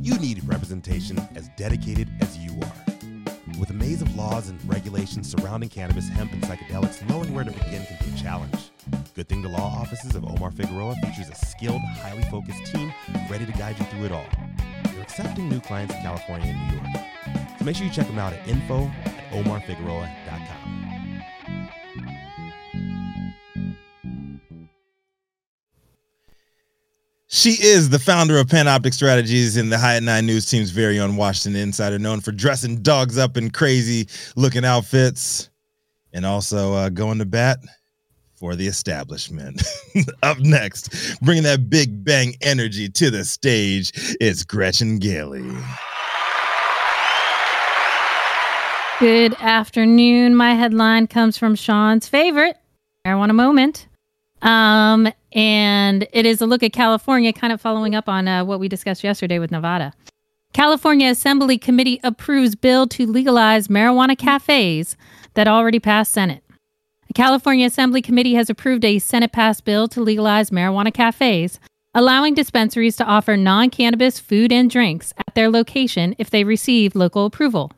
you 0.00 0.16
need 0.18 0.46
representation 0.46 1.18
as 1.34 1.50
dedicated 1.56 2.08
as 2.20 2.38
you 2.38 2.52
are. 2.62 3.58
With 3.58 3.70
a 3.70 3.74
maze 3.74 4.00
of 4.00 4.14
laws 4.14 4.48
and 4.48 4.60
regulations 4.68 5.30
surrounding 5.30 5.68
cannabis, 5.68 6.08
hemp, 6.08 6.32
and 6.32 6.42
psychedelics, 6.42 7.06
knowing 7.08 7.34
where 7.34 7.44
to 7.44 7.50
begin 7.50 7.84
can 7.84 7.98
be 8.00 8.14
a 8.14 8.22
challenge. 8.22 8.70
Good 9.14 9.28
Thing 9.28 9.42
to 9.42 9.48
Law 9.48 9.80
offices 9.80 10.14
of 10.14 10.24
Omar 10.24 10.52
Figueroa 10.52 10.94
features 10.96 11.28
a 11.28 11.34
skilled, 11.34 11.80
highly 12.00 12.22
focused 12.24 12.64
team 12.66 12.92
ready 13.28 13.44
to 13.44 13.52
guide 13.52 13.78
you 13.78 13.84
through 13.86 14.04
it 14.04 14.12
all. 14.12 14.26
They're 14.92 15.02
accepting 15.02 15.48
new 15.48 15.60
clients 15.60 15.94
in 15.94 16.02
California 16.02 16.48
and 16.48 16.70
New 16.70 16.76
York. 16.76 17.06
So 17.58 17.64
make 17.64 17.76
sure 17.76 17.86
you 17.86 17.92
check 17.92 18.06
them 18.06 18.18
out 18.18 18.32
at 18.32 18.46
info 18.46 18.84
at 19.04 19.30
omarfigueroa.com. 19.32 20.75
She 27.36 27.50
is 27.50 27.90
the 27.90 27.98
founder 27.98 28.38
of 28.38 28.46
Panoptic 28.46 28.94
Strategies 28.94 29.58
and 29.58 29.70
the 29.70 29.76
High 29.76 29.96
at 29.96 30.02
Nine 30.02 30.24
News 30.24 30.46
team's 30.46 30.70
very 30.70 30.98
own 30.98 31.16
Washington 31.16 31.60
insider, 31.60 31.98
known 31.98 32.22
for 32.22 32.32
dressing 32.32 32.80
dogs 32.80 33.18
up 33.18 33.36
in 33.36 33.50
crazy 33.50 34.08
looking 34.36 34.64
outfits 34.64 35.50
and 36.14 36.24
also 36.24 36.72
uh, 36.72 36.88
going 36.88 37.18
to 37.18 37.26
bat 37.26 37.58
for 38.36 38.56
the 38.56 38.66
establishment. 38.66 39.62
up 40.22 40.38
next, 40.38 41.20
bringing 41.20 41.42
that 41.42 41.68
big 41.68 42.02
bang 42.02 42.34
energy 42.40 42.88
to 42.88 43.10
the 43.10 43.22
stage, 43.22 43.92
it's 44.18 44.42
Gretchen 44.42 44.98
Gailey. 44.98 45.44
Good 48.98 49.34
afternoon. 49.40 50.34
My 50.34 50.54
headline 50.54 51.06
comes 51.06 51.36
from 51.36 51.54
Sean's 51.54 52.08
favorite, 52.08 52.56
Marijuana 53.04 53.34
Moment. 53.34 53.88
Um, 54.40 55.12
and 55.36 56.08
it 56.12 56.24
is 56.24 56.40
a 56.40 56.46
look 56.46 56.62
at 56.62 56.72
California, 56.72 57.30
kind 57.30 57.52
of 57.52 57.60
following 57.60 57.94
up 57.94 58.08
on 58.08 58.26
uh, 58.26 58.42
what 58.42 58.58
we 58.58 58.68
discussed 58.68 59.04
yesterday 59.04 59.38
with 59.38 59.50
Nevada. 59.50 59.92
California 60.54 61.10
Assembly 61.10 61.58
Committee 61.58 62.00
approves 62.02 62.54
bill 62.54 62.86
to 62.88 63.06
legalize 63.06 63.68
marijuana 63.68 64.16
cafes 64.16 64.96
that 65.34 65.46
already 65.46 65.78
passed 65.78 66.12
Senate. 66.12 66.42
The 67.08 67.12
California 67.12 67.66
Assembly 67.66 68.00
Committee 68.00 68.32
has 68.34 68.48
approved 68.48 68.82
a 68.86 68.98
Senate 68.98 69.32
passed 69.32 69.66
bill 69.66 69.86
to 69.88 70.00
legalize 70.00 70.48
marijuana 70.48 70.92
cafes, 70.92 71.60
allowing 71.94 72.32
dispensaries 72.32 72.96
to 72.96 73.04
offer 73.04 73.36
non 73.36 73.68
cannabis 73.68 74.18
food 74.18 74.50
and 74.50 74.70
drinks 74.70 75.12
at 75.18 75.34
their 75.34 75.50
location 75.50 76.14
if 76.16 76.30
they 76.30 76.44
receive 76.44 76.96
local 76.96 77.26
approval. 77.26 77.72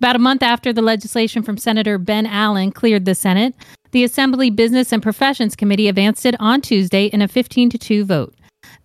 About 0.00 0.16
a 0.16 0.18
month 0.18 0.42
after 0.42 0.72
the 0.72 0.80
legislation 0.80 1.42
from 1.42 1.58
Senator 1.58 1.98
Ben 1.98 2.24
Allen 2.24 2.72
cleared 2.72 3.04
the 3.04 3.14
Senate, 3.14 3.54
the 3.90 4.02
Assembly 4.02 4.48
Business 4.48 4.94
and 4.94 5.02
Professions 5.02 5.54
Committee 5.54 5.88
advanced 5.88 6.24
it 6.24 6.34
on 6.40 6.62
Tuesday 6.62 7.04
in 7.08 7.20
a 7.20 7.28
15 7.28 7.68
to 7.68 7.76
2 7.76 8.06
vote. 8.06 8.34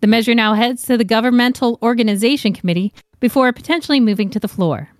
The 0.02 0.08
measure 0.08 0.34
now 0.34 0.52
heads 0.52 0.82
to 0.82 0.98
the 0.98 1.06
Governmental 1.06 1.78
Organization 1.80 2.52
Committee 2.52 2.92
before 3.18 3.50
potentially 3.54 3.98
moving 3.98 4.28
to 4.28 4.38
the 4.38 4.46
floor. 4.46 4.90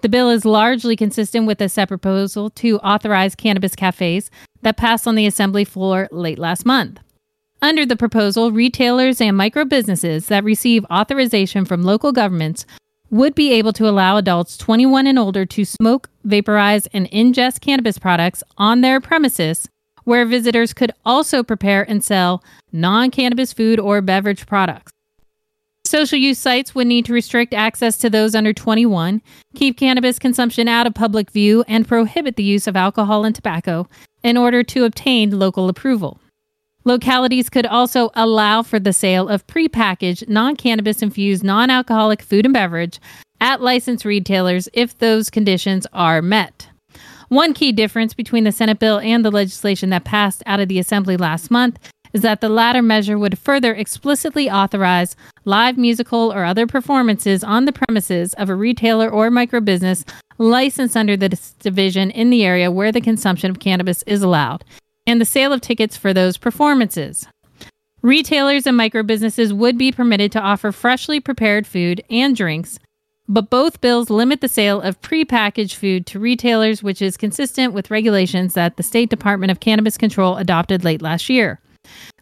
The 0.00 0.08
bill 0.08 0.30
is 0.30 0.44
largely 0.44 0.94
consistent 0.94 1.44
with 1.44 1.60
a 1.60 1.68
separate 1.68 2.02
proposal 2.02 2.50
to 2.50 2.78
authorize 2.78 3.34
cannabis 3.34 3.74
cafes 3.74 4.30
that 4.62 4.76
passed 4.76 5.08
on 5.08 5.16
the 5.16 5.26
Assembly 5.26 5.64
floor 5.64 6.08
late 6.12 6.38
last 6.38 6.64
month. 6.64 7.00
Under 7.60 7.84
the 7.84 7.96
proposal, 7.96 8.52
retailers 8.52 9.20
and 9.20 9.36
micro 9.36 9.64
businesses 9.64 10.26
that 10.26 10.44
receive 10.44 10.86
authorization 10.88 11.64
from 11.64 11.82
local 11.82 12.12
governments 12.12 12.64
would 13.14 13.32
be 13.36 13.52
able 13.52 13.72
to 13.72 13.88
allow 13.88 14.16
adults 14.16 14.56
21 14.56 15.06
and 15.06 15.20
older 15.20 15.46
to 15.46 15.64
smoke, 15.64 16.10
vaporize, 16.24 16.88
and 16.88 17.08
ingest 17.12 17.60
cannabis 17.60 17.96
products 17.96 18.42
on 18.58 18.80
their 18.80 19.00
premises, 19.00 19.68
where 20.02 20.26
visitors 20.26 20.72
could 20.72 20.90
also 21.04 21.44
prepare 21.44 21.88
and 21.88 22.02
sell 22.02 22.42
non 22.72 23.12
cannabis 23.12 23.52
food 23.52 23.78
or 23.78 24.00
beverage 24.00 24.46
products. 24.46 24.90
Social 25.84 26.18
use 26.18 26.40
sites 26.40 26.74
would 26.74 26.88
need 26.88 27.04
to 27.04 27.12
restrict 27.12 27.54
access 27.54 27.96
to 27.98 28.10
those 28.10 28.34
under 28.34 28.52
21, 28.52 29.22
keep 29.54 29.78
cannabis 29.78 30.18
consumption 30.18 30.66
out 30.66 30.88
of 30.88 30.94
public 30.94 31.30
view, 31.30 31.62
and 31.68 31.86
prohibit 31.86 32.34
the 32.34 32.42
use 32.42 32.66
of 32.66 32.74
alcohol 32.74 33.24
and 33.24 33.36
tobacco 33.36 33.86
in 34.24 34.36
order 34.36 34.64
to 34.64 34.84
obtain 34.84 35.38
local 35.38 35.68
approval. 35.68 36.18
Localities 36.86 37.48
could 37.48 37.64
also 37.64 38.10
allow 38.14 38.62
for 38.62 38.78
the 38.78 38.92
sale 38.92 39.28
of 39.28 39.46
prepackaged, 39.46 40.28
non 40.28 40.54
cannabis 40.54 41.00
infused, 41.00 41.42
non 41.42 41.70
alcoholic 41.70 42.20
food 42.20 42.44
and 42.44 42.52
beverage 42.52 43.00
at 43.40 43.62
licensed 43.62 44.04
retailers 44.04 44.68
if 44.74 44.98
those 44.98 45.30
conditions 45.30 45.86
are 45.92 46.20
met. 46.20 46.68
One 47.28 47.54
key 47.54 47.72
difference 47.72 48.12
between 48.12 48.44
the 48.44 48.52
Senate 48.52 48.78
bill 48.78 48.98
and 49.00 49.24
the 49.24 49.30
legislation 49.30 49.90
that 49.90 50.04
passed 50.04 50.42
out 50.44 50.60
of 50.60 50.68
the 50.68 50.78
Assembly 50.78 51.16
last 51.16 51.50
month 51.50 51.78
is 52.12 52.22
that 52.22 52.40
the 52.40 52.48
latter 52.48 52.82
measure 52.82 53.18
would 53.18 53.38
further 53.38 53.74
explicitly 53.74 54.48
authorize 54.48 55.16
live 55.44 55.76
musical 55.76 56.32
or 56.32 56.44
other 56.44 56.66
performances 56.66 57.42
on 57.42 57.64
the 57.64 57.72
premises 57.72 58.34
of 58.34 58.48
a 58.48 58.54
retailer 58.54 59.10
or 59.10 59.30
microbusiness 59.30 60.08
licensed 60.38 60.96
under 60.96 61.16
this 61.16 61.52
division 61.54 62.10
in 62.10 62.30
the 62.30 62.44
area 62.44 62.70
where 62.70 62.92
the 62.92 63.00
consumption 63.00 63.50
of 63.50 63.58
cannabis 63.58 64.02
is 64.04 64.22
allowed, 64.22 64.64
and 65.06 65.20
the 65.20 65.24
sale 65.24 65.52
of 65.52 65.60
tickets 65.60 65.96
for 65.96 66.12
those 66.12 66.36
performances. 66.36 67.26
Retailers 68.02 68.66
and 68.66 68.78
microbusinesses 68.78 69.52
would 69.52 69.78
be 69.78 69.90
permitted 69.90 70.30
to 70.32 70.40
offer 70.40 70.72
freshly 70.72 71.20
prepared 71.20 71.66
food 71.66 72.02
and 72.10 72.36
drinks, 72.36 72.78
but 73.26 73.48
both 73.48 73.80
bills 73.80 74.10
limit 74.10 74.42
the 74.42 74.48
sale 74.48 74.80
of 74.80 75.00
prepackaged 75.00 75.74
food 75.74 76.04
to 76.06 76.18
retailers, 76.18 76.82
which 76.82 77.00
is 77.00 77.16
consistent 77.16 77.72
with 77.72 77.90
regulations 77.90 78.52
that 78.54 78.76
the 78.76 78.82
State 78.82 79.08
Department 79.08 79.50
of 79.50 79.60
Cannabis 79.60 79.96
Control 79.96 80.36
adopted 80.36 80.84
late 80.84 81.00
last 81.00 81.30
year. 81.30 81.60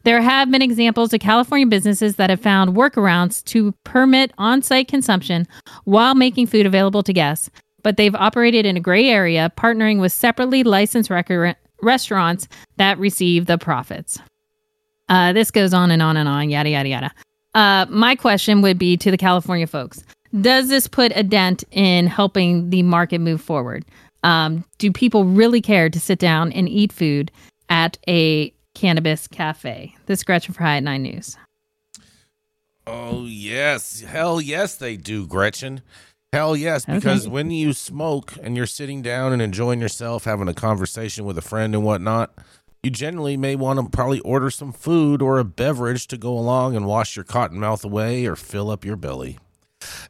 There 0.05 0.21
have 0.21 0.51
been 0.51 0.63
examples 0.63 1.13
of 1.13 1.21
California 1.21 1.67
businesses 1.67 2.17
that 2.17 2.31
have 2.31 2.41
found 2.41 2.77
workarounds 2.77 3.45
to 3.47 3.73
permit 3.85 4.33
on 4.39 4.63
site 4.63 4.89
consumption 4.89 5.47
while 5.85 6.15
making 6.15 6.47
food 6.49 6.67
available 6.67 7.03
to 7.05 7.13
guests, 7.13 7.51
but 7.83 7.97
they've 7.97 8.15
operated 8.15 8.67
in 8.67 8.77
a 8.77 8.81
gray 8.81 9.09
area, 9.09 9.53
partnering 9.57 10.01
with 10.01 10.13
separately 10.13 10.63
licensed 10.63 11.11
rec- 11.11 11.59
restaurants 11.83 12.49
that 12.77 12.99
receive 12.99 13.47
the 13.47 13.59
profits. 13.59 14.19
Uh, 15.09 15.33
this 15.33 15.51
goes 15.51 15.75
on 15.75 15.91
and 15.91 16.01
on 16.01 16.17
and 16.17 16.29
on, 16.29 16.49
yada, 16.49 16.71
yada, 16.71 16.89
yada. 16.89 17.11
Uh, 17.55 17.87
my 17.91 18.15
question 18.17 18.63
would 18.63 18.79
be 18.79 18.97
to 18.97 19.11
the 19.11 19.19
California 19.19 19.67
folks 19.67 20.03
Does 20.41 20.69
this 20.69 20.87
put 20.87 21.13
a 21.15 21.23
dent 21.23 21.65
in 21.71 22.07
helping 22.07 22.71
the 22.71 22.83
market 22.83 23.21
move 23.21 23.43
forward? 23.43 23.85
Um, 24.23 24.65
do 24.79 24.93
people 24.93 25.25
really 25.25 25.61
care 25.61 25.91
to 25.91 26.01
sit 26.01 26.19
down 26.19 26.53
and 26.53 26.69
eat 26.69 26.93
food 26.93 27.31
at 27.69 27.99
a 28.09 28.55
cannabis 28.75 29.27
cafe? 29.27 29.95
This 30.07 30.21
is 30.21 30.25
Gretchen 30.25 30.55
High 30.55 30.77
at 30.77 30.85
Nine 30.85 31.03
News. 31.03 31.37
Oh, 32.87 33.27
yes. 33.27 34.01
Hell 34.01 34.41
yes, 34.41 34.77
they 34.77 34.97
do, 34.97 35.27
Gretchen. 35.27 35.83
Hell 36.33 36.57
yes, 36.57 36.87
because 36.87 37.29
when 37.29 37.51
you 37.51 37.75
smoke 37.75 38.33
and 38.43 38.57
you're 38.57 38.65
sitting 38.65 39.03
down 39.03 39.35
and 39.35 39.43
enjoying 39.43 39.83
yourself, 39.83 40.25
having 40.25 40.49
a 40.49 40.55
conversation 40.55 41.27
with 41.27 41.37
a 41.37 41.43
friend 41.43 41.75
and 41.75 41.85
whatnot, 41.85 42.33
you 42.83 42.91
generally 42.91 43.37
may 43.37 43.55
want 43.55 43.79
to 43.79 43.87
probably 43.95 44.21
order 44.21 44.49
some 44.49 44.73
food 44.73 45.21
or 45.21 45.39
a 45.39 45.45
beverage 45.45 46.07
to 46.07 46.17
go 46.17 46.33
along 46.33 46.75
and 46.75 46.87
wash 46.87 47.17
your 47.17 47.25
cotton 47.27 47.61
mouth 47.61 47.85
away 47.85 48.25
or 48.25 48.35
fill 48.35 48.71
up 48.71 48.83
your 48.83 48.97
belly. 48.97 49.39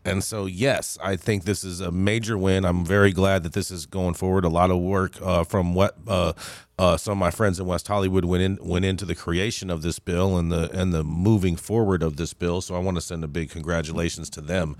And 0.04 0.22
so, 0.22 0.46
yes, 0.46 0.96
I 1.02 1.16
think 1.16 1.42
this 1.42 1.64
is 1.64 1.80
a 1.80 1.90
major 1.90 2.38
win. 2.38 2.64
I'm 2.64 2.84
very 2.84 3.10
glad 3.10 3.42
that 3.42 3.52
this 3.52 3.72
is 3.72 3.86
going 3.86 4.14
forward. 4.14 4.44
A 4.44 4.48
lot 4.48 4.70
of 4.70 4.78
work 4.78 5.20
uh, 5.20 5.42
from 5.42 5.74
what 5.74 5.96
uh, 6.06 6.34
uh, 6.78 6.96
some 6.98 7.12
of 7.12 7.18
my 7.18 7.30
friends 7.30 7.58
in 7.58 7.66
West 7.66 7.88
Hollywood 7.88 8.24
went 8.24 8.42
in 8.42 8.58
went 8.60 8.84
into 8.84 9.04
the 9.04 9.14
creation 9.14 9.70
of 9.70 9.82
this 9.82 9.98
bill 9.98 10.36
and 10.36 10.52
the 10.52 10.70
and 10.78 10.92
the 10.92 11.02
moving 11.02 11.56
forward 11.56 12.02
of 12.02 12.16
this 12.16 12.32
bill. 12.32 12.60
So 12.60 12.74
I 12.74 12.78
want 12.78 12.96
to 12.96 13.00
send 13.00 13.24
a 13.24 13.28
big 13.28 13.50
congratulations 13.50 14.28
to 14.30 14.40
them. 14.40 14.76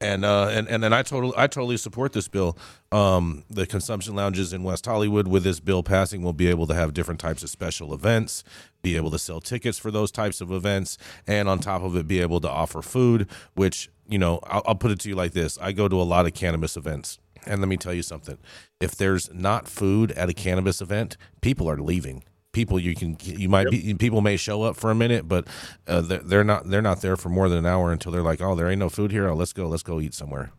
And 0.00 0.24
uh, 0.24 0.48
and 0.48 0.68
and 0.68 0.84
and 0.84 0.94
I 0.94 1.02
totally 1.02 1.32
I 1.36 1.46
totally 1.46 1.76
support 1.76 2.12
this 2.12 2.28
bill. 2.28 2.58
Um, 2.90 3.44
the 3.48 3.64
consumption 3.66 4.14
lounges 4.14 4.52
in 4.52 4.62
West 4.64 4.84
Hollywood, 4.86 5.28
with 5.28 5.44
this 5.44 5.60
bill 5.60 5.82
passing, 5.82 6.20
will 6.22 6.32
be 6.32 6.48
able 6.48 6.66
to 6.66 6.74
have 6.74 6.92
different 6.94 7.20
types 7.20 7.42
of 7.42 7.48
special 7.48 7.94
events, 7.94 8.42
be 8.82 8.96
able 8.96 9.10
to 9.12 9.18
sell 9.18 9.40
tickets 9.40 9.78
for 9.78 9.90
those 9.90 10.10
types 10.10 10.40
of 10.40 10.50
events, 10.50 10.98
and 11.26 11.48
on 11.48 11.60
top 11.60 11.82
of 11.82 11.96
it, 11.96 12.08
be 12.08 12.20
able 12.20 12.40
to 12.40 12.50
offer 12.50 12.82
food. 12.82 13.28
Which 13.54 13.88
you 14.08 14.18
know, 14.18 14.40
I'll, 14.44 14.62
I'll 14.66 14.74
put 14.74 14.90
it 14.90 14.98
to 15.00 15.08
you 15.08 15.14
like 15.14 15.32
this: 15.32 15.58
I 15.58 15.72
go 15.72 15.88
to 15.88 16.00
a 16.00 16.02
lot 16.02 16.26
of 16.26 16.34
cannabis 16.34 16.76
events, 16.76 17.18
and 17.46 17.60
let 17.60 17.68
me 17.68 17.76
tell 17.76 17.94
you 17.94 18.02
something: 18.02 18.38
if 18.80 18.96
there's 18.96 19.32
not 19.32 19.68
food 19.68 20.10
at 20.12 20.28
a 20.28 20.34
cannabis 20.34 20.80
event, 20.80 21.16
people 21.40 21.70
are 21.70 21.78
leaving. 21.78 22.24
People 22.54 22.80
you 22.80 22.94
can 22.94 23.18
you 23.22 23.50
might 23.50 23.68
be 23.68 23.92
people 23.94 24.22
may 24.22 24.38
show 24.38 24.62
up 24.62 24.76
for 24.76 24.90
a 24.90 24.94
minute, 24.94 25.28
but 25.28 25.46
uh, 25.86 26.00
they're, 26.00 26.44
not 26.44 26.70
they're 26.70 26.80
not 26.80 27.02
there 27.02 27.16
for 27.16 27.28
more 27.28 27.50
than 27.50 27.58
an 27.58 27.66
hour 27.66 27.92
until 27.92 28.12
they're 28.12 28.22
like, 28.22 28.40
oh, 28.40 28.54
there 28.54 28.70
ain't 28.70 28.78
no 28.78 28.88
food 28.88 29.10
here. 29.10 29.28
Oh, 29.28 29.34
let's 29.34 29.52
go, 29.52 29.66
let's 29.68 29.82
go 29.82 30.00
eat 30.00 30.14
somewhere. 30.14 30.52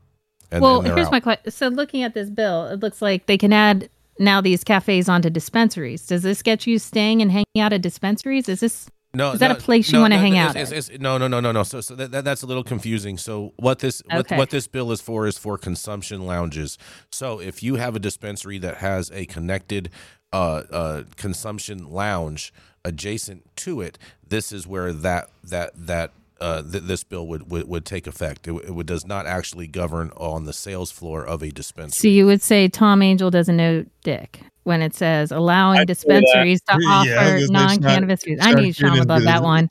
And 0.51 0.61
well, 0.61 0.81
here's 0.81 1.07
out. 1.07 1.11
my 1.11 1.19
question. 1.19 1.51
So, 1.51 1.69
looking 1.69 2.03
at 2.03 2.13
this 2.13 2.29
bill, 2.29 2.67
it 2.67 2.79
looks 2.81 3.01
like 3.01 3.25
they 3.25 3.37
can 3.37 3.51
add 3.51 3.89
now 4.19 4.41
these 4.41 4.63
cafes 4.63 5.09
onto 5.09 5.29
dispensaries. 5.29 6.05
Does 6.05 6.23
this 6.23 6.41
get 6.41 6.67
you 6.67 6.79
staying 6.79 7.21
and 7.21 7.31
hanging 7.31 7.59
out 7.59 7.73
at 7.73 7.81
dispensaries? 7.81 8.47
Is 8.47 8.59
this 8.59 8.87
No, 9.13 9.31
Is 9.31 9.39
that 9.39 9.47
no, 9.49 9.55
a 9.55 9.59
place 9.59 9.89
you 9.89 9.97
no, 9.97 10.01
wanna 10.01 10.15
no, 10.15 10.21
hang 10.21 10.37
out 10.37 10.55
it's- 10.55 10.71
it's- 10.71 10.99
no, 10.99 11.17
no, 11.17 11.27
no, 11.27 11.39
no, 11.39 11.51
no. 11.51 11.63
So, 11.63 11.81
so 11.81 11.95
that, 11.95 12.11
that, 12.11 12.25
that's 12.25 12.41
a 12.41 12.45
little 12.45 12.63
confusing. 12.63 13.17
So, 13.17 13.53
what 13.57 13.79
this 13.79 14.01
what, 14.11 14.29
what 14.31 14.49
this 14.49 14.67
bill 14.67 14.91
is 14.91 15.01
for 15.01 15.25
is 15.25 15.37
for 15.37 15.57
consumption 15.57 16.25
lounges. 16.25 16.77
So, 17.11 17.39
if 17.39 17.63
you 17.63 17.75
have 17.75 17.95
a 17.95 17.99
dispensary 17.99 18.57
that 18.59 18.77
has 18.77 19.11
a 19.11 19.25
connected 19.25 19.89
uh, 20.35 20.63
uh, 20.71 21.03
consumption 21.15 21.89
lounge 21.91 22.53
adjacent 22.83 23.43
to 23.57 23.79
it, 23.81 23.97
this 24.27 24.51
is 24.51 24.67
where 24.67 24.91
that 24.91 25.29
that 25.43 25.71
that 25.75 26.11
uh, 26.41 26.61
th- 26.61 26.83
this 26.83 27.03
bill 27.05 27.25
would, 27.27 27.49
would, 27.49 27.67
would 27.69 27.85
take 27.85 28.05
effect. 28.07 28.39
It, 28.45 28.51
w- 28.51 28.67
it 28.67 28.71
would, 28.75 28.85
does 28.85 29.05
not 29.05 29.25
actually 29.25 29.67
govern 29.67 30.11
on 30.17 30.43
the 30.45 30.51
sales 30.51 30.91
floor 30.91 31.25
of 31.25 31.41
a 31.41 31.49
dispensary. 31.49 32.01
So 32.01 32.07
you 32.09 32.25
would 32.25 32.41
say 32.41 32.67
Tom 32.67 33.01
Angell 33.01 33.31
doesn't 33.31 33.55
know 33.55 33.85
dick 34.03 34.41
when 34.63 34.81
it 34.81 34.93
says 34.93 35.31
allowing 35.31 35.79
I'd 35.79 35.87
say 35.97 36.09
that. 36.09 36.21
dispensaries 36.21 36.61
to 36.69 36.77
Yeah, 36.81 36.89
offer 36.89 37.07
gonna 37.15 37.39
say 37.39 37.45
Sean- 37.45 37.53
non-cannabis 37.53 38.23
foods. 38.23 38.41
I 38.41 38.51
Sean 38.51 38.61
knew 38.61 38.73
Sean 38.73 38.99
would 38.99 39.07
love 39.09 39.23
that 39.23 39.41
one. 39.43 39.69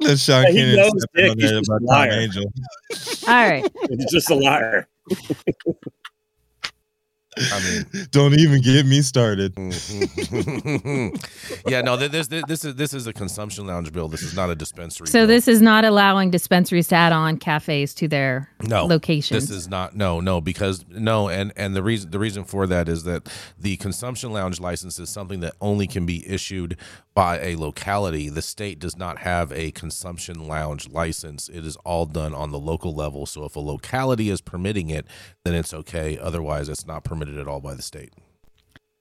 Let 0.00 0.18
Sean 0.20 0.44
Yeah, 0.44 0.50
he 0.52 0.76
knows 0.76 0.90
step 0.90 1.10
Dick, 1.16 1.30
on 1.32 1.38
he's 1.38 1.50
there 1.50 1.58
about 1.58 1.74
a 1.74 1.78
Tom 1.80 1.86
liar. 1.86 2.10
Angell. 2.12 2.52
All 3.26 3.48
right. 3.50 3.64
He's 3.90 4.10
just 4.12 4.30
a 4.30 4.34
liar. 4.36 4.88
I 7.36 7.60
mean, 7.60 8.08
Don't 8.10 8.34
even 8.34 8.60
get 8.60 8.86
me 8.86 9.02
started. 9.02 9.54
Mm, 9.54 9.72
mm. 10.82 11.62
yeah, 11.70 11.80
no, 11.80 11.96
this, 11.96 12.26
this 12.26 12.42
this 12.46 12.64
is 12.64 12.74
this 12.74 12.92
is 12.92 13.06
a 13.06 13.12
consumption 13.12 13.66
lounge 13.66 13.92
bill. 13.92 14.08
This 14.08 14.22
is 14.22 14.34
not 14.34 14.50
a 14.50 14.56
dispensary. 14.56 15.06
So 15.06 15.20
bill. 15.20 15.28
this 15.28 15.46
is 15.46 15.62
not 15.62 15.84
allowing 15.84 16.30
dispensaries 16.30 16.88
to 16.88 16.96
add 16.96 17.12
on 17.12 17.36
cafes 17.36 17.94
to 17.94 18.08
their 18.08 18.50
no 18.62 18.84
locations. 18.84 19.48
This 19.48 19.56
is 19.56 19.68
not 19.68 19.94
no 19.94 20.18
no 20.20 20.40
because 20.40 20.84
no 20.88 21.28
and 21.28 21.52
and 21.56 21.76
the 21.76 21.82
reason 21.82 22.10
the 22.10 22.18
reason 22.18 22.42
for 22.44 22.66
that 22.66 22.88
is 22.88 23.04
that 23.04 23.28
the 23.58 23.76
consumption 23.76 24.32
lounge 24.32 24.58
license 24.58 24.98
is 24.98 25.08
something 25.08 25.40
that 25.40 25.54
only 25.60 25.86
can 25.86 26.06
be 26.06 26.28
issued 26.28 26.76
by 27.14 27.38
a 27.40 27.56
locality. 27.56 28.28
The 28.28 28.42
state 28.42 28.78
does 28.78 28.96
not 28.96 29.18
have 29.18 29.50
a 29.52 29.70
consumption 29.72 30.46
lounge 30.46 30.88
license. 30.88 31.48
It 31.48 31.64
is 31.66 31.76
all 31.84 32.06
done 32.06 32.34
on 32.34 32.50
the 32.52 32.58
local 32.58 32.94
level. 32.94 33.26
So 33.26 33.44
if 33.44 33.56
a 33.56 33.60
locality 33.60 34.30
is 34.30 34.40
permitting 34.40 34.90
it, 34.90 35.06
then 35.44 35.54
it's 35.54 35.74
okay. 35.74 36.18
Otherwise, 36.18 36.68
it's 36.68 36.86
not 36.86 37.04
permitted 37.04 37.36
at 37.38 37.48
all 37.48 37.60
by 37.60 37.74
the 37.74 37.82
state. 37.82 38.12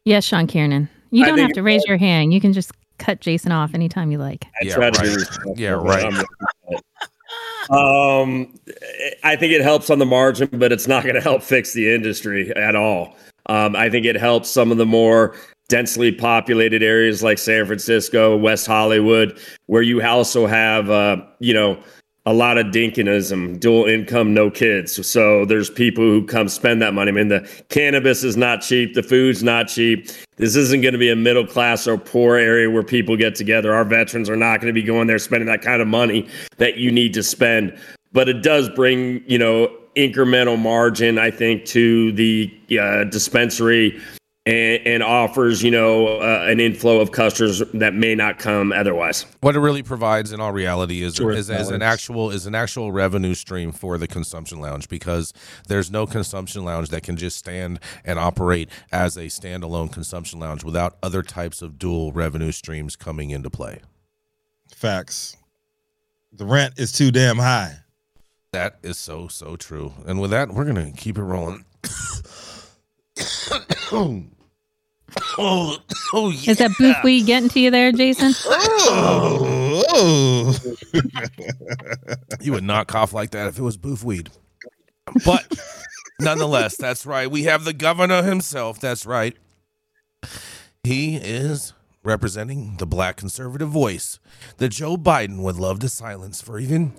yes, 0.05 0.25
Sean 0.25 0.47
Kiernan. 0.47 0.89
You 1.11 1.25
don't 1.25 1.37
have 1.39 1.53
to 1.53 1.63
raise 1.63 1.83
your 1.87 1.97
hand. 1.97 2.33
You 2.33 2.41
can 2.41 2.53
just 2.53 2.71
cut 2.97 3.19
Jason 3.21 3.51
off 3.51 3.73
anytime 3.73 4.11
you 4.11 4.17
like. 4.17 4.45
I 4.61 4.65
Yeah, 4.65 4.75
try 4.75 4.89
to 4.91 5.01
be 5.01 5.07
right. 5.09 5.57
Yeah, 5.57 5.69
right. 5.71 6.03
I'm- 6.03 6.25
Um, 7.69 8.53
I 9.23 9.35
think 9.35 9.53
it 9.53 9.61
helps 9.61 9.89
on 9.91 9.99
the 9.99 10.05
margin, 10.05 10.49
but 10.53 10.71
it's 10.71 10.87
not 10.87 11.03
going 11.03 11.15
to 11.15 11.21
help 11.21 11.43
fix 11.43 11.73
the 11.73 11.93
industry 11.93 12.51
at 12.55 12.75
all. 12.75 13.15
Um, 13.45 13.75
I 13.75 13.89
think 13.89 14.05
it 14.07 14.15
helps 14.15 14.49
some 14.49 14.71
of 14.71 14.77
the 14.77 14.85
more 14.87 15.35
densely 15.69 16.11
populated 16.11 16.83
areas 16.83 17.23
like 17.23 17.37
San 17.37 17.65
Francisco, 17.65 18.35
West 18.35 18.67
Hollywood, 18.67 19.39
where 19.67 19.81
you 19.81 20.03
also 20.03 20.45
have, 20.45 20.89
uh, 20.89 21.17
you 21.39 21.53
know, 21.53 21.81
a 22.25 22.33
lot 22.33 22.57
of 22.57 22.67
dinkinism, 22.67 23.59
dual 23.59 23.85
income, 23.85 24.33
no 24.33 24.51
kids. 24.51 25.07
So 25.07 25.45
there's 25.45 25.69
people 25.69 26.03
who 26.03 26.25
come 26.25 26.49
spend 26.49 26.81
that 26.81 26.93
money. 26.93 27.09
I 27.09 27.11
mean, 27.13 27.29
the 27.29 27.49
cannabis 27.69 28.23
is 28.23 28.35
not 28.35 28.61
cheap, 28.61 28.93
the 28.93 29.01
food's 29.01 29.41
not 29.41 29.67
cheap. 29.67 30.09
This 30.35 30.55
isn't 30.55 30.81
going 30.81 30.93
to 30.93 30.99
be 30.99 31.09
a 31.09 31.15
middle 31.15 31.47
class 31.47 31.87
or 31.87 31.97
poor 31.97 32.35
area 32.35 32.69
where 32.69 32.83
people 32.83 33.15
get 33.15 33.35
together. 33.35 33.73
Our 33.73 33.85
veterans 33.85 34.29
are 34.29 34.35
not 34.35 34.59
going 34.59 34.73
to 34.73 34.79
be 34.79 34.85
going 34.85 35.07
there 35.07 35.17
spending 35.17 35.47
that 35.47 35.61
kind 35.61 35.81
of 35.81 35.87
money 35.87 36.27
that 36.57 36.77
you 36.77 36.91
need 36.91 37.13
to 37.13 37.23
spend. 37.23 37.77
But 38.11 38.27
it 38.27 38.43
does 38.43 38.69
bring, 38.69 39.23
you 39.25 39.37
know, 39.37 39.75
incremental 39.95 40.59
margin, 40.59 41.17
I 41.17 41.31
think, 41.31 41.65
to 41.65 42.11
the 42.11 42.51
uh, 42.79 43.05
dispensary 43.05 43.99
and, 44.49 44.87
and 44.87 45.03
offers, 45.03 45.61
you 45.61 45.69
know, 45.69 46.19
uh, 46.19 46.47
an 46.49 46.59
inflow 46.59 46.99
of 46.99 47.11
customers 47.11 47.61
that 47.73 47.93
may 47.93 48.15
not 48.15 48.39
come 48.39 48.71
otherwise. 48.71 49.25
What 49.41 49.55
it 49.55 49.59
really 49.59 49.83
provides, 49.83 50.31
in 50.31 50.41
all 50.41 50.51
reality, 50.51 51.03
is 51.03 51.15
Sure, 51.15 51.31
is, 51.31 51.51
is 51.51 51.69
an 51.69 51.83
actual 51.83 52.31
is 52.31 52.47
an 52.47 52.55
actual 52.55 52.91
revenue 52.91 53.35
stream 53.35 53.71
for 53.71 53.97
the 53.97 54.07
consumption 54.07 54.59
lounge 54.59 54.89
because 54.89 55.33
there's 55.67 55.91
no 55.91 56.07
consumption 56.07 56.65
lounge 56.65 56.89
that 56.89 57.03
can 57.03 57.15
just 57.15 57.37
stand 57.37 57.79
and 58.03 58.17
operate 58.17 58.69
as 58.91 59.17
a 59.17 59.25
standalone 59.25 59.91
consumption 59.91 60.39
lounge 60.39 60.63
without 60.63 60.97
other 61.03 61.21
types 61.21 61.61
of 61.61 61.77
dual 61.77 62.11
revenue 62.11 62.51
streams 62.51 62.95
coming 62.95 63.29
into 63.29 63.51
play. 63.51 63.79
Facts. 64.75 65.37
The 66.33 66.45
rent 66.45 66.75
is 66.77 66.91
too 66.91 67.11
damn 67.11 67.37
high. 67.37 67.75
That 68.51 68.79
is 68.81 68.97
so 68.97 69.27
so 69.27 69.55
true. 69.55 69.93
And 70.07 70.19
with 70.19 70.31
that, 70.31 70.49
we're 70.49 70.65
gonna 70.65 70.91
keep 70.91 71.19
it 71.19 71.23
rolling. 71.23 71.65
oh, 75.37 75.77
oh, 76.13 76.29
yeah. 76.29 76.51
Is 76.51 76.57
that 76.57 76.71
booth 76.77 76.97
weed 77.03 77.25
getting 77.25 77.49
to 77.49 77.59
you 77.59 77.71
there, 77.71 77.91
Jason? 77.91 78.33
Oh, 78.45 79.83
oh. 79.89 80.59
You 82.41 82.53
would 82.53 82.63
not 82.63 82.87
cough 82.87 83.13
like 83.13 83.31
that 83.31 83.47
if 83.47 83.57
it 83.57 83.63
was 83.63 83.77
booth 83.77 84.03
weed. 84.03 84.29
But 85.25 85.59
nonetheless, 86.19 86.77
that's 86.77 87.05
right. 87.05 87.29
We 87.29 87.43
have 87.43 87.63
the 87.63 87.73
governor 87.73 88.23
himself. 88.23 88.79
That's 88.79 89.05
right. 89.05 89.35
He 90.83 91.17
is 91.17 91.73
representing 92.03 92.77
the 92.77 92.87
black 92.87 93.17
conservative 93.17 93.69
voice 93.69 94.19
that 94.57 94.69
Joe 94.69 94.97
Biden 94.97 95.41
would 95.41 95.57
love 95.57 95.79
to 95.79 95.89
silence 95.89 96.41
for 96.41 96.59
even 96.59 96.93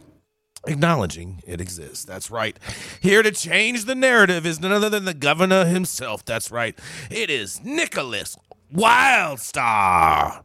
acknowledging 0.67 1.43
it 1.47 1.61
exists. 1.61 2.05
That's 2.05 2.31
right. 2.31 2.59
Here 3.01 3.23
to 3.23 3.31
change 3.31 3.85
the 3.85 3.95
narrative 3.95 4.47
is 4.47 4.61
none 4.61 4.73
other 4.73 4.91
than 4.91 5.05
the 5.05 5.15
governor 5.15 5.65
himself. 5.65 6.25
That's 6.25 6.51
right. 6.51 6.79
It 7.11 7.31
is 7.31 7.61
Nickolas 7.61 8.37
Wildstar. 8.75 10.43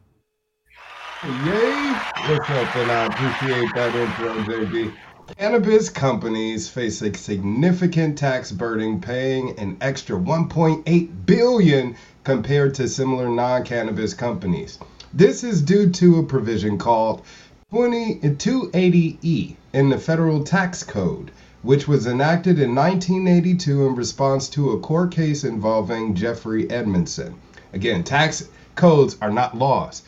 Yay! 1.24 1.92
What's 2.28 2.50
up? 2.50 2.76
And 2.76 2.90
I 2.90 3.06
appreciate 3.06 3.74
that 3.74 3.94
intro, 3.94 4.34
JB. 4.44 4.94
Cannabis 5.38 5.88
companies 5.88 6.68
face 6.68 7.02
a 7.02 7.12
significant 7.12 8.16
tax 8.16 8.52
burden, 8.52 9.00
paying 9.00 9.58
an 9.58 9.76
extra 9.80 10.16
1.8 10.16 11.26
billion 11.26 11.96
compared 12.22 12.74
to 12.74 12.86
similar 12.86 13.28
non-cannabis 13.28 14.14
companies. 14.14 14.78
This 15.12 15.42
is 15.42 15.62
due 15.62 15.90
to 15.90 16.20
a 16.20 16.22
provision 16.22 16.78
called 16.78 17.24
20 17.70 18.20
280E 18.20 19.56
in 19.76 19.90
the 19.90 19.98
federal 19.98 20.42
tax 20.42 20.82
code, 20.82 21.30
which 21.60 21.86
was 21.86 22.06
enacted 22.06 22.58
in 22.58 22.74
1982 22.74 23.86
in 23.86 23.94
response 23.94 24.48
to 24.48 24.70
a 24.70 24.80
court 24.80 25.10
case 25.10 25.44
involving 25.44 26.14
Jeffrey 26.14 26.70
Edmondson. 26.70 27.34
Again, 27.74 28.02
tax 28.02 28.48
codes 28.74 29.18
are 29.20 29.30
not 29.30 29.54
laws 29.54 30.02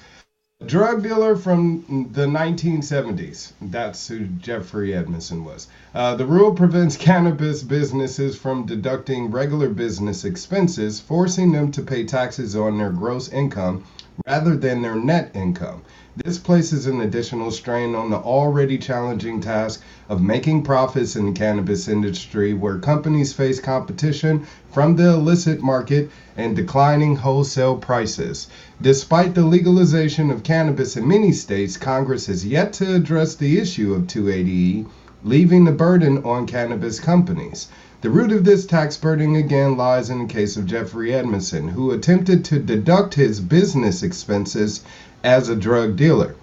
drug 0.66 1.04
dealer 1.04 1.36
from 1.36 2.08
the 2.12 2.26
1970s. 2.26 3.52
That's 3.60 4.08
who 4.08 4.26
Jeffrey 4.26 4.92
Edmondson 4.92 5.44
was. 5.44 5.68
Uh, 5.94 6.16
the 6.16 6.26
rule 6.26 6.52
prevents 6.52 6.96
cannabis 6.96 7.62
businesses 7.62 8.36
from 8.36 8.66
deducting 8.66 9.30
regular 9.30 9.68
business 9.68 10.24
expenses, 10.24 10.98
forcing 10.98 11.52
them 11.52 11.70
to 11.70 11.82
pay 11.82 12.04
taxes 12.04 12.56
on 12.56 12.76
their 12.76 12.90
gross 12.90 13.28
income 13.28 13.84
rather 14.26 14.56
than 14.56 14.82
their 14.82 14.96
net 14.96 15.30
income. 15.34 15.82
This 16.24 16.38
places 16.38 16.86
an 16.86 17.00
additional 17.00 17.52
strain 17.52 17.94
on 17.94 18.10
the 18.10 18.16
already 18.16 18.76
challenging 18.76 19.40
task 19.40 19.80
of 20.08 20.20
making 20.20 20.64
profits 20.64 21.14
in 21.14 21.26
the 21.26 21.32
cannabis 21.32 21.86
industry, 21.86 22.54
where 22.54 22.78
companies 22.78 23.32
face 23.32 23.60
competition 23.60 24.44
from 24.72 24.96
the 24.96 25.10
illicit 25.10 25.62
market 25.62 26.10
and 26.36 26.56
declining 26.56 27.14
wholesale 27.14 27.76
prices. 27.76 28.48
Despite 28.82 29.34
the 29.36 29.44
legalization 29.44 30.30
of 30.30 30.42
cannabis 30.42 30.96
in 30.96 31.06
many 31.06 31.30
states, 31.30 31.76
Congress 31.76 32.26
has 32.26 32.44
yet 32.44 32.72
to 32.74 32.96
address 32.96 33.36
the 33.36 33.58
issue 33.58 33.94
of 33.94 34.08
280E, 34.08 34.86
leaving 35.22 35.64
the 35.64 35.72
burden 35.72 36.24
on 36.24 36.46
cannabis 36.46 36.98
companies. 36.98 37.68
The 38.00 38.10
root 38.10 38.30
of 38.30 38.44
this 38.44 38.64
tax 38.64 38.96
burden 38.96 39.34
again 39.34 39.76
lies 39.76 40.08
in 40.08 40.20
the 40.20 40.32
case 40.32 40.56
of 40.56 40.66
Jeffrey 40.66 41.12
Edmondson, 41.12 41.66
who 41.66 41.90
attempted 41.90 42.44
to 42.44 42.60
deduct 42.60 43.14
his 43.14 43.40
business 43.40 44.04
expenses 44.04 44.82
as 45.24 45.48
a 45.48 45.56
drug 45.56 45.96
dealer. 45.96 46.36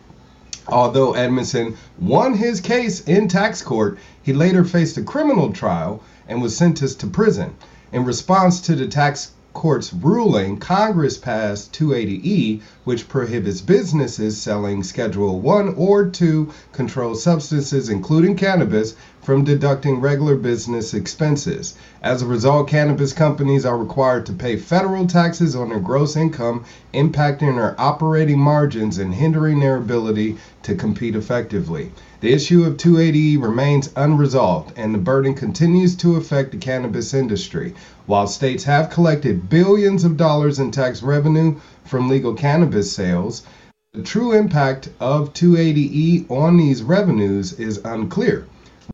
Although 0.67 1.13
Edmondson 1.13 1.77
won 1.97 2.33
his 2.33 2.59
case 2.59 2.99
in 2.99 3.29
tax 3.29 3.61
court, 3.61 3.97
he 4.21 4.33
later 4.33 4.65
faced 4.65 4.97
a 4.97 5.01
criminal 5.01 5.53
trial 5.53 6.01
and 6.27 6.41
was 6.41 6.57
sentenced 6.57 6.99
to 6.99 7.07
prison. 7.07 7.53
In 7.93 8.03
response 8.03 8.59
to 8.59 8.75
the 8.75 8.87
tax 8.87 9.31
court's 9.53 9.93
ruling, 9.93 10.57
Congress 10.57 11.17
passed 11.17 11.71
280E, 11.71 12.59
which 12.83 13.07
prohibits 13.07 13.61
businesses 13.61 14.35
selling 14.35 14.83
Schedule 14.83 15.39
1 15.39 15.75
or 15.77 16.05
2 16.07 16.51
controlled 16.73 17.17
substances, 17.17 17.87
including 17.87 18.35
cannabis, 18.35 18.95
from 19.25 19.43
deducting 19.43 19.99
regular 19.99 20.35
business 20.35 20.93
expenses. 20.93 21.73
As 22.03 22.21
a 22.21 22.27
result, 22.27 22.67
cannabis 22.67 23.11
companies 23.11 23.65
are 23.65 23.75
required 23.75 24.27
to 24.27 24.33
pay 24.33 24.55
federal 24.55 25.07
taxes 25.07 25.55
on 25.55 25.69
their 25.69 25.79
gross 25.79 26.15
income, 26.15 26.63
impacting 26.93 27.55
their 27.55 27.73
operating 27.81 28.37
margins 28.37 28.99
and 28.99 29.15
hindering 29.15 29.59
their 29.59 29.77
ability 29.77 30.37
to 30.61 30.75
compete 30.75 31.15
effectively. 31.15 31.91
The 32.21 32.33
issue 32.33 32.65
of 32.65 32.77
280E 32.77 33.41
remains 33.41 33.89
unresolved, 33.95 34.77
and 34.77 34.93
the 34.93 34.99
burden 34.99 35.33
continues 35.33 35.95
to 35.95 36.17
affect 36.17 36.51
the 36.51 36.57
cannabis 36.57 37.11
industry. 37.11 37.73
While 38.05 38.27
states 38.27 38.63
have 38.65 38.91
collected 38.91 39.49
billions 39.49 40.03
of 40.03 40.17
dollars 40.17 40.59
in 40.59 40.69
tax 40.69 41.01
revenue 41.01 41.55
from 41.83 42.09
legal 42.09 42.35
cannabis 42.35 42.91
sales, 42.91 43.41
the 43.91 44.03
true 44.03 44.33
impact 44.33 44.89
of 44.99 45.33
280E 45.33 46.29
on 46.29 46.57
these 46.57 46.83
revenues 46.83 47.53
is 47.53 47.81
unclear. 47.83 48.45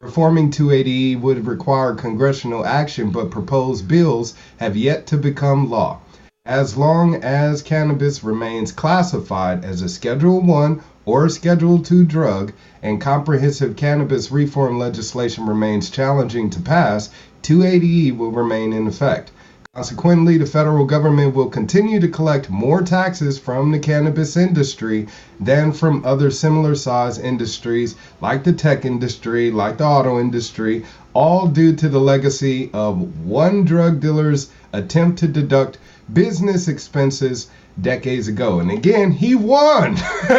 Reforming 0.03 0.49
280E 0.49 1.21
would 1.21 1.45
require 1.45 1.93
congressional 1.93 2.65
action, 2.65 3.11
but 3.11 3.29
proposed 3.29 3.87
bills 3.87 4.33
have 4.57 4.75
yet 4.75 5.05
to 5.05 5.15
become 5.15 5.69
law. 5.69 5.99
as 6.43 6.75
long 6.75 7.13
as 7.17 7.61
cannabis 7.61 8.23
remains 8.23 8.71
classified 8.71 9.63
as 9.63 9.83
a 9.83 9.87
Schedule 9.87 10.41
1 10.41 10.81
or 11.05 11.29
Schedule 11.29 11.77
2 11.77 12.03
drug 12.03 12.51
and 12.81 12.99
comprehensive 12.99 13.75
cannabis 13.75 14.31
reform 14.31 14.79
legislation 14.79 15.45
remains 15.45 15.91
challenging 15.91 16.49
to 16.49 16.59
pass, 16.59 17.11
280E 17.43 18.17
will 18.17 18.31
remain 18.31 18.73
in 18.73 18.87
effect. 18.87 19.29
Consequently, 19.73 20.37
the 20.37 20.45
federal 20.45 20.83
government 20.83 21.33
will 21.33 21.47
continue 21.47 21.97
to 22.01 22.09
collect 22.09 22.49
more 22.49 22.81
taxes 22.81 23.39
from 23.39 23.71
the 23.71 23.79
cannabis 23.79 24.35
industry 24.35 25.07
than 25.39 25.71
from 25.71 26.03
other 26.05 26.29
similar 26.29 26.75
size 26.75 27.17
industries 27.17 27.95
like 28.19 28.43
the 28.43 28.51
tech 28.51 28.83
industry, 28.83 29.49
like 29.49 29.77
the 29.77 29.85
auto 29.85 30.19
industry, 30.19 30.83
all 31.13 31.47
due 31.47 31.73
to 31.73 31.87
the 31.87 32.01
legacy 32.01 32.69
of 32.73 33.25
one 33.25 33.63
drug 33.63 34.01
dealer's 34.01 34.49
attempt 34.73 35.19
to 35.19 35.27
deduct 35.29 35.77
business 36.11 36.67
expenses 36.67 37.47
decades 37.79 38.27
ago. 38.27 38.59
And 38.59 38.71
again, 38.71 39.09
he 39.09 39.35
won. 39.35 39.95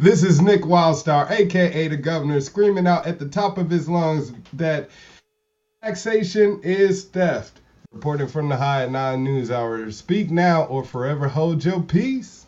this 0.00 0.24
is 0.24 0.40
Nick 0.40 0.62
Wildstar, 0.62 1.30
aka 1.30 1.86
the 1.86 1.96
governor, 1.96 2.40
screaming 2.40 2.88
out 2.88 3.06
at 3.06 3.20
the 3.20 3.28
top 3.28 3.56
of 3.56 3.70
his 3.70 3.88
lungs 3.88 4.32
that 4.54 4.90
taxation 5.80 6.58
is 6.64 7.04
theft. 7.04 7.57
Reporting 7.92 8.28
from 8.28 8.48
the 8.48 8.56
High 8.56 8.82
at 8.84 8.90
9 8.90 9.24
News 9.24 9.50
Hour. 9.50 9.90
Speak 9.90 10.30
now 10.30 10.64
or 10.64 10.84
forever 10.84 11.26
hold 11.26 11.64
your 11.64 11.80
peace. 11.80 12.44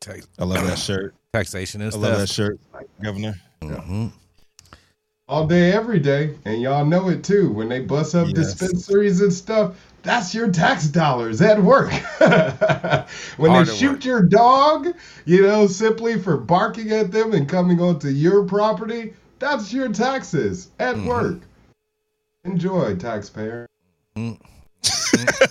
Tax- 0.00 0.26
I 0.38 0.44
love 0.44 0.66
that 0.66 0.78
shirt. 0.78 1.14
taxation 1.32 1.82
is 1.82 1.94
I 1.94 1.98
love 1.98 2.18
that 2.18 2.28
shirt, 2.28 2.58
Governor. 3.02 3.34
Mhm. 3.60 4.12
All 5.28 5.46
day, 5.46 5.72
every 5.72 5.98
day. 5.98 6.36
And 6.44 6.62
y'all 6.62 6.86
know 6.86 7.08
it 7.10 7.22
too. 7.24 7.50
When 7.50 7.68
they 7.68 7.80
bust 7.80 8.14
up 8.14 8.28
Yes. 8.28 8.54
dispensaries 8.54 9.20
and 9.20 9.32
stuff, 9.32 9.74
that's 10.02 10.34
your 10.34 10.48
tax 10.50 10.86
dollars 10.86 11.42
at 11.42 11.62
work. 11.62 11.90
when 13.36 13.50
Hard 13.50 13.66
they 13.66 13.74
shoot 13.74 13.92
work. 13.92 14.04
your 14.04 14.22
dog, 14.22 14.88
you 15.26 15.42
know, 15.42 15.66
simply 15.66 16.18
for 16.18 16.36
barking 16.38 16.92
at 16.92 17.10
them 17.12 17.32
and 17.34 17.46
coming 17.48 17.80
onto 17.80 18.08
your 18.08 18.44
property, 18.44 19.12
that's 19.38 19.72
your 19.72 19.88
taxes 19.92 20.68
at 20.78 20.96
Mhm. 20.96 21.06
work. 21.06 21.38
Enjoy, 22.46 22.94
taxpayer. 22.94 23.66
I 24.16 24.36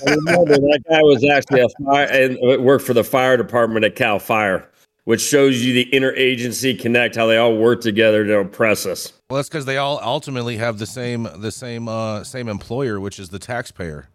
remember 0.08 0.56
that 0.56 0.82
guy 0.90 1.02
was 1.02 1.24
actually 1.30 1.62
a 1.62 1.68
fire 1.84 2.06
and 2.06 2.38
uh, 2.38 2.62
worked 2.62 2.86
for 2.86 2.94
the 2.94 3.04
fire 3.04 3.36
department 3.36 3.84
at 3.84 3.96
Cal 3.96 4.18
Fire, 4.18 4.70
which 5.04 5.22
shows 5.22 5.62
you 5.62 5.74
the 5.74 5.90
interagency 5.92 6.80
connect, 6.80 7.16
how 7.16 7.28
they 7.28 7.38
all 7.38 7.58
work 7.58 7.82
together 7.82 8.24
to 8.24 8.40
oppress 8.40 8.86
us. 8.86 9.12
Well, 9.30 9.36
that's 9.38 9.50
because 9.50 9.66
they 9.66 9.76
all 9.76 10.00
ultimately 10.02 10.56
have 10.56 10.78
the 10.78 10.86
same 10.86 11.28
the 11.38 11.52
same 11.52 11.90
uh 11.90 12.24
same 12.24 12.48
employer, 12.48 13.00
which 13.00 13.20
is 13.20 13.30
the 13.30 13.40
taxpayer. 13.40 14.08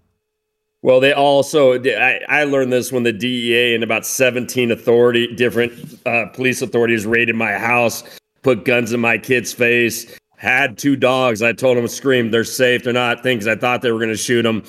Well, 0.80 1.00
they 1.00 1.12
also 1.12 1.74
I, 1.74 2.20
I 2.28 2.44
learned 2.44 2.72
this 2.72 2.90
when 2.90 3.02
the 3.02 3.12
DEA 3.12 3.74
and 3.74 3.84
about 3.84 4.06
17 4.06 4.70
authority 4.70 5.34
different 5.34 6.00
uh, 6.06 6.26
police 6.28 6.62
authorities 6.62 7.04
raided 7.04 7.36
my 7.36 7.52
house, 7.52 8.02
put 8.40 8.64
guns 8.64 8.94
in 8.94 9.00
my 9.00 9.18
kid's 9.18 9.52
face, 9.52 10.16
had 10.40 10.78
two 10.78 10.96
dogs. 10.96 11.42
I 11.42 11.52
told 11.52 11.76
them 11.76 11.84
to 11.84 11.88
scream, 11.88 12.30
they're 12.30 12.44
safe, 12.44 12.82
they're 12.82 12.94
not 12.94 13.22
things. 13.22 13.46
I 13.46 13.56
thought 13.56 13.82
they 13.82 13.92
were 13.92 13.98
going 13.98 14.08
to 14.08 14.16
shoot 14.16 14.42
them. 14.42 14.64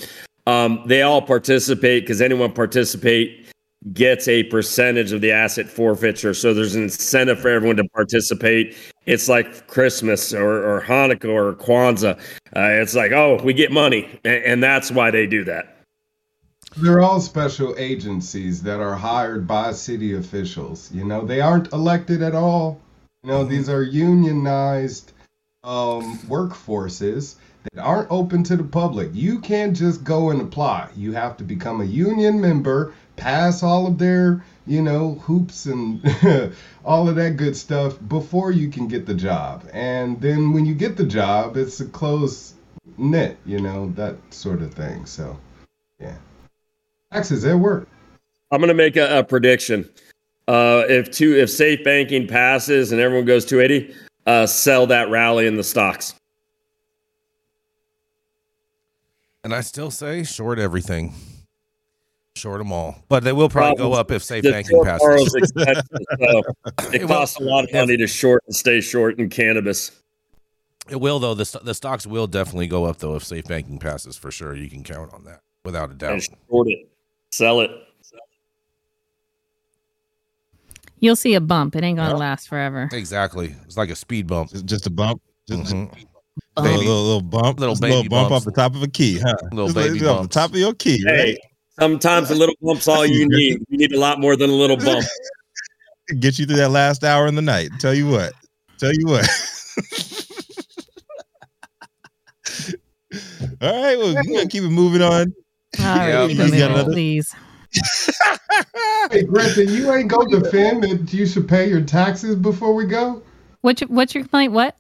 Um, 0.45 0.83
they 0.85 1.01
all 1.01 1.21
participate 1.21 2.03
because 2.03 2.21
anyone 2.21 2.51
participate 2.51 3.47
gets 3.93 4.27
a 4.27 4.43
percentage 4.43 5.13
of 5.13 5.21
the 5.21 5.31
asset 5.31 5.69
forfeiture. 5.69 6.33
So 6.33 6.53
there's 6.53 6.75
an 6.75 6.83
incentive 6.83 7.39
for 7.39 7.47
everyone 7.47 7.77
to 7.77 7.87
participate. 7.95 8.75
It's 9.05 9.29
like 9.29 9.67
Christmas 9.67 10.33
or, 10.33 10.61
or 10.61 10.81
Hanukkah 10.81 11.33
or 11.33 11.53
Kwanzaa. 11.53 12.19
Uh, 12.53 12.81
it's 12.81 12.93
like, 12.93 13.13
oh, 13.13 13.41
we 13.41 13.53
get 13.53 13.71
money, 13.71 14.09
and, 14.25 14.43
and 14.43 14.63
that's 14.63 14.91
why 14.91 15.09
they 15.09 15.25
do 15.25 15.45
that. 15.45 15.77
They're 16.77 17.01
all 17.01 17.21
special 17.21 17.75
agencies 17.77 18.61
that 18.63 18.81
are 18.81 18.95
hired 18.95 19.47
by 19.47 19.71
city 19.71 20.15
officials. 20.15 20.91
You 20.91 21.05
know, 21.05 21.25
they 21.25 21.39
aren't 21.39 21.71
elected 21.71 22.21
at 22.21 22.35
all. 22.35 22.81
You 23.23 23.29
know, 23.29 23.45
these 23.45 23.69
are 23.69 23.83
unionized 23.83 25.10
um, 25.63 26.17
workforces 26.19 27.35
that 27.63 27.81
aren't 27.81 28.09
open 28.09 28.43
to 28.43 28.57
the 28.57 28.63
public. 28.63 29.09
You 29.13 29.39
can't 29.39 29.75
just 29.75 30.03
go 30.03 30.31
and 30.31 30.41
apply. 30.41 30.89
You 30.95 31.11
have 31.13 31.37
to 31.37 31.43
become 31.43 31.81
a 31.81 31.85
union 31.85 32.41
member, 32.41 32.93
pass 33.15 33.61
all 33.61 33.85
of 33.85 33.99
their, 33.99 34.43
you 34.65 34.81
know, 34.81 35.15
hoops 35.15 35.67
and 35.67 36.03
all 36.85 37.07
of 37.07 37.15
that 37.17 37.37
good 37.37 37.55
stuff 37.55 37.97
before 38.07 38.51
you 38.51 38.69
can 38.69 38.87
get 38.87 39.05
the 39.05 39.13
job. 39.13 39.67
And 39.71 40.19
then 40.19 40.53
when 40.53 40.65
you 40.65 40.73
get 40.73 40.97
the 40.97 41.05
job, 41.05 41.57
it's 41.57 41.79
a 41.79 41.85
close 41.85 42.55
knit, 42.97 43.37
you 43.45 43.59
know, 43.59 43.91
that 43.95 44.15
sort 44.31 44.61
of 44.61 44.73
thing. 44.73 45.05
So, 45.05 45.39
yeah. 45.99 46.15
Taxes 47.11 47.45
at 47.45 47.57
work. 47.57 47.87
I'm 48.51 48.59
going 48.59 48.69
to 48.69 48.73
make 48.73 48.97
a, 48.97 49.19
a 49.19 49.23
prediction. 49.23 49.87
Uh, 50.47 50.83
if 50.89 51.11
two, 51.11 51.35
if 51.35 51.49
safe 51.49 51.83
banking 51.83 52.27
passes 52.27 52.91
and 52.91 52.99
everyone 52.99 53.25
goes 53.25 53.45
280, 53.45 53.95
uh, 54.25 54.45
sell 54.45 54.87
that 54.87 55.09
rally 55.09 55.47
in 55.47 55.55
the 55.57 55.63
stocks. 55.63 56.13
And 59.43 59.53
I 59.55 59.61
still 59.61 59.91
say 59.91 60.23
short 60.23 60.59
everything. 60.59 61.13
Short 62.35 62.59
them 62.59 62.71
all. 62.71 63.03
But 63.09 63.23
they 63.23 63.33
will 63.33 63.49
probably 63.49 63.75
go 63.77 63.93
up 63.93 64.11
if 64.11 64.23
safe 64.23 64.43
banking 64.43 64.81
passes. 64.83 65.35
expensive, 65.35 65.83
so 66.19 66.41
it 66.93 66.95
It 66.95 67.01
will- 67.01 67.07
costs 67.09 67.37
a 67.39 67.43
lot 67.43 67.65
of 67.65 67.73
money 67.73 67.97
to 67.97 68.07
short 68.07 68.43
and 68.47 68.55
stay 68.55 68.81
short 68.81 69.19
in 69.19 69.29
cannabis. 69.29 69.91
It 70.89 70.99
will 70.99 71.19
though. 71.19 71.33
The 71.35 71.59
the 71.63 71.73
stocks 71.73 72.07
will 72.07 72.27
definitely 72.27 72.67
go 72.67 72.85
up 72.85 72.97
though 72.97 73.15
if 73.15 73.23
safe 73.23 73.45
banking 73.45 73.77
passes 73.79 74.17
for 74.17 74.31
sure. 74.31 74.55
You 74.55 74.69
can 74.69 74.83
count 74.83 75.13
on 75.13 75.23
that 75.25 75.41
without 75.63 75.91
a 75.91 75.93
doubt. 75.93 76.13
And 76.13 76.23
short 76.49 76.67
it, 76.69 76.89
sell 77.31 77.61
it. 77.61 77.71
You'll 81.01 81.17
see 81.17 81.33
a 81.33 81.41
bump. 81.41 81.75
It 81.75 81.83
ain't 81.83 81.97
gonna 81.97 82.11
Yep. 82.11 82.19
last 82.19 82.47
forever. 82.47 82.87
Exactly. 82.93 83.53
It's 83.65 83.75
like 83.75 83.89
a 83.89 83.95
speed 83.95 84.27
bump. 84.27 84.51
Just, 84.51 84.65
just 84.65 84.87
a 84.87 84.89
bump. 84.89 85.21
Just 85.49 85.73
Mhm. 85.73 85.91
a 86.55 86.61
Baby- 86.61 86.77
little, 86.77 86.77
little, 86.77 87.03
little 87.05 87.21
bump. 87.21 87.59
Little 87.59 87.75
Just 87.75 87.83
a 87.83 87.87
little 87.87 88.03
baby 88.03 88.09
bump 88.09 88.29
bumps. 88.29 88.45
off 88.47 88.53
the 88.53 88.61
top 88.61 88.75
of 88.75 88.83
a 88.83 88.87
key, 88.87 89.19
huh? 89.19 89.33
Little 89.51 89.65
Just 89.67 89.75
like- 89.75 89.85
baby 89.87 89.99
just 89.99 90.09
off 90.09 90.15
the 90.15 90.19
bumps. 90.21 90.33
top 90.35 90.49
of 90.51 90.55
your 90.57 90.73
key, 90.75 91.03
Hey, 91.05 91.23
right? 91.31 91.37
sometimes 91.79 92.29
a 92.29 92.35
little 92.35 92.55
bump's 92.61 92.87
all 92.87 93.05
you 93.05 93.25
need. 93.29 93.57
You 93.69 93.77
need 93.77 93.91
a 93.93 93.99
lot 93.99 94.19
more 94.19 94.35
than 94.37 94.49
a 94.49 94.53
little 94.53 94.77
bump. 94.77 95.05
Get 96.19 96.39
you 96.39 96.45
through 96.45 96.57
that 96.57 96.69
last 96.69 97.03
hour 97.03 97.27
in 97.27 97.35
the 97.35 97.41
night. 97.41 97.69
Tell 97.79 97.93
you 97.93 98.07
what. 98.07 98.33
Tell 98.77 98.91
you 98.93 99.05
what. 99.07 99.27
All 103.61 103.83
right, 103.83 103.97
well, 103.97 104.13
we're 104.15 104.23
gonna 104.23 104.47
keep 104.47 104.63
it 104.63 104.69
moving 104.69 105.01
on. 105.01 105.33
All 105.79 105.85
right, 105.85 106.07
Yeah, 106.09 106.27
keep 106.27 106.35
it 106.35 106.37
that's 106.39 106.51
moving, 106.51 106.71
all. 106.77 106.83
please. 106.85 107.35
Hey, 109.11 109.23
Griffin, 109.23 109.69
you 109.69 109.91
ain't 109.93 110.09
go 110.09 110.25
defend 110.25 110.83
that 110.83 111.13
you 111.13 111.25
should 111.25 111.47
pay 111.47 111.67
your 111.69 111.81
taxes 111.81 112.35
before 112.35 112.73
we 112.73 112.85
go? 112.85 113.21
What's 113.61 113.81
your, 113.81 113.89
what's 113.89 114.13
your 114.13 114.23
complaint? 114.23 114.53
What? 114.53 114.77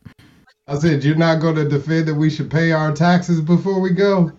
I 0.67 0.77
said, 0.77 1.03
you're 1.03 1.15
not 1.15 1.41
going 1.41 1.55
to 1.55 1.67
defend 1.67 2.07
that 2.07 2.15
we 2.15 2.29
should 2.29 2.49
pay 2.49 2.71
our 2.71 2.93
taxes 2.93 3.41
before 3.41 3.79
we 3.81 3.91
go? 3.91 4.31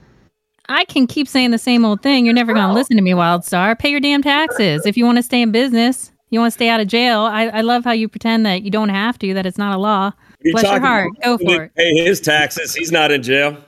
I 0.69 0.85
can 0.85 1.07
keep 1.07 1.29
saying 1.29 1.51
the 1.51 1.59
same 1.59 1.85
old 1.85 2.03
thing. 2.03 2.25
You're 2.25 2.35
never 2.35 2.55
gonna 2.55 2.73
listen 2.73 2.97
to 2.97 3.03
me, 3.03 3.11
Wildstar. 3.11 3.79
Pay 3.79 3.91
your 3.91 4.01
damn 4.01 4.23
taxes 4.23 4.87
if 4.87 4.97
you 4.97 5.05
want 5.05 5.19
to 5.19 5.23
stay 5.23 5.43
in 5.43 5.51
business. 5.51 6.13
You 6.31 6.41
want 6.41 6.53
to 6.53 6.55
stay 6.55 6.69
out 6.69 6.81
of 6.81 6.87
jail. 6.87 7.21
I, 7.21 7.49
I 7.49 7.61
love 7.61 7.85
how 7.85 7.93
you 7.93 8.09
pretend 8.09 8.47
that 8.47 8.63
you 8.63 8.71
don't 8.71 8.89
have 8.89 9.19
to. 9.19 9.35
That 9.35 9.45
it's 9.45 9.59
not 9.59 9.77
a 9.77 9.79
law. 9.79 10.13
You 10.41 10.53
Bless 10.53 10.65
your 10.65 10.81
heart. 10.81 11.11
about 11.11 11.23
Go 11.23 11.45
who 11.45 11.57
for 11.57 11.63
it. 11.65 11.75
Pay 11.75 12.05
his 12.05 12.21
taxes. 12.21 12.75
He's 12.75 12.91
not 12.91 13.11
in 13.11 13.23
jail. 13.23 13.59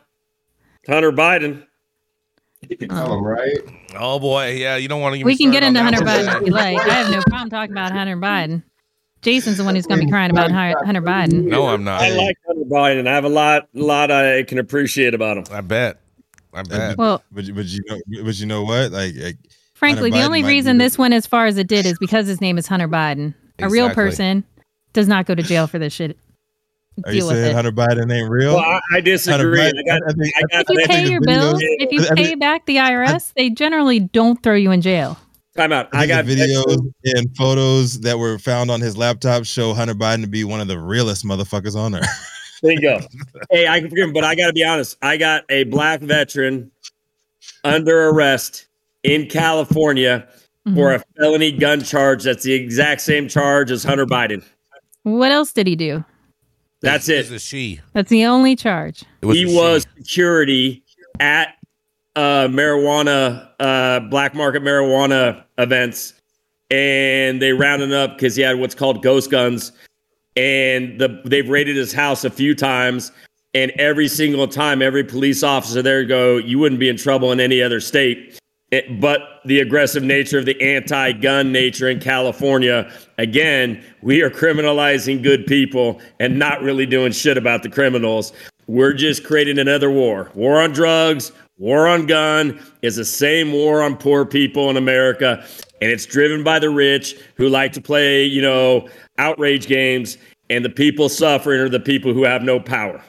Hunter 0.88 1.12
Biden. 1.12 1.66
Tell 2.88 3.08
them, 3.10 3.24
right? 3.24 3.58
Oh 3.98 4.18
boy, 4.18 4.52
yeah. 4.52 4.76
You 4.76 4.88
don't 4.88 5.00
want 5.00 5.16
to. 5.16 5.24
We 5.24 5.36
can 5.36 5.50
get 5.50 5.62
into 5.62 5.80
on 5.80 5.92
Hunter 5.92 6.04
Biden 6.04 6.40
if 6.40 6.46
you 6.46 6.52
like. 6.52 6.78
I 6.78 6.94
have 6.94 7.10
no 7.10 7.22
problem 7.22 7.50
talking 7.50 7.72
about 7.72 7.92
Hunter 7.92 8.16
Biden. 8.16 8.62
Jason's 9.22 9.56
the 9.56 9.64
one 9.64 9.74
who's 9.74 9.86
going 9.86 10.00
to 10.00 10.04
be 10.06 10.10
crying 10.10 10.30
about 10.30 10.50
Hunter 10.50 11.00
Biden. 11.00 11.44
No, 11.44 11.66
I'm 11.68 11.82
not. 11.82 12.02
I 12.02 12.10
like 12.10 12.36
Hunter 12.46 12.64
Biden. 12.66 13.06
I 13.08 13.14
have 13.14 13.24
a 13.24 13.28
lot, 13.30 13.68
lot 13.72 14.10
I 14.10 14.42
can 14.42 14.58
appreciate 14.58 15.14
about 15.14 15.38
him. 15.38 15.44
I 15.50 15.62
bet. 15.62 15.98
I 16.52 16.62
bet. 16.62 16.98
Well, 16.98 17.22
But 17.32 17.44
you- 17.44 17.54
but 17.54 17.64
you 17.66 17.80
know 17.88 18.22
but 18.24 18.38
you 18.38 18.46
know 18.46 18.62
what? 18.62 18.92
Like, 18.92 19.14
like 19.16 19.36
frankly, 19.74 20.10
the 20.10 20.18
Biden 20.18 20.24
only 20.26 20.42
reason 20.44 20.78
this 20.78 20.98
went 20.98 21.14
as 21.14 21.26
far 21.26 21.46
as 21.46 21.56
it 21.56 21.66
did 21.66 21.86
is 21.86 21.98
because 21.98 22.26
his 22.26 22.40
name 22.40 22.58
is 22.58 22.66
Hunter 22.66 22.88
Biden. 22.88 23.34
A 23.60 23.68
real 23.68 23.88
person 23.90 24.44
does 24.92 25.08
not 25.08 25.26
go 25.26 25.34
to 25.34 25.42
jail 25.42 25.66
for 25.66 25.78
this 25.78 25.92
shit. 25.92 26.18
Are 27.04 27.12
you 27.12 27.26
with 27.26 27.34
saying 27.36 27.50
it. 27.50 27.54
Hunter 27.54 27.72
Biden 27.72 28.12
ain't 28.12 28.30
real? 28.30 28.54
Well, 28.54 28.60
I, 28.64 28.80
I 28.94 29.00
disagree. 29.00 29.60
I 29.60 29.72
got, 29.86 30.00
I 30.08 30.12
think- 30.12 30.34
I 30.36 30.42
got 30.50 30.60
If 30.62 30.68
you 30.70 30.86
pay 30.86 31.06
your 31.10 31.20
videos- 31.20 31.24
bills, 31.52 31.58
if 31.60 31.92
you 31.92 32.14
pay 32.14 32.34
back 32.34 32.66
the 32.66 32.76
IRS, 32.76 33.32
they 33.36 33.50
generally 33.50 34.00
don't 34.00 34.42
throw 34.42 34.54
you 34.54 34.70
in 34.70 34.80
jail. 34.80 35.18
time 35.56 35.72
out. 35.72 35.88
I 35.92 36.02
I 36.02 36.06
got 36.06 36.24
think 36.26 36.38
the 36.38 36.44
videos 36.46 37.16
and 37.16 37.36
photos 37.36 38.00
that 38.00 38.18
were 38.18 38.38
found 38.38 38.70
on 38.70 38.80
his 38.80 38.96
laptop 38.96 39.44
show 39.44 39.74
Hunter 39.74 39.94
Biden 39.94 40.22
to 40.22 40.28
be 40.28 40.44
one 40.44 40.60
of 40.60 40.68
the 40.68 40.78
realest 40.78 41.24
motherfuckers 41.24 41.74
on 41.76 41.94
earth. 41.96 42.30
Bingo. 42.62 43.00
hey, 43.50 43.68
I 43.68 43.80
can 43.80 43.90
forgive 43.90 44.06
him, 44.08 44.12
but 44.14 44.24
I 44.24 44.34
got 44.34 44.46
to 44.46 44.52
be 44.52 44.64
honest. 44.64 44.96
I 45.02 45.16
got 45.16 45.44
a 45.50 45.64
black 45.64 46.00
veteran 46.00 46.70
under 47.62 48.08
arrest 48.08 48.66
in 49.02 49.26
California 49.28 50.26
for 50.74 50.90
Mhm. 50.90 50.94
a 50.96 51.02
felony 51.20 51.52
gun 51.52 51.82
charge. 51.84 52.24
That's 52.24 52.42
the 52.42 52.54
exact 52.54 53.02
same 53.02 53.28
charge 53.28 53.70
as 53.70 53.84
Hunter 53.84 54.06
Biden. 54.06 54.42
What 55.02 55.30
else 55.30 55.52
did 55.52 55.66
he 55.66 55.76
do? 55.76 56.04
That's 56.84 57.08
It's 57.08 57.30
it. 57.30 57.34
a 57.34 57.38
she. 57.38 57.80
That's 57.92 58.10
the 58.10 58.24
only 58.24 58.54
charge. 58.56 59.02
It 59.22 59.26
was 59.26 59.36
he 59.36 59.44
a 59.44 59.48
she. 59.48 59.54
was 59.56 59.86
security 59.96 60.82
at 61.20 61.54
uh, 62.16 62.48
marijuana, 62.48 63.48
uh, 63.58 64.00
black 64.00 64.34
market 64.34 64.62
marijuana 64.62 65.42
events, 65.58 66.14
and 66.70 67.40
they 67.42 67.52
rounded 67.52 67.90
him 67.90 67.94
up 67.96 68.16
because 68.16 68.36
he 68.36 68.42
had 68.42 68.58
what's 68.58 68.74
called 68.74 69.02
ghost 69.02 69.30
guns, 69.30 69.72
and 70.36 71.00
the 71.00 71.20
they've 71.24 71.48
raided 71.48 71.76
his 71.76 71.92
house 71.92 72.24
a 72.24 72.30
few 72.30 72.54
times, 72.54 73.10
and 73.54 73.70
every 73.72 74.08
single 74.08 74.46
time, 74.46 74.82
every 74.82 75.04
police 75.04 75.42
officer 75.42 75.82
there 75.82 76.04
go, 76.04 76.36
you 76.36 76.58
wouldn't 76.58 76.78
be 76.78 76.88
in 76.88 76.96
trouble 76.96 77.32
in 77.32 77.40
any 77.40 77.62
other 77.62 77.80
state. 77.80 78.38
It, 78.74 79.00
but 79.00 79.40
the 79.44 79.60
aggressive 79.60 80.02
nature 80.02 80.36
of 80.36 80.46
the 80.46 80.60
anti-gun 80.60 81.52
nature 81.52 81.88
in 81.88 82.00
California, 82.00 82.90
again, 83.18 83.80
we 84.02 84.20
are 84.20 84.30
criminalizing 84.30 85.22
good 85.22 85.46
people 85.46 86.00
and 86.18 86.40
not 86.40 86.60
really 86.60 86.84
doing 86.84 87.12
shit 87.12 87.38
about 87.38 87.62
the 87.62 87.68
criminals. 87.68 88.32
We're 88.66 88.92
just 88.92 89.22
creating 89.22 89.60
another 89.60 89.92
war. 89.92 90.32
War 90.34 90.60
on 90.60 90.72
drugs, 90.72 91.30
war 91.56 91.86
on 91.86 92.06
gun 92.06 92.60
is 92.82 92.96
the 92.96 93.04
same 93.04 93.52
war 93.52 93.80
on 93.80 93.96
poor 93.96 94.26
people 94.26 94.70
in 94.70 94.76
America, 94.76 95.46
and 95.80 95.88
it's 95.92 96.04
driven 96.04 96.42
by 96.42 96.58
the 96.58 96.70
rich 96.70 97.14
who 97.36 97.48
like 97.48 97.72
to 97.74 97.80
play, 97.80 98.24
you 98.24 98.42
know, 98.42 98.88
outrage 99.18 99.68
games, 99.68 100.18
and 100.50 100.64
the 100.64 100.70
people 100.70 101.08
suffering 101.08 101.60
are 101.60 101.68
the 101.68 101.78
people 101.78 102.12
who 102.12 102.24
have 102.24 102.42
no 102.42 102.58
power. 102.58 103.00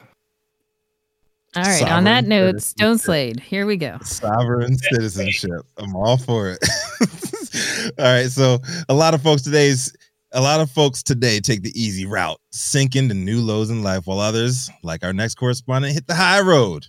All 1.56 1.62
right. 1.62 1.90
on 1.90 2.04
that 2.04 2.26
note, 2.26 2.60
Stone 2.62 2.98
Slade, 2.98 3.40
here 3.40 3.66
we 3.66 3.76
go. 3.76 3.98
Sovereign 4.02 4.76
citizenship. 4.92 5.62
I'm 5.78 5.96
all 5.96 6.18
for 6.18 6.50
it. 6.50 6.58
all 7.98 8.04
right. 8.04 8.30
So 8.30 8.58
a 8.88 8.94
lot 8.94 9.14
of 9.14 9.22
folks 9.22 9.42
today's 9.42 9.92
a 10.32 10.40
lot 10.40 10.60
of 10.60 10.70
folks 10.70 11.02
today 11.02 11.40
take 11.40 11.62
the 11.62 11.72
easy 11.80 12.04
route, 12.04 12.38
sink 12.50 12.94
into 12.94 13.14
new 13.14 13.40
lows 13.40 13.70
in 13.70 13.82
life, 13.82 14.06
while 14.06 14.20
others, 14.20 14.70
like 14.82 15.02
our 15.02 15.12
next 15.12 15.36
correspondent, 15.36 15.94
hit 15.94 16.06
the 16.06 16.14
high 16.14 16.40
road. 16.40 16.86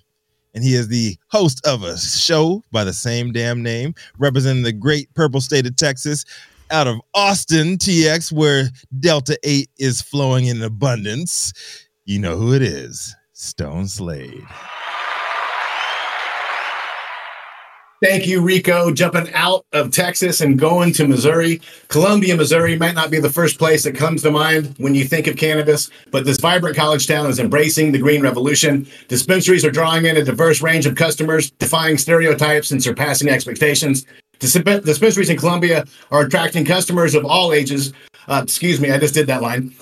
And 0.53 0.63
he 0.63 0.73
is 0.73 0.87
the 0.87 1.17
host 1.27 1.65
of 1.65 1.83
a 1.83 1.97
show 1.97 2.63
by 2.71 2.83
the 2.83 2.93
same 2.93 3.31
damn 3.31 3.61
name, 3.61 3.93
representing 4.17 4.63
the 4.63 4.73
great 4.73 5.13
purple 5.13 5.39
state 5.39 5.67
of 5.67 5.75
Texas, 5.75 6.25
out 6.71 6.87
of 6.87 6.99
Austin, 7.13 7.77
TX, 7.77 8.31
where 8.31 8.65
Delta 8.99 9.37
8 9.43 9.69
is 9.77 10.01
flowing 10.01 10.47
in 10.47 10.61
abundance. 10.61 11.53
You 12.05 12.19
know 12.19 12.37
who 12.37 12.53
it 12.53 12.61
is. 12.61 13.15
Stone 13.37 13.87
Slade. 13.87 14.43
Thank 18.03 18.25
you, 18.25 18.41
Rico. 18.41 18.91
Jumping 18.91 19.31
out 19.33 19.63
of 19.73 19.91
Texas 19.91 20.41
and 20.41 20.57
going 20.57 20.91
to 20.93 21.07
Missouri. 21.07 21.61
Columbia, 21.87 22.35
Missouri 22.35 22.77
might 22.77 22.95
not 22.95 23.11
be 23.11 23.19
the 23.19 23.29
first 23.29 23.59
place 23.59 23.83
that 23.83 23.95
comes 23.95 24.23
to 24.23 24.31
mind 24.31 24.73
when 24.79 24.95
you 24.95 25.05
think 25.05 25.27
of 25.27 25.35
cannabis, 25.35 25.91
but 26.11 26.25
this 26.25 26.39
vibrant 26.39 26.75
college 26.75 27.05
town 27.05 27.29
is 27.29 27.39
embracing 27.39 27.91
the 27.91 27.99
green 27.99 28.23
revolution. 28.23 28.87
Dispensaries 29.07 29.63
are 29.63 29.71
drawing 29.71 30.05
in 30.05 30.17
a 30.17 30.23
diverse 30.23 30.61
range 30.63 30.87
of 30.87 30.95
customers, 30.95 31.51
defying 31.51 31.99
stereotypes 31.99 32.71
and 32.71 32.81
surpassing 32.81 33.29
expectations. 33.29 34.05
Dispensaries 34.39 35.29
in 35.29 35.37
Columbia 35.37 35.85
are 36.09 36.21
attracting 36.21 36.65
customers 36.65 37.13
of 37.13 37.23
all 37.23 37.53
ages. 37.53 37.93
Uh, 38.27 38.41
excuse 38.43 38.81
me, 38.81 38.89
I 38.89 38.97
just 38.97 39.13
did 39.13 39.27
that 39.27 39.43
line. 39.43 39.75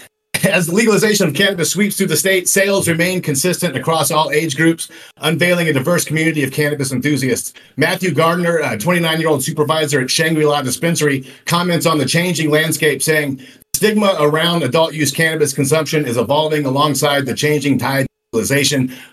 As 0.51 0.67
the 0.67 0.75
legalization 0.75 1.27
of 1.27 1.33
cannabis 1.33 1.71
sweeps 1.71 1.97
through 1.97 2.07
the 2.07 2.17
state, 2.17 2.47
sales 2.47 2.87
remain 2.87 3.21
consistent 3.21 3.75
across 3.75 4.11
all 4.11 4.31
age 4.31 4.55
groups, 4.55 4.89
unveiling 5.17 5.67
a 5.67 5.73
diverse 5.73 6.05
community 6.05 6.43
of 6.43 6.51
cannabis 6.51 6.91
enthusiasts. 6.91 7.53
Matthew 7.77 8.13
Gardner, 8.13 8.59
a 8.59 8.77
29 8.77 9.19
year 9.19 9.29
old 9.29 9.43
supervisor 9.43 10.01
at 10.01 10.11
Shangri 10.11 10.45
La 10.45 10.61
Dispensary, 10.61 11.25
comments 11.45 11.85
on 11.85 11.97
the 11.97 12.05
changing 12.05 12.51
landscape, 12.51 13.01
saying, 13.01 13.41
Stigma 13.75 14.15
around 14.19 14.63
adult 14.63 14.93
use 14.93 15.11
cannabis 15.11 15.51
consumption 15.51 16.05
is 16.05 16.15
evolving 16.15 16.65
alongside 16.65 17.25
the 17.25 17.33
changing 17.33 17.77
tide 17.77 18.05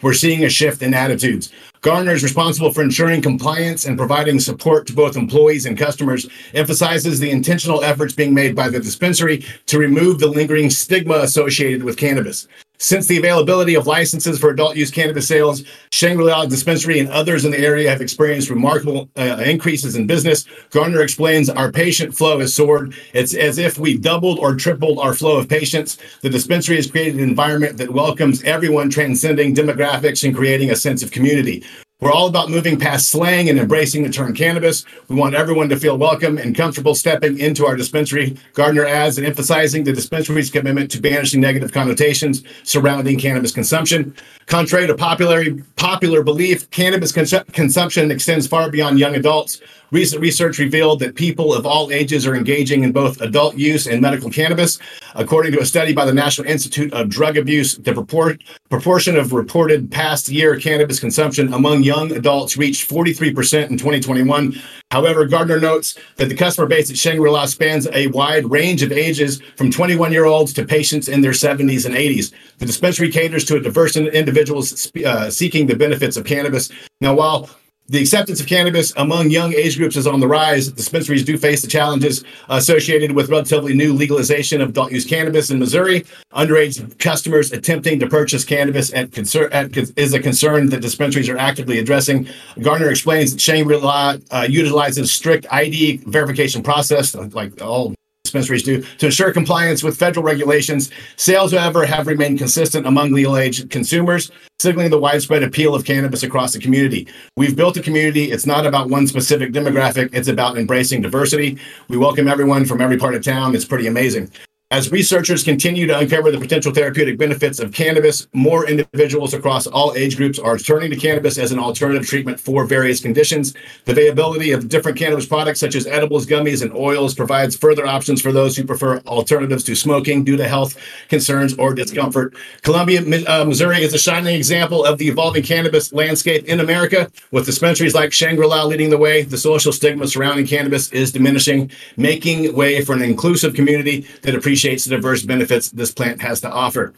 We're 0.03 0.15
seeing 0.15 0.45
a 0.45 0.49
shift 0.49 0.83
in 0.83 0.95
attitudes. 0.95 1.53
Gardner 1.81 2.13
is 2.13 2.23
responsible 2.23 2.73
for 2.73 2.83
ensuring 2.83 3.23
compliance 3.23 3.87
and 3.87 3.99
providing 3.99 4.39
support 4.39 4.87
to 4.87 4.93
both 4.93 5.17
employees 5.17 5.67
and 5.67 5.77
customers, 5.77 6.29
emphasizes 6.55 7.19
the 7.19 7.31
intentional 7.31 7.83
efforts 7.83 8.15
being 8.15 8.33
made 8.33 8.55
by 8.55 8.69
the 8.69 8.79
dispensary 8.79 9.45
to 9.67 9.79
remove 9.79 10.21
the 10.21 10.29
lingering 10.29 10.71
stigma 10.71 11.17
associated 11.17 11.83
with 11.83 11.97
cannabis. 11.97 12.47
Since 12.83 13.07
the 13.07 13.17
availability 13.17 13.77
of 13.77 13.87
licenses 13.87 14.41
for 14.41 14.51
adult 14.51 14.75
use 14.75 14.91
cannabis 14.91 15.29
sales, 15.29 15.63
Shangri 15.93 16.25
La 16.25 16.45
Dispensary 16.47 16.99
and 16.99 17.09
others 17.11 17.45
in 17.45 17.53
the 17.53 17.59
area 17.59 17.89
have 17.89 18.01
experienced 18.01 18.51
remarkable 18.51 19.09
uh, 19.17 19.41
increases 19.47 19.95
in 19.95 20.09
business. 20.09 20.47
Gardner 20.71 21.01
explains 21.01 21.49
our 21.49 21.71
patient 21.71 22.13
flow 22.13 22.41
has 22.41 22.57
soared. 22.57 22.93
It's 23.15 23.35
as 23.35 23.59
if 23.59 23.79
we 23.79 23.97
doubled 23.97 24.41
or 24.41 24.57
tripled 24.57 24.99
our 24.99 25.15
flow 25.15 25.37
of 25.39 25.49
patients. 25.49 25.97
The 26.23 26.31
dispensary 26.31 26.75
has 26.75 26.91
created 26.91 27.21
an 27.21 27.29
environment 27.29 27.77
that 27.77 27.93
welcomes 27.93 28.43
everyone, 28.43 28.91
transcending 28.91 29.55
demographics 29.55 30.25
and 30.25 30.35
creating 30.35 30.73
a 30.73 30.77
sense 30.77 31.05
of 31.05 31.13
community. 31.13 31.63
We're 32.03 32.11
all 32.11 32.27
about 32.27 32.51
moving 32.51 32.81
past 32.81 33.11
slang 33.11 33.49
and 33.49 33.61
embracing 33.61 34.03
the 34.03 34.11
term 34.11 34.35
cannabis. 34.35 34.85
We 35.07 35.15
want 35.15 35.37
everyone 35.37 35.69
to 35.69 35.77
feel 35.79 35.97
welcome 35.97 36.37
and 36.37 36.53
comfortable 36.53 36.97
stepping 36.97 37.39
into 37.39 37.65
our 37.65 37.77
dispensary. 37.77 38.37
Gardner 38.55 38.85
adds 38.85 39.19
and 39.19 39.27
emphasizing 39.27 39.85
the 39.85 39.93
dispensary's 39.93 40.51
commitment 40.51 40.91
to 40.91 41.01
banishing 41.01 41.41
negative 41.41 41.71
connotations 41.71 42.43
surrounding 42.65 43.21
cannabis 43.21 43.53
consumption. 43.53 44.17
Contrary 44.47 44.89
to 44.89 44.97
popular, 44.97 45.45
popular 45.77 46.25
belief, 46.25 46.69
cannabis 46.71 47.13
cons- 47.13 47.35
consumption 47.53 48.11
extends 48.11 48.49
far 48.49 48.69
beyond 48.69 48.99
young 48.99 49.15
adults. 49.15 49.61
Recent 49.93 50.23
research 50.23 50.59
revealed 50.59 51.01
that 51.01 51.17
people 51.17 51.53
of 51.53 51.67
all 51.67 51.93
ages 51.93 52.27
are 52.27 52.35
engaging 52.35 52.83
in 52.83 52.93
both 52.93 53.21
adult 53.21 53.59
use 53.59 53.87
and 53.87 54.01
medical 54.01 54.31
cannabis. 54.31 54.79
According 55.15 55.53
to 55.53 55.61
a 55.61 55.67
study 55.67 55.93
by 55.93 56.07
the 56.07 56.15
National 56.15 56.47
Institute 56.47 56.91
of 56.95 57.11
Drug 57.11 57.37
Abuse, 57.37 57.77
the 57.77 57.93
propor- 57.93 58.41
proportion 58.71 59.19
of 59.19 59.35
reported 59.35 59.91
past 59.91 60.31
year 60.31 60.59
cannabis 60.59 60.99
consumption 60.99 61.53
among 61.53 61.83
young 61.83 62.11
adults 62.13 62.57
reached 62.57 62.89
43% 62.89 63.69
in 63.69 63.77
2021. 63.77 64.59
However, 64.91 65.27
Gardner 65.27 65.61
notes 65.61 65.99
that 66.17 66.31
the 66.31 66.35
customer 66.35 66.67
base 66.67 66.91
at 66.91 66.97
Shangri 66.97 67.29
La 67.29 67.45
spans 67.45 67.87
a 67.93 68.07
wide 68.09 68.51
range 68.51 68.83
of 68.83 68.93
ages 68.93 69.43
from 69.57 69.71
21 69.71 70.11
year 70.11 70.25
olds 70.25 70.55
to 70.55 70.65
patients 70.65 71.09
in 71.09 71.21
their 71.21 71.33
70s 71.33 71.85
and 71.85 71.95
80s. 71.95 72.33
The 72.57 72.65
dispensary 72.65 73.11
caters 73.11 73.45
to 73.45 73.57
a 73.57 73.61
diverse 73.61 73.99
individuals 73.99 74.91
uh, 75.05 75.29
seeking 75.29 75.67
the 75.67 75.77
benefits 75.77 76.17
of 76.17 76.25
cannabis. 76.25 76.71
Now, 77.03 77.15
while 77.15 77.51
the 77.89 78.01
acceptance 78.01 78.41
of 78.41 78.47
cannabis 78.47 78.93
among 78.97 79.31
young 79.31 79.53
age 79.53 79.77
groups 79.77 79.97
is 79.97 80.07
on 80.07 80.21
the 80.21 80.29
rise. 80.29 80.69
Dispensaries 80.69 81.25
do 81.25 81.37
face 81.37 81.61
the 81.61 81.69
challenges 81.69 82.25
associated 82.49 83.13
with 83.13 83.29
relatively 83.29 83.75
new 83.75 83.93
legalization 83.93 84.61
of 84.61 84.71
adult 84.71 84.93
use 84.93 85.05
cannabis 85.05 85.51
in 85.51 85.59
Missouri. 85.59 86.05
Underage 86.33 86.99
customers 86.99 87.53
attempting 87.53 87.99
to 88.01 88.07
purchase 88.07 88.45
cannabis 88.45 88.93
at 88.95 89.13
concern, 89.13 89.53
at, 89.53 89.77
is 89.99 90.15
a 90.15 90.21
concern 90.21 90.71
that 90.71 90.81
dispensaries 90.81 91.29
are 91.29 91.37
actively 91.37 91.79
addressing. 91.79 92.27
Gardner 92.61 92.91
explains 92.91 93.33
that 93.33 93.41
Shangri-La 93.41 94.17
uh, 94.31 94.47
utilizes 94.49 95.13
strict 95.13 95.47
ID 95.51 95.99
verification 96.07 96.63
process, 96.63 97.15
like 97.15 97.61
all 97.61 97.95
dispensaries 98.33 98.63
do 98.63 98.83
to 98.99 99.07
ensure 99.07 99.31
compliance 99.31 99.83
with 99.83 99.99
federal 99.99 100.25
regulations. 100.25 100.91
Sales, 101.17 101.53
however, 101.53 101.85
have 101.85 102.07
remained 102.07 102.39
consistent 102.39 102.87
among 102.87 103.13
legal 103.13 103.37
age 103.37 103.69
consumers, 103.69 104.31
signaling 104.59 104.91
the 104.91 104.99
widespread 104.99 105.43
appeal 105.43 105.75
of 105.75 105.85
cannabis 105.85 106.23
across 106.23 106.55
the 106.55 106.59
community. 106.59 107.07
We've 107.37 107.55
built 107.55 107.77
a 107.77 107.83
community. 107.83 108.33
It's 108.33 108.47
not 108.47 108.65
about 108.65 108.89
one 108.89 109.07
specific 109.07 109.53
demographic, 109.53 110.11
it's 110.15 110.29
about 110.29 110.57
embracing 110.57 111.03
diversity. 111.03 111.59
We 111.89 111.99
welcome 111.99 112.27
everyone 112.27 112.65
from 112.65 112.81
every 112.81 112.97
part 112.97 113.15
of 113.15 113.23
town. 113.23 113.55
It's 113.55 113.67
pretty 113.67 113.87
amazing. 113.87 114.31
As 114.73 114.91
researchers 114.91 115.45
continue 115.45 115.87
to 115.87 115.99
uncover 115.99 116.31
the 116.31 116.39
potential 116.39 116.73
therapeutic 116.73 117.19
benefits 117.19 117.61
of 117.61 117.75
cannabis, 117.75 118.27
more 118.33 118.67
individuals 118.67 119.35
across 119.35 119.67
all 119.67 119.95
age 119.95 120.17
groups 120.17 120.39
are 120.39 120.57
turning 120.57 120.89
to 120.89 120.97
cannabis 120.97 121.37
as 121.37 121.53
an 121.53 121.59
alternative 121.59 122.09
treatment 122.09 122.41
for 122.41 122.65
various 122.65 122.99
conditions. 122.99 123.53
The 123.85 123.93
availability 123.93 124.51
of 124.53 124.71
different 124.71 124.97
cannabis 124.97 125.27
products, 125.27 125.61
such 125.61 125.75
as 125.75 125.87
edibles, 125.87 126.25
gummies, 126.25 126.63
and 126.63 126.73
oils, 126.73 127.13
provides 127.13 127.55
further 127.55 127.87
options 127.87 128.23
for 128.23 128.33
those 128.33 128.57
who 128.57 128.65
prefer 128.65 129.01
alternatives 129.01 129.63
to 129.65 129.75
smoking 129.75 130.25
due 130.25 130.39
to 130.39 130.49
health 130.49 130.79
concerns 131.11 131.53
or 131.59 131.75
discomfort. 131.75 132.35
Columbia, 132.63 133.03
uh, 133.29 133.45
Missouri 133.45 133.83
is 133.83 133.93
a 133.93 133.99
shining 133.99 134.35
example 134.35 134.87
of 134.87 134.97
the 134.97 135.09
evolving 135.09 135.43
cannabis 135.43 135.93
landscape 135.93 136.47
in 136.47 136.61
America, 136.61 137.13
with 137.31 137.45
dispensaries 137.45 137.95
like 137.95 138.11
Shangri 138.11 138.47
La 138.47 138.65
leading 138.65 138.89
the 138.89 138.97
way. 138.97 139.21
The 139.21 139.37
social 139.37 139.71
stigma 139.71 140.09
surrounding 140.09 140.47
cannabis 140.47 140.91
is 140.93 141.13
diminishing, 141.13 141.71
making 141.99 142.57
way 142.57 142.83
for 142.83 142.95
an 142.95 143.03
inclusive 143.03 143.53
community 143.53 144.07
that 144.23 144.35
appreciates 144.35 144.62
appreciates 144.63 144.85
the 144.85 144.95
diverse 144.95 145.25
benefits 145.25 145.71
this 145.73 145.91
plant 145.91 146.23
has 146.23 146.41
to 146.41 146.49
offer. 146.51 146.95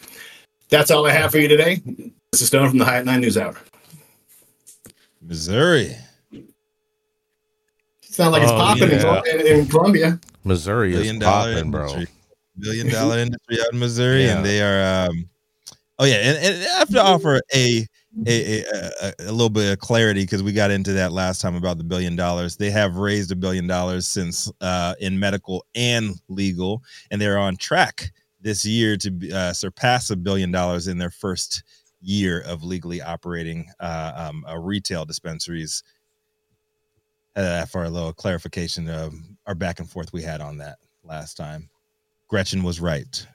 That's 0.68 0.90
all 0.90 1.06
I 1.06 1.12
have 1.12 1.30
for 1.30 1.38
you 1.38 1.48
today. 1.48 1.80
This 2.30 2.42
is 2.42 2.48
Stone 2.48 2.68
from 2.68 2.78
the 2.78 2.84
High 2.84 2.98
at 2.98 3.06
Nine 3.06 3.22
News 3.22 3.38
Hour. 3.38 3.56
Missouri. 5.22 5.96
Sound 8.02 8.32
like 8.32 8.42
it's 8.42 8.52
Oh, 8.52 8.56
popping 8.56 8.90
yeah. 8.90 9.22
in, 9.32 9.40
in, 9.40 9.60
in 9.60 9.66
Columbia. 9.66 10.20
Missouri 10.44 10.92
Billion 10.92 11.16
is 11.16 11.22
popping, 11.22 11.70
bro. 11.70 12.02
Billion 12.58 12.88
dollar 12.90 13.18
industry 13.24 13.58
out 13.62 13.72
in 13.72 13.78
Missouri, 13.78 14.24
Yeah. 14.24 14.36
and 14.36 14.44
they 14.44 14.60
are. 14.60 15.06
Um, 15.08 15.28
oh 15.98 16.04
yeah, 16.04 16.16
and, 16.16 16.36
and 16.44 16.64
I 16.70 16.78
have 16.80 16.88
to 16.90 17.02
offer 17.02 17.40
a 17.54 17.86
a, 18.26 18.62
a, 18.62 18.90
a, 19.02 19.12
a 19.20 19.32
little 19.32 19.50
bit 19.50 19.72
of 19.72 19.78
clarity 19.78 20.22
because 20.22 20.42
we 20.42 20.52
got 20.52 20.70
into 20.70 20.92
that 20.92 21.12
last 21.12 21.40
time 21.40 21.54
about 21.54 21.78
the 21.78 21.84
billion 21.84 22.16
dollars. 22.16 22.56
They 22.56 22.70
have 22.70 22.96
raised 22.96 23.32
a 23.32 23.36
billion 23.36 23.66
dollars 23.66 24.06
since 24.06 24.50
uh, 24.60 24.94
in 25.00 25.18
medical 25.18 25.64
and 25.74 26.14
legal, 26.28 26.82
and 27.10 27.20
they're 27.20 27.38
on 27.38 27.56
track 27.56 28.12
this 28.40 28.64
year 28.64 28.96
to 28.98 29.30
uh, 29.32 29.52
surpass 29.52 30.10
a 30.10 30.16
billion 30.16 30.50
dollars 30.52 30.86
in 30.86 30.98
their 30.98 31.10
first 31.10 31.62
year 32.00 32.42
of 32.42 32.62
legally 32.62 33.00
operating 33.00 33.66
uh, 33.80 34.12
um, 34.14 34.44
uh, 34.48 34.58
retail 34.58 35.04
dispensaries 35.04 35.82
uh, 37.36 37.64
for 37.66 37.84
a 37.84 37.90
little 37.90 38.12
clarification 38.12 38.88
of 38.88 39.14
our 39.46 39.54
back 39.54 39.80
and 39.80 39.90
forth 39.90 40.12
we 40.12 40.22
had 40.22 40.40
on 40.40 40.58
that 40.58 40.76
last 41.02 41.36
time. 41.36 41.68
Gretchen 42.28 42.62
was 42.62 42.80
right. 42.80 43.26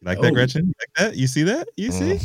You 0.00 0.06
like 0.06 0.20
that, 0.20 0.30
Oh. 0.30 0.34
Gretchen? 0.34 0.66
You 0.66 0.72
like 0.78 1.10
that? 1.10 1.16
You 1.18 1.26
see 1.26 1.42
that? 1.44 1.68
You 1.76 1.90
see? 1.92 2.20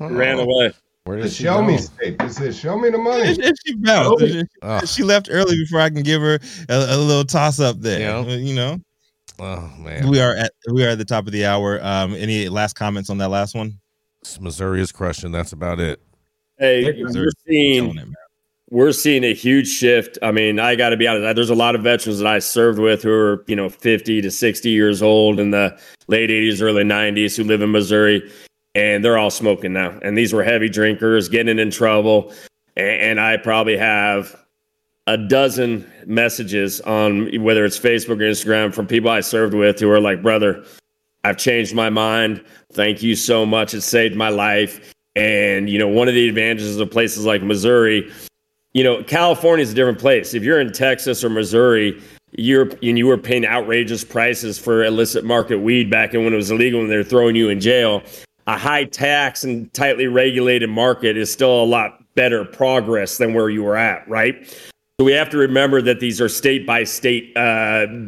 Ran 0.00 0.38
away. 0.38 0.72
Where 1.06 1.18
The 1.18 1.24
did 1.24 1.32
she 1.32 1.44
show 1.44 1.62
me 1.62 1.76
go? 1.76 1.82
state. 1.82 2.16
It 2.20 2.32
says, 2.32 2.58
show 2.58 2.76
me 2.76 2.90
the 2.90 2.98
If, 2.98 3.02
money. 3.04 3.30
if 3.38 3.56
she 3.64 3.74
bounced, 3.76 4.22
Oh. 4.22 4.24
if- 4.26 4.46
Oh, 4.62 4.84
she 4.84 5.02
left 5.04 5.28
early 5.30 5.54
before 5.56 5.80
I 5.80 5.88
can 5.88 6.02
give 6.02 6.20
her 6.20 6.38
a, 6.68 6.74
a 6.74 6.96
little 6.98 7.24
toss 7.24 7.60
up 7.60 7.80
there. 7.80 8.00
Yeah. 8.00 8.24
You 8.26 8.54
know, 8.56 8.78
oh, 9.38 9.72
man. 9.78 10.08
we 10.08 10.20
are 10.20 10.34
at 10.34 10.50
we 10.72 10.84
are 10.84 10.88
at 10.90 10.98
the 10.98 11.04
top 11.04 11.26
of 11.26 11.32
the 11.32 11.46
hour. 11.46 11.78
Um, 11.82 12.14
any 12.14 12.48
last 12.48 12.72
comments 12.74 13.08
on 13.08 13.18
that 13.18 13.28
last 13.28 13.54
one? 13.54 13.78
Missouri 14.40 14.80
is 14.80 14.90
crushing. 14.90 15.30
That's 15.30 15.52
about 15.52 15.78
it. 15.78 16.00
Hey, 16.58 17.00
we're 17.02 17.30
seeing 17.46 17.96
it, 17.96 18.08
we're 18.70 18.90
seeing 18.90 19.22
a 19.22 19.32
huge 19.32 19.68
shift. 19.68 20.18
I 20.22 20.32
mean, 20.32 20.58
I 20.58 20.74
got 20.74 20.88
to 20.88 20.96
be 20.96 21.06
honest. 21.06 21.36
There's 21.36 21.50
a 21.50 21.54
lot 21.54 21.76
of 21.76 21.82
veterans 21.84 22.18
that 22.18 22.26
I 22.26 22.40
served 22.40 22.80
with 22.80 23.04
who 23.04 23.12
are, 23.12 23.44
you 23.46 23.54
know, 23.54 23.68
50 23.68 24.22
to 24.22 24.30
60 24.32 24.70
years 24.70 25.02
old 25.02 25.38
in 25.38 25.52
the 25.52 25.78
late 26.08 26.30
80s, 26.30 26.60
early 26.60 26.82
90s 26.82 27.36
who 27.36 27.44
live 27.44 27.62
in 27.62 27.70
Missouri, 27.70 28.28
and 28.76 29.02
they're 29.02 29.16
all 29.16 29.30
smoking 29.30 29.72
now. 29.72 29.98
And 30.02 30.18
these 30.18 30.34
were 30.34 30.44
heavy 30.44 30.68
drinkers, 30.68 31.30
getting 31.30 31.58
in 31.58 31.70
trouble. 31.70 32.30
And, 32.76 32.86
and 32.86 33.20
I 33.20 33.38
probably 33.38 33.78
have 33.78 34.36
a 35.06 35.16
dozen 35.16 35.90
messages 36.04 36.82
on 36.82 37.42
whether 37.42 37.64
it's 37.64 37.78
Facebook 37.78 38.20
or 38.20 38.30
Instagram 38.30 38.74
from 38.74 38.86
people 38.86 39.08
I 39.08 39.20
served 39.20 39.54
with 39.54 39.80
who 39.80 39.90
are 39.90 40.00
like, 40.00 40.22
brother, 40.22 40.62
I've 41.24 41.38
changed 41.38 41.74
my 41.74 41.88
mind. 41.88 42.44
Thank 42.70 43.02
you 43.02 43.16
so 43.16 43.46
much. 43.46 43.72
It 43.72 43.80
saved 43.80 44.14
my 44.14 44.28
life. 44.28 44.92
And, 45.14 45.70
you 45.70 45.78
know, 45.78 45.88
one 45.88 46.06
of 46.06 46.14
the 46.14 46.28
advantages 46.28 46.76
of 46.78 46.90
places 46.90 47.24
like 47.24 47.42
Missouri, 47.42 48.12
you 48.74 48.84
know, 48.84 49.02
California 49.04 49.62
is 49.62 49.72
a 49.72 49.74
different 49.74 49.98
place. 49.98 50.34
If 50.34 50.42
you're 50.42 50.60
in 50.60 50.70
Texas 50.70 51.24
or 51.24 51.30
Missouri, 51.30 52.02
you're 52.32 52.68
and 52.82 52.98
you 52.98 53.06
were 53.06 53.16
paying 53.16 53.46
outrageous 53.46 54.04
prices 54.04 54.58
for 54.58 54.84
illicit 54.84 55.24
market 55.24 55.60
weed 55.60 55.90
back 55.90 56.12
in 56.12 56.24
when 56.24 56.34
it 56.34 56.36
was 56.36 56.50
illegal 56.50 56.82
and 56.82 56.90
they 56.90 56.96
were 56.98 57.04
throwing 57.04 57.34
you 57.34 57.48
in 57.48 57.58
jail. 57.58 58.02
A 58.46 58.56
high 58.56 58.84
tax 58.84 59.44
and 59.44 59.72
tightly 59.74 60.06
regulated 60.06 60.70
market 60.70 61.16
is 61.16 61.32
still 61.32 61.62
a 61.62 61.64
lot 61.64 62.02
better 62.14 62.44
progress 62.44 63.18
than 63.18 63.34
where 63.34 63.50
you 63.50 63.62
were 63.62 63.76
at, 63.76 64.08
right? 64.08 64.46
So 64.98 65.04
we 65.04 65.12
have 65.12 65.28
to 65.30 65.36
remember 65.36 65.82
that 65.82 66.00
these 66.00 66.20
are 66.20 66.28
state 66.28 66.64
by 66.66 66.84
state 66.84 67.34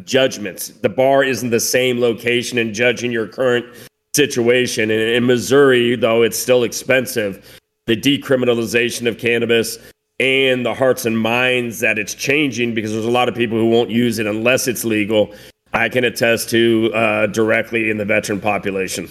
judgments. 0.07 0.69
The 0.69 0.89
bar 0.89 1.23
isn't 1.25 1.51
the 1.51 1.61
same 1.61 2.01
location 2.01 2.57
in 2.57 2.73
judging 2.73 3.13
your 3.13 3.27
current 3.27 3.67
situation. 4.15 4.91
And 4.91 5.01
in 5.01 5.27
Missouri, 5.27 5.97
though 5.97 6.23
it's 6.23 6.39
still 6.39 6.63
expensive, 6.63 7.59
the 7.87 7.97
decriminalization 7.97 9.07
of 9.07 9.19
cannabis 9.19 9.79
and 10.21 10.65
the 10.65 10.75
hearts 10.75 11.05
and 11.05 11.19
minds 11.19 11.81
that 11.81 11.99
it's 11.99 12.15
changing 12.15 12.75
because 12.75 12.93
there's 12.93 13.05
a 13.05 13.11
lot 13.11 13.29
of 13.29 13.35
people 13.35 13.59
who 13.59 13.69
won't 13.69 13.91
use 13.91 14.19
it 14.19 14.27
unless 14.27 14.67
it's 14.67 14.85
legal. 14.85 15.35
I 15.73 15.89
can 15.89 16.05
attest 16.05 16.49
to 16.51 16.91
uh, 16.95 17.27
directly 17.27 17.91
in 17.91 17.99
the 17.99 18.05
veteran 18.05 18.41
population. 18.41 19.09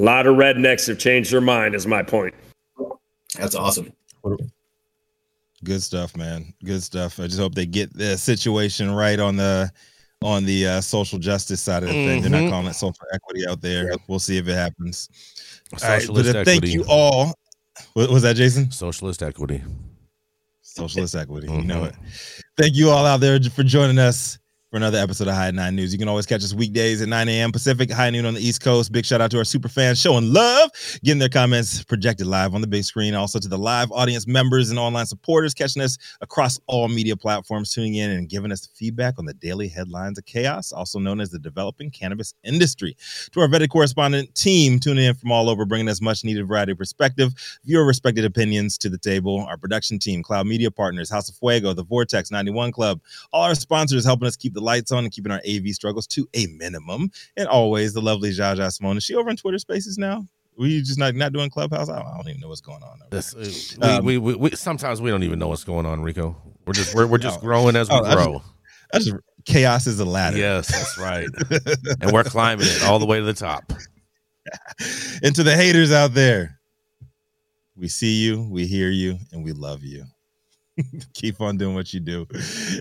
A 0.00 0.02
lot 0.02 0.26
of 0.26 0.36
rednecks 0.36 0.86
have 0.86 0.98
changed 0.98 1.30
their 1.30 1.42
mind, 1.42 1.74
is 1.74 1.86
my 1.86 2.02
point. 2.02 2.32
That's 3.38 3.54
awesome. 3.54 3.92
Good 5.62 5.82
stuff, 5.82 6.16
man. 6.16 6.54
Good 6.64 6.82
stuff. 6.82 7.20
I 7.20 7.26
just 7.26 7.38
hope 7.38 7.54
they 7.54 7.66
get 7.66 7.92
the 7.92 8.16
situation 8.16 8.90
right 8.90 9.20
on 9.20 9.36
the 9.36 9.70
on 10.22 10.46
the 10.46 10.66
uh, 10.66 10.80
social 10.80 11.18
justice 11.18 11.60
side 11.60 11.82
of 11.82 11.90
the 11.90 11.94
thing. 12.06 12.22
They're 12.22 12.30
not 12.30 12.48
calling 12.50 12.66
it 12.68 12.74
social 12.74 13.04
equity 13.12 13.46
out 13.46 13.60
there. 13.60 13.92
We'll 14.08 14.18
see 14.18 14.38
if 14.38 14.48
it 14.48 14.54
happens. 14.54 15.10
All 15.82 15.86
right, 15.90 16.00
Socialist 16.00 16.32
but 16.32 16.40
uh, 16.40 16.44
thank 16.44 16.64
you 16.64 16.82
all. 16.88 17.34
What 17.92 18.08
was 18.08 18.22
that, 18.22 18.36
Jason? 18.36 18.70
Socialist 18.70 19.22
equity. 19.22 19.62
Socialist 20.62 21.14
equity. 21.14 21.52
You 21.52 21.62
know 21.62 21.82
Mhm. 21.82 21.88
it. 21.88 21.94
Thank 22.56 22.74
you 22.74 22.88
all 22.88 23.04
out 23.04 23.20
there 23.20 23.38
for 23.38 23.64
joining 23.64 23.98
us 23.98 24.38
for 24.70 24.76
another 24.76 24.98
episode 24.98 25.26
of 25.26 25.34
High 25.34 25.50
Nine 25.50 25.74
News. 25.74 25.92
You 25.92 25.98
can 25.98 26.06
always 26.06 26.26
catch 26.26 26.44
us 26.44 26.54
weekdays 26.54 27.02
at 27.02 27.08
9 27.08 27.28
a.m. 27.28 27.50
Pacific, 27.50 27.90
high 27.90 28.10
noon 28.10 28.24
on 28.24 28.34
the 28.34 28.40
East 28.40 28.62
Coast. 28.62 28.92
Big 28.92 29.04
shout 29.04 29.20
out 29.20 29.32
to 29.32 29.38
our 29.38 29.44
super 29.44 29.68
fans 29.68 30.00
showing 30.00 30.32
love, 30.32 30.70
getting 31.02 31.18
their 31.18 31.28
comments 31.28 31.82
projected 31.82 32.28
live 32.28 32.54
on 32.54 32.60
the 32.60 32.68
big 32.68 32.84
screen. 32.84 33.16
Also 33.16 33.40
to 33.40 33.48
the 33.48 33.58
live 33.58 33.90
audience 33.90 34.28
members 34.28 34.70
and 34.70 34.78
online 34.78 35.06
supporters 35.06 35.54
catching 35.54 35.82
us 35.82 35.98
across 36.20 36.60
all 36.68 36.86
media 36.86 37.16
platforms, 37.16 37.74
tuning 37.74 37.96
in 37.96 38.12
and 38.12 38.28
giving 38.28 38.52
us 38.52 38.68
feedback 38.76 39.18
on 39.18 39.24
the 39.24 39.34
daily 39.34 39.66
headlines 39.66 40.18
of 40.18 40.24
chaos, 40.24 40.70
also 40.70 41.00
known 41.00 41.20
as 41.20 41.30
the 41.30 41.40
developing 41.40 41.90
cannabis 41.90 42.32
industry. 42.44 42.96
To 43.32 43.40
our 43.40 43.48
vetted 43.48 43.70
correspondent 43.70 44.32
team 44.36 44.78
tuning 44.78 45.04
in 45.04 45.14
from 45.16 45.32
all 45.32 45.50
over, 45.50 45.66
bringing 45.66 45.88
us 45.88 46.00
much 46.00 46.22
needed 46.22 46.46
variety 46.46 46.72
of 46.72 46.78
perspective, 46.78 47.32
viewer 47.64 47.84
respected 47.84 48.24
opinions 48.24 48.78
to 48.78 48.88
the 48.88 48.98
table. 48.98 49.44
Our 49.48 49.56
production 49.56 49.98
team, 49.98 50.22
Cloud 50.22 50.46
Media 50.46 50.70
Partners, 50.70 51.10
House 51.10 51.28
of 51.28 51.34
Fuego, 51.34 51.72
the 51.72 51.82
Vortex 51.82 52.30
91 52.30 52.70
Club, 52.70 53.00
all 53.32 53.42
our 53.42 53.56
sponsors 53.56 54.04
helping 54.04 54.28
us 54.28 54.36
keep 54.36 54.54
the 54.54 54.59
lights 54.60 54.92
on 54.92 55.04
and 55.04 55.12
keeping 55.12 55.32
our 55.32 55.40
AV 55.48 55.68
struggles 55.68 56.06
to 56.08 56.28
a 56.34 56.46
minimum. 56.46 57.10
And 57.36 57.48
always 57.48 57.92
the 57.94 58.00
lovely 58.02 58.30
Jaja 58.30 58.70
Simone. 58.72 58.96
Is 58.96 59.04
she 59.04 59.14
over 59.14 59.30
in 59.30 59.36
Twitter 59.36 59.58
Spaces 59.58 59.98
now? 59.98 60.26
We 60.56 60.80
just 60.80 60.98
not 60.98 61.14
not 61.14 61.32
doing 61.32 61.48
Clubhouse. 61.48 61.88
I 61.88 61.98
don't, 62.00 62.06
I 62.08 62.16
don't 62.16 62.28
even 62.28 62.40
know 62.40 62.48
what's 62.48 62.60
going 62.60 62.82
on. 62.82 63.00
over 63.00 63.08
This, 63.10 63.32
there. 63.78 63.90
uh, 63.90 63.98
Um, 63.98 64.04
we, 64.04 64.18
we, 64.18 64.34
we, 64.34 64.50
sometimes 64.50 65.00
we 65.00 65.10
don't 65.10 65.22
even 65.22 65.38
know 65.38 65.48
what's 65.48 65.64
going 65.64 65.86
on, 65.86 66.02
Rico. 66.02 66.36
We're 66.66 66.74
just 66.74 66.94
we're, 66.94 67.06
we're 67.06 67.18
just 67.18 67.38
Oh. 67.38 67.42
growing 67.42 67.76
as 67.76 67.88
we 67.88 67.94
Oh, 67.96 68.00
I 68.04 68.14
just- 68.14 68.16
grow. 68.16 68.42
I 68.92 68.98
just 68.98 69.12
chaos 69.46 69.86
is 69.86 70.00
a 70.00 70.04
ladder. 70.04 70.36
Yes, 70.36 70.66
that's 70.70 70.98
right. 70.98 71.28
and 72.02 72.12
we're 72.12 72.24
climbing 72.24 72.66
it 72.68 72.82
all 72.84 72.98
the 72.98 73.06
way 73.06 73.18
to 73.20 73.24
the 73.24 73.32
top. 73.32 73.72
and 75.22 75.34
to 75.36 75.42
the 75.42 75.54
haters 75.54 75.92
out 75.92 76.12
there, 76.12 76.58
we 77.76 77.88
see 77.88 78.20
you, 78.22 78.42
we 78.50 78.66
hear 78.66 78.90
you, 78.90 79.16
and 79.32 79.44
we 79.44 79.52
love 79.52 79.82
you. 79.84 80.04
Keep 81.14 81.40
on 81.40 81.56
doing 81.56 81.74
what 81.74 81.92
you 81.92 82.00
do 82.00 82.26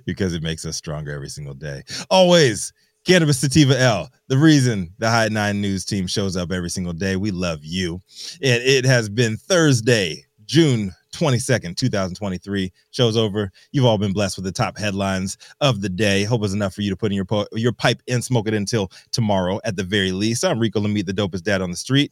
because 0.05 0.33
it 0.33 0.43
makes 0.43 0.65
us 0.65 0.75
stronger 0.75 1.11
every 1.11 1.29
single 1.29 1.53
day. 1.53 1.83
Always, 2.09 2.73
Cannabis 3.05 3.39
Sativa 3.39 3.79
L, 3.79 4.09
the 4.27 4.37
reason 4.37 4.93
the 4.99 5.09
High 5.09 5.29
Nine 5.29 5.61
News 5.61 5.85
team 5.85 6.07
shows 6.07 6.35
up 6.35 6.51
every 6.51 6.69
single 6.69 6.93
day. 6.93 7.15
We 7.15 7.31
love 7.31 7.59
you. 7.63 8.01
And 8.41 8.61
it 8.63 8.85
has 8.85 9.09
been 9.09 9.37
Thursday, 9.37 10.25
June 10.45 10.93
22nd, 11.13 11.75
2023. 11.75 12.71
Show's 12.91 13.17
over. 13.17 13.51
You've 13.71 13.85
all 13.85 13.97
been 13.97 14.13
blessed 14.13 14.37
with 14.37 14.45
the 14.45 14.51
top 14.51 14.77
headlines 14.77 15.37
of 15.61 15.81
the 15.81 15.89
day. 15.89 16.23
Hope 16.23 16.43
it's 16.43 16.53
enough 16.53 16.73
for 16.73 16.81
you 16.81 16.89
to 16.89 16.95
put 16.95 17.11
in 17.11 17.15
your, 17.15 17.25
po- 17.25 17.47
your 17.53 17.71
pipe 17.71 18.01
and 18.07 18.23
smoke 18.23 18.47
it 18.47 18.53
until 18.53 18.91
tomorrow 19.11 19.59
at 19.63 19.75
the 19.75 19.83
very 19.83 20.11
least. 20.11 20.43
I'm 20.43 20.59
Rico 20.59 20.79
Lamitte, 20.79 21.05
the 21.05 21.13
dopest 21.13 21.43
dad 21.43 21.61
on 21.61 21.71
the 21.71 21.77
street. 21.77 22.11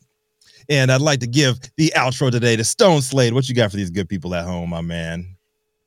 And 0.70 0.92
I'd 0.92 1.02
like 1.02 1.20
to 1.22 1.28
give 1.28 1.60
the 1.78 1.94
outro 1.96 2.32
today 2.32 2.56
to 2.56 2.64
Stone 2.64 3.02
Slade. 3.02 3.34
What 3.34 3.48
you 3.48 3.56
got 3.56 3.72
for 3.72 3.78
these 3.78 3.90
good 3.90 4.10
people 4.10 4.36
at 4.36 4.46
home, 4.46 4.70
my 4.70 4.82
man? 4.82 5.37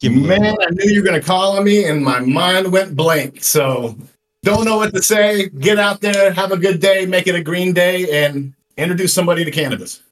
Man, 0.03 0.57
I 0.62 0.70
knew 0.70 0.90
you 0.90 1.03
were 1.03 1.07
going 1.07 1.20
to 1.20 1.26
call 1.26 1.59
on 1.59 1.64
me, 1.64 1.84
and 1.84 2.03
my 2.03 2.20
mind 2.20 2.72
went 2.72 2.96
blank. 2.96 3.44
So, 3.44 3.98
don't 4.42 4.64
know 4.64 4.78
what 4.78 4.94
to 4.94 5.03
say. 5.03 5.51
Get 5.51 5.78
out 5.78 6.01
there, 6.01 6.32
have 6.32 6.53
a 6.53 6.57
good 6.57 6.80
day, 6.80 7.05
make 7.05 7.26
it 7.26 7.34
a 7.34 7.42
green 7.42 7.74
day, 7.74 8.24
and 8.24 8.55
introduce 8.78 9.12
somebody 9.12 9.44
to 9.44 9.51
cannabis. 9.51 10.03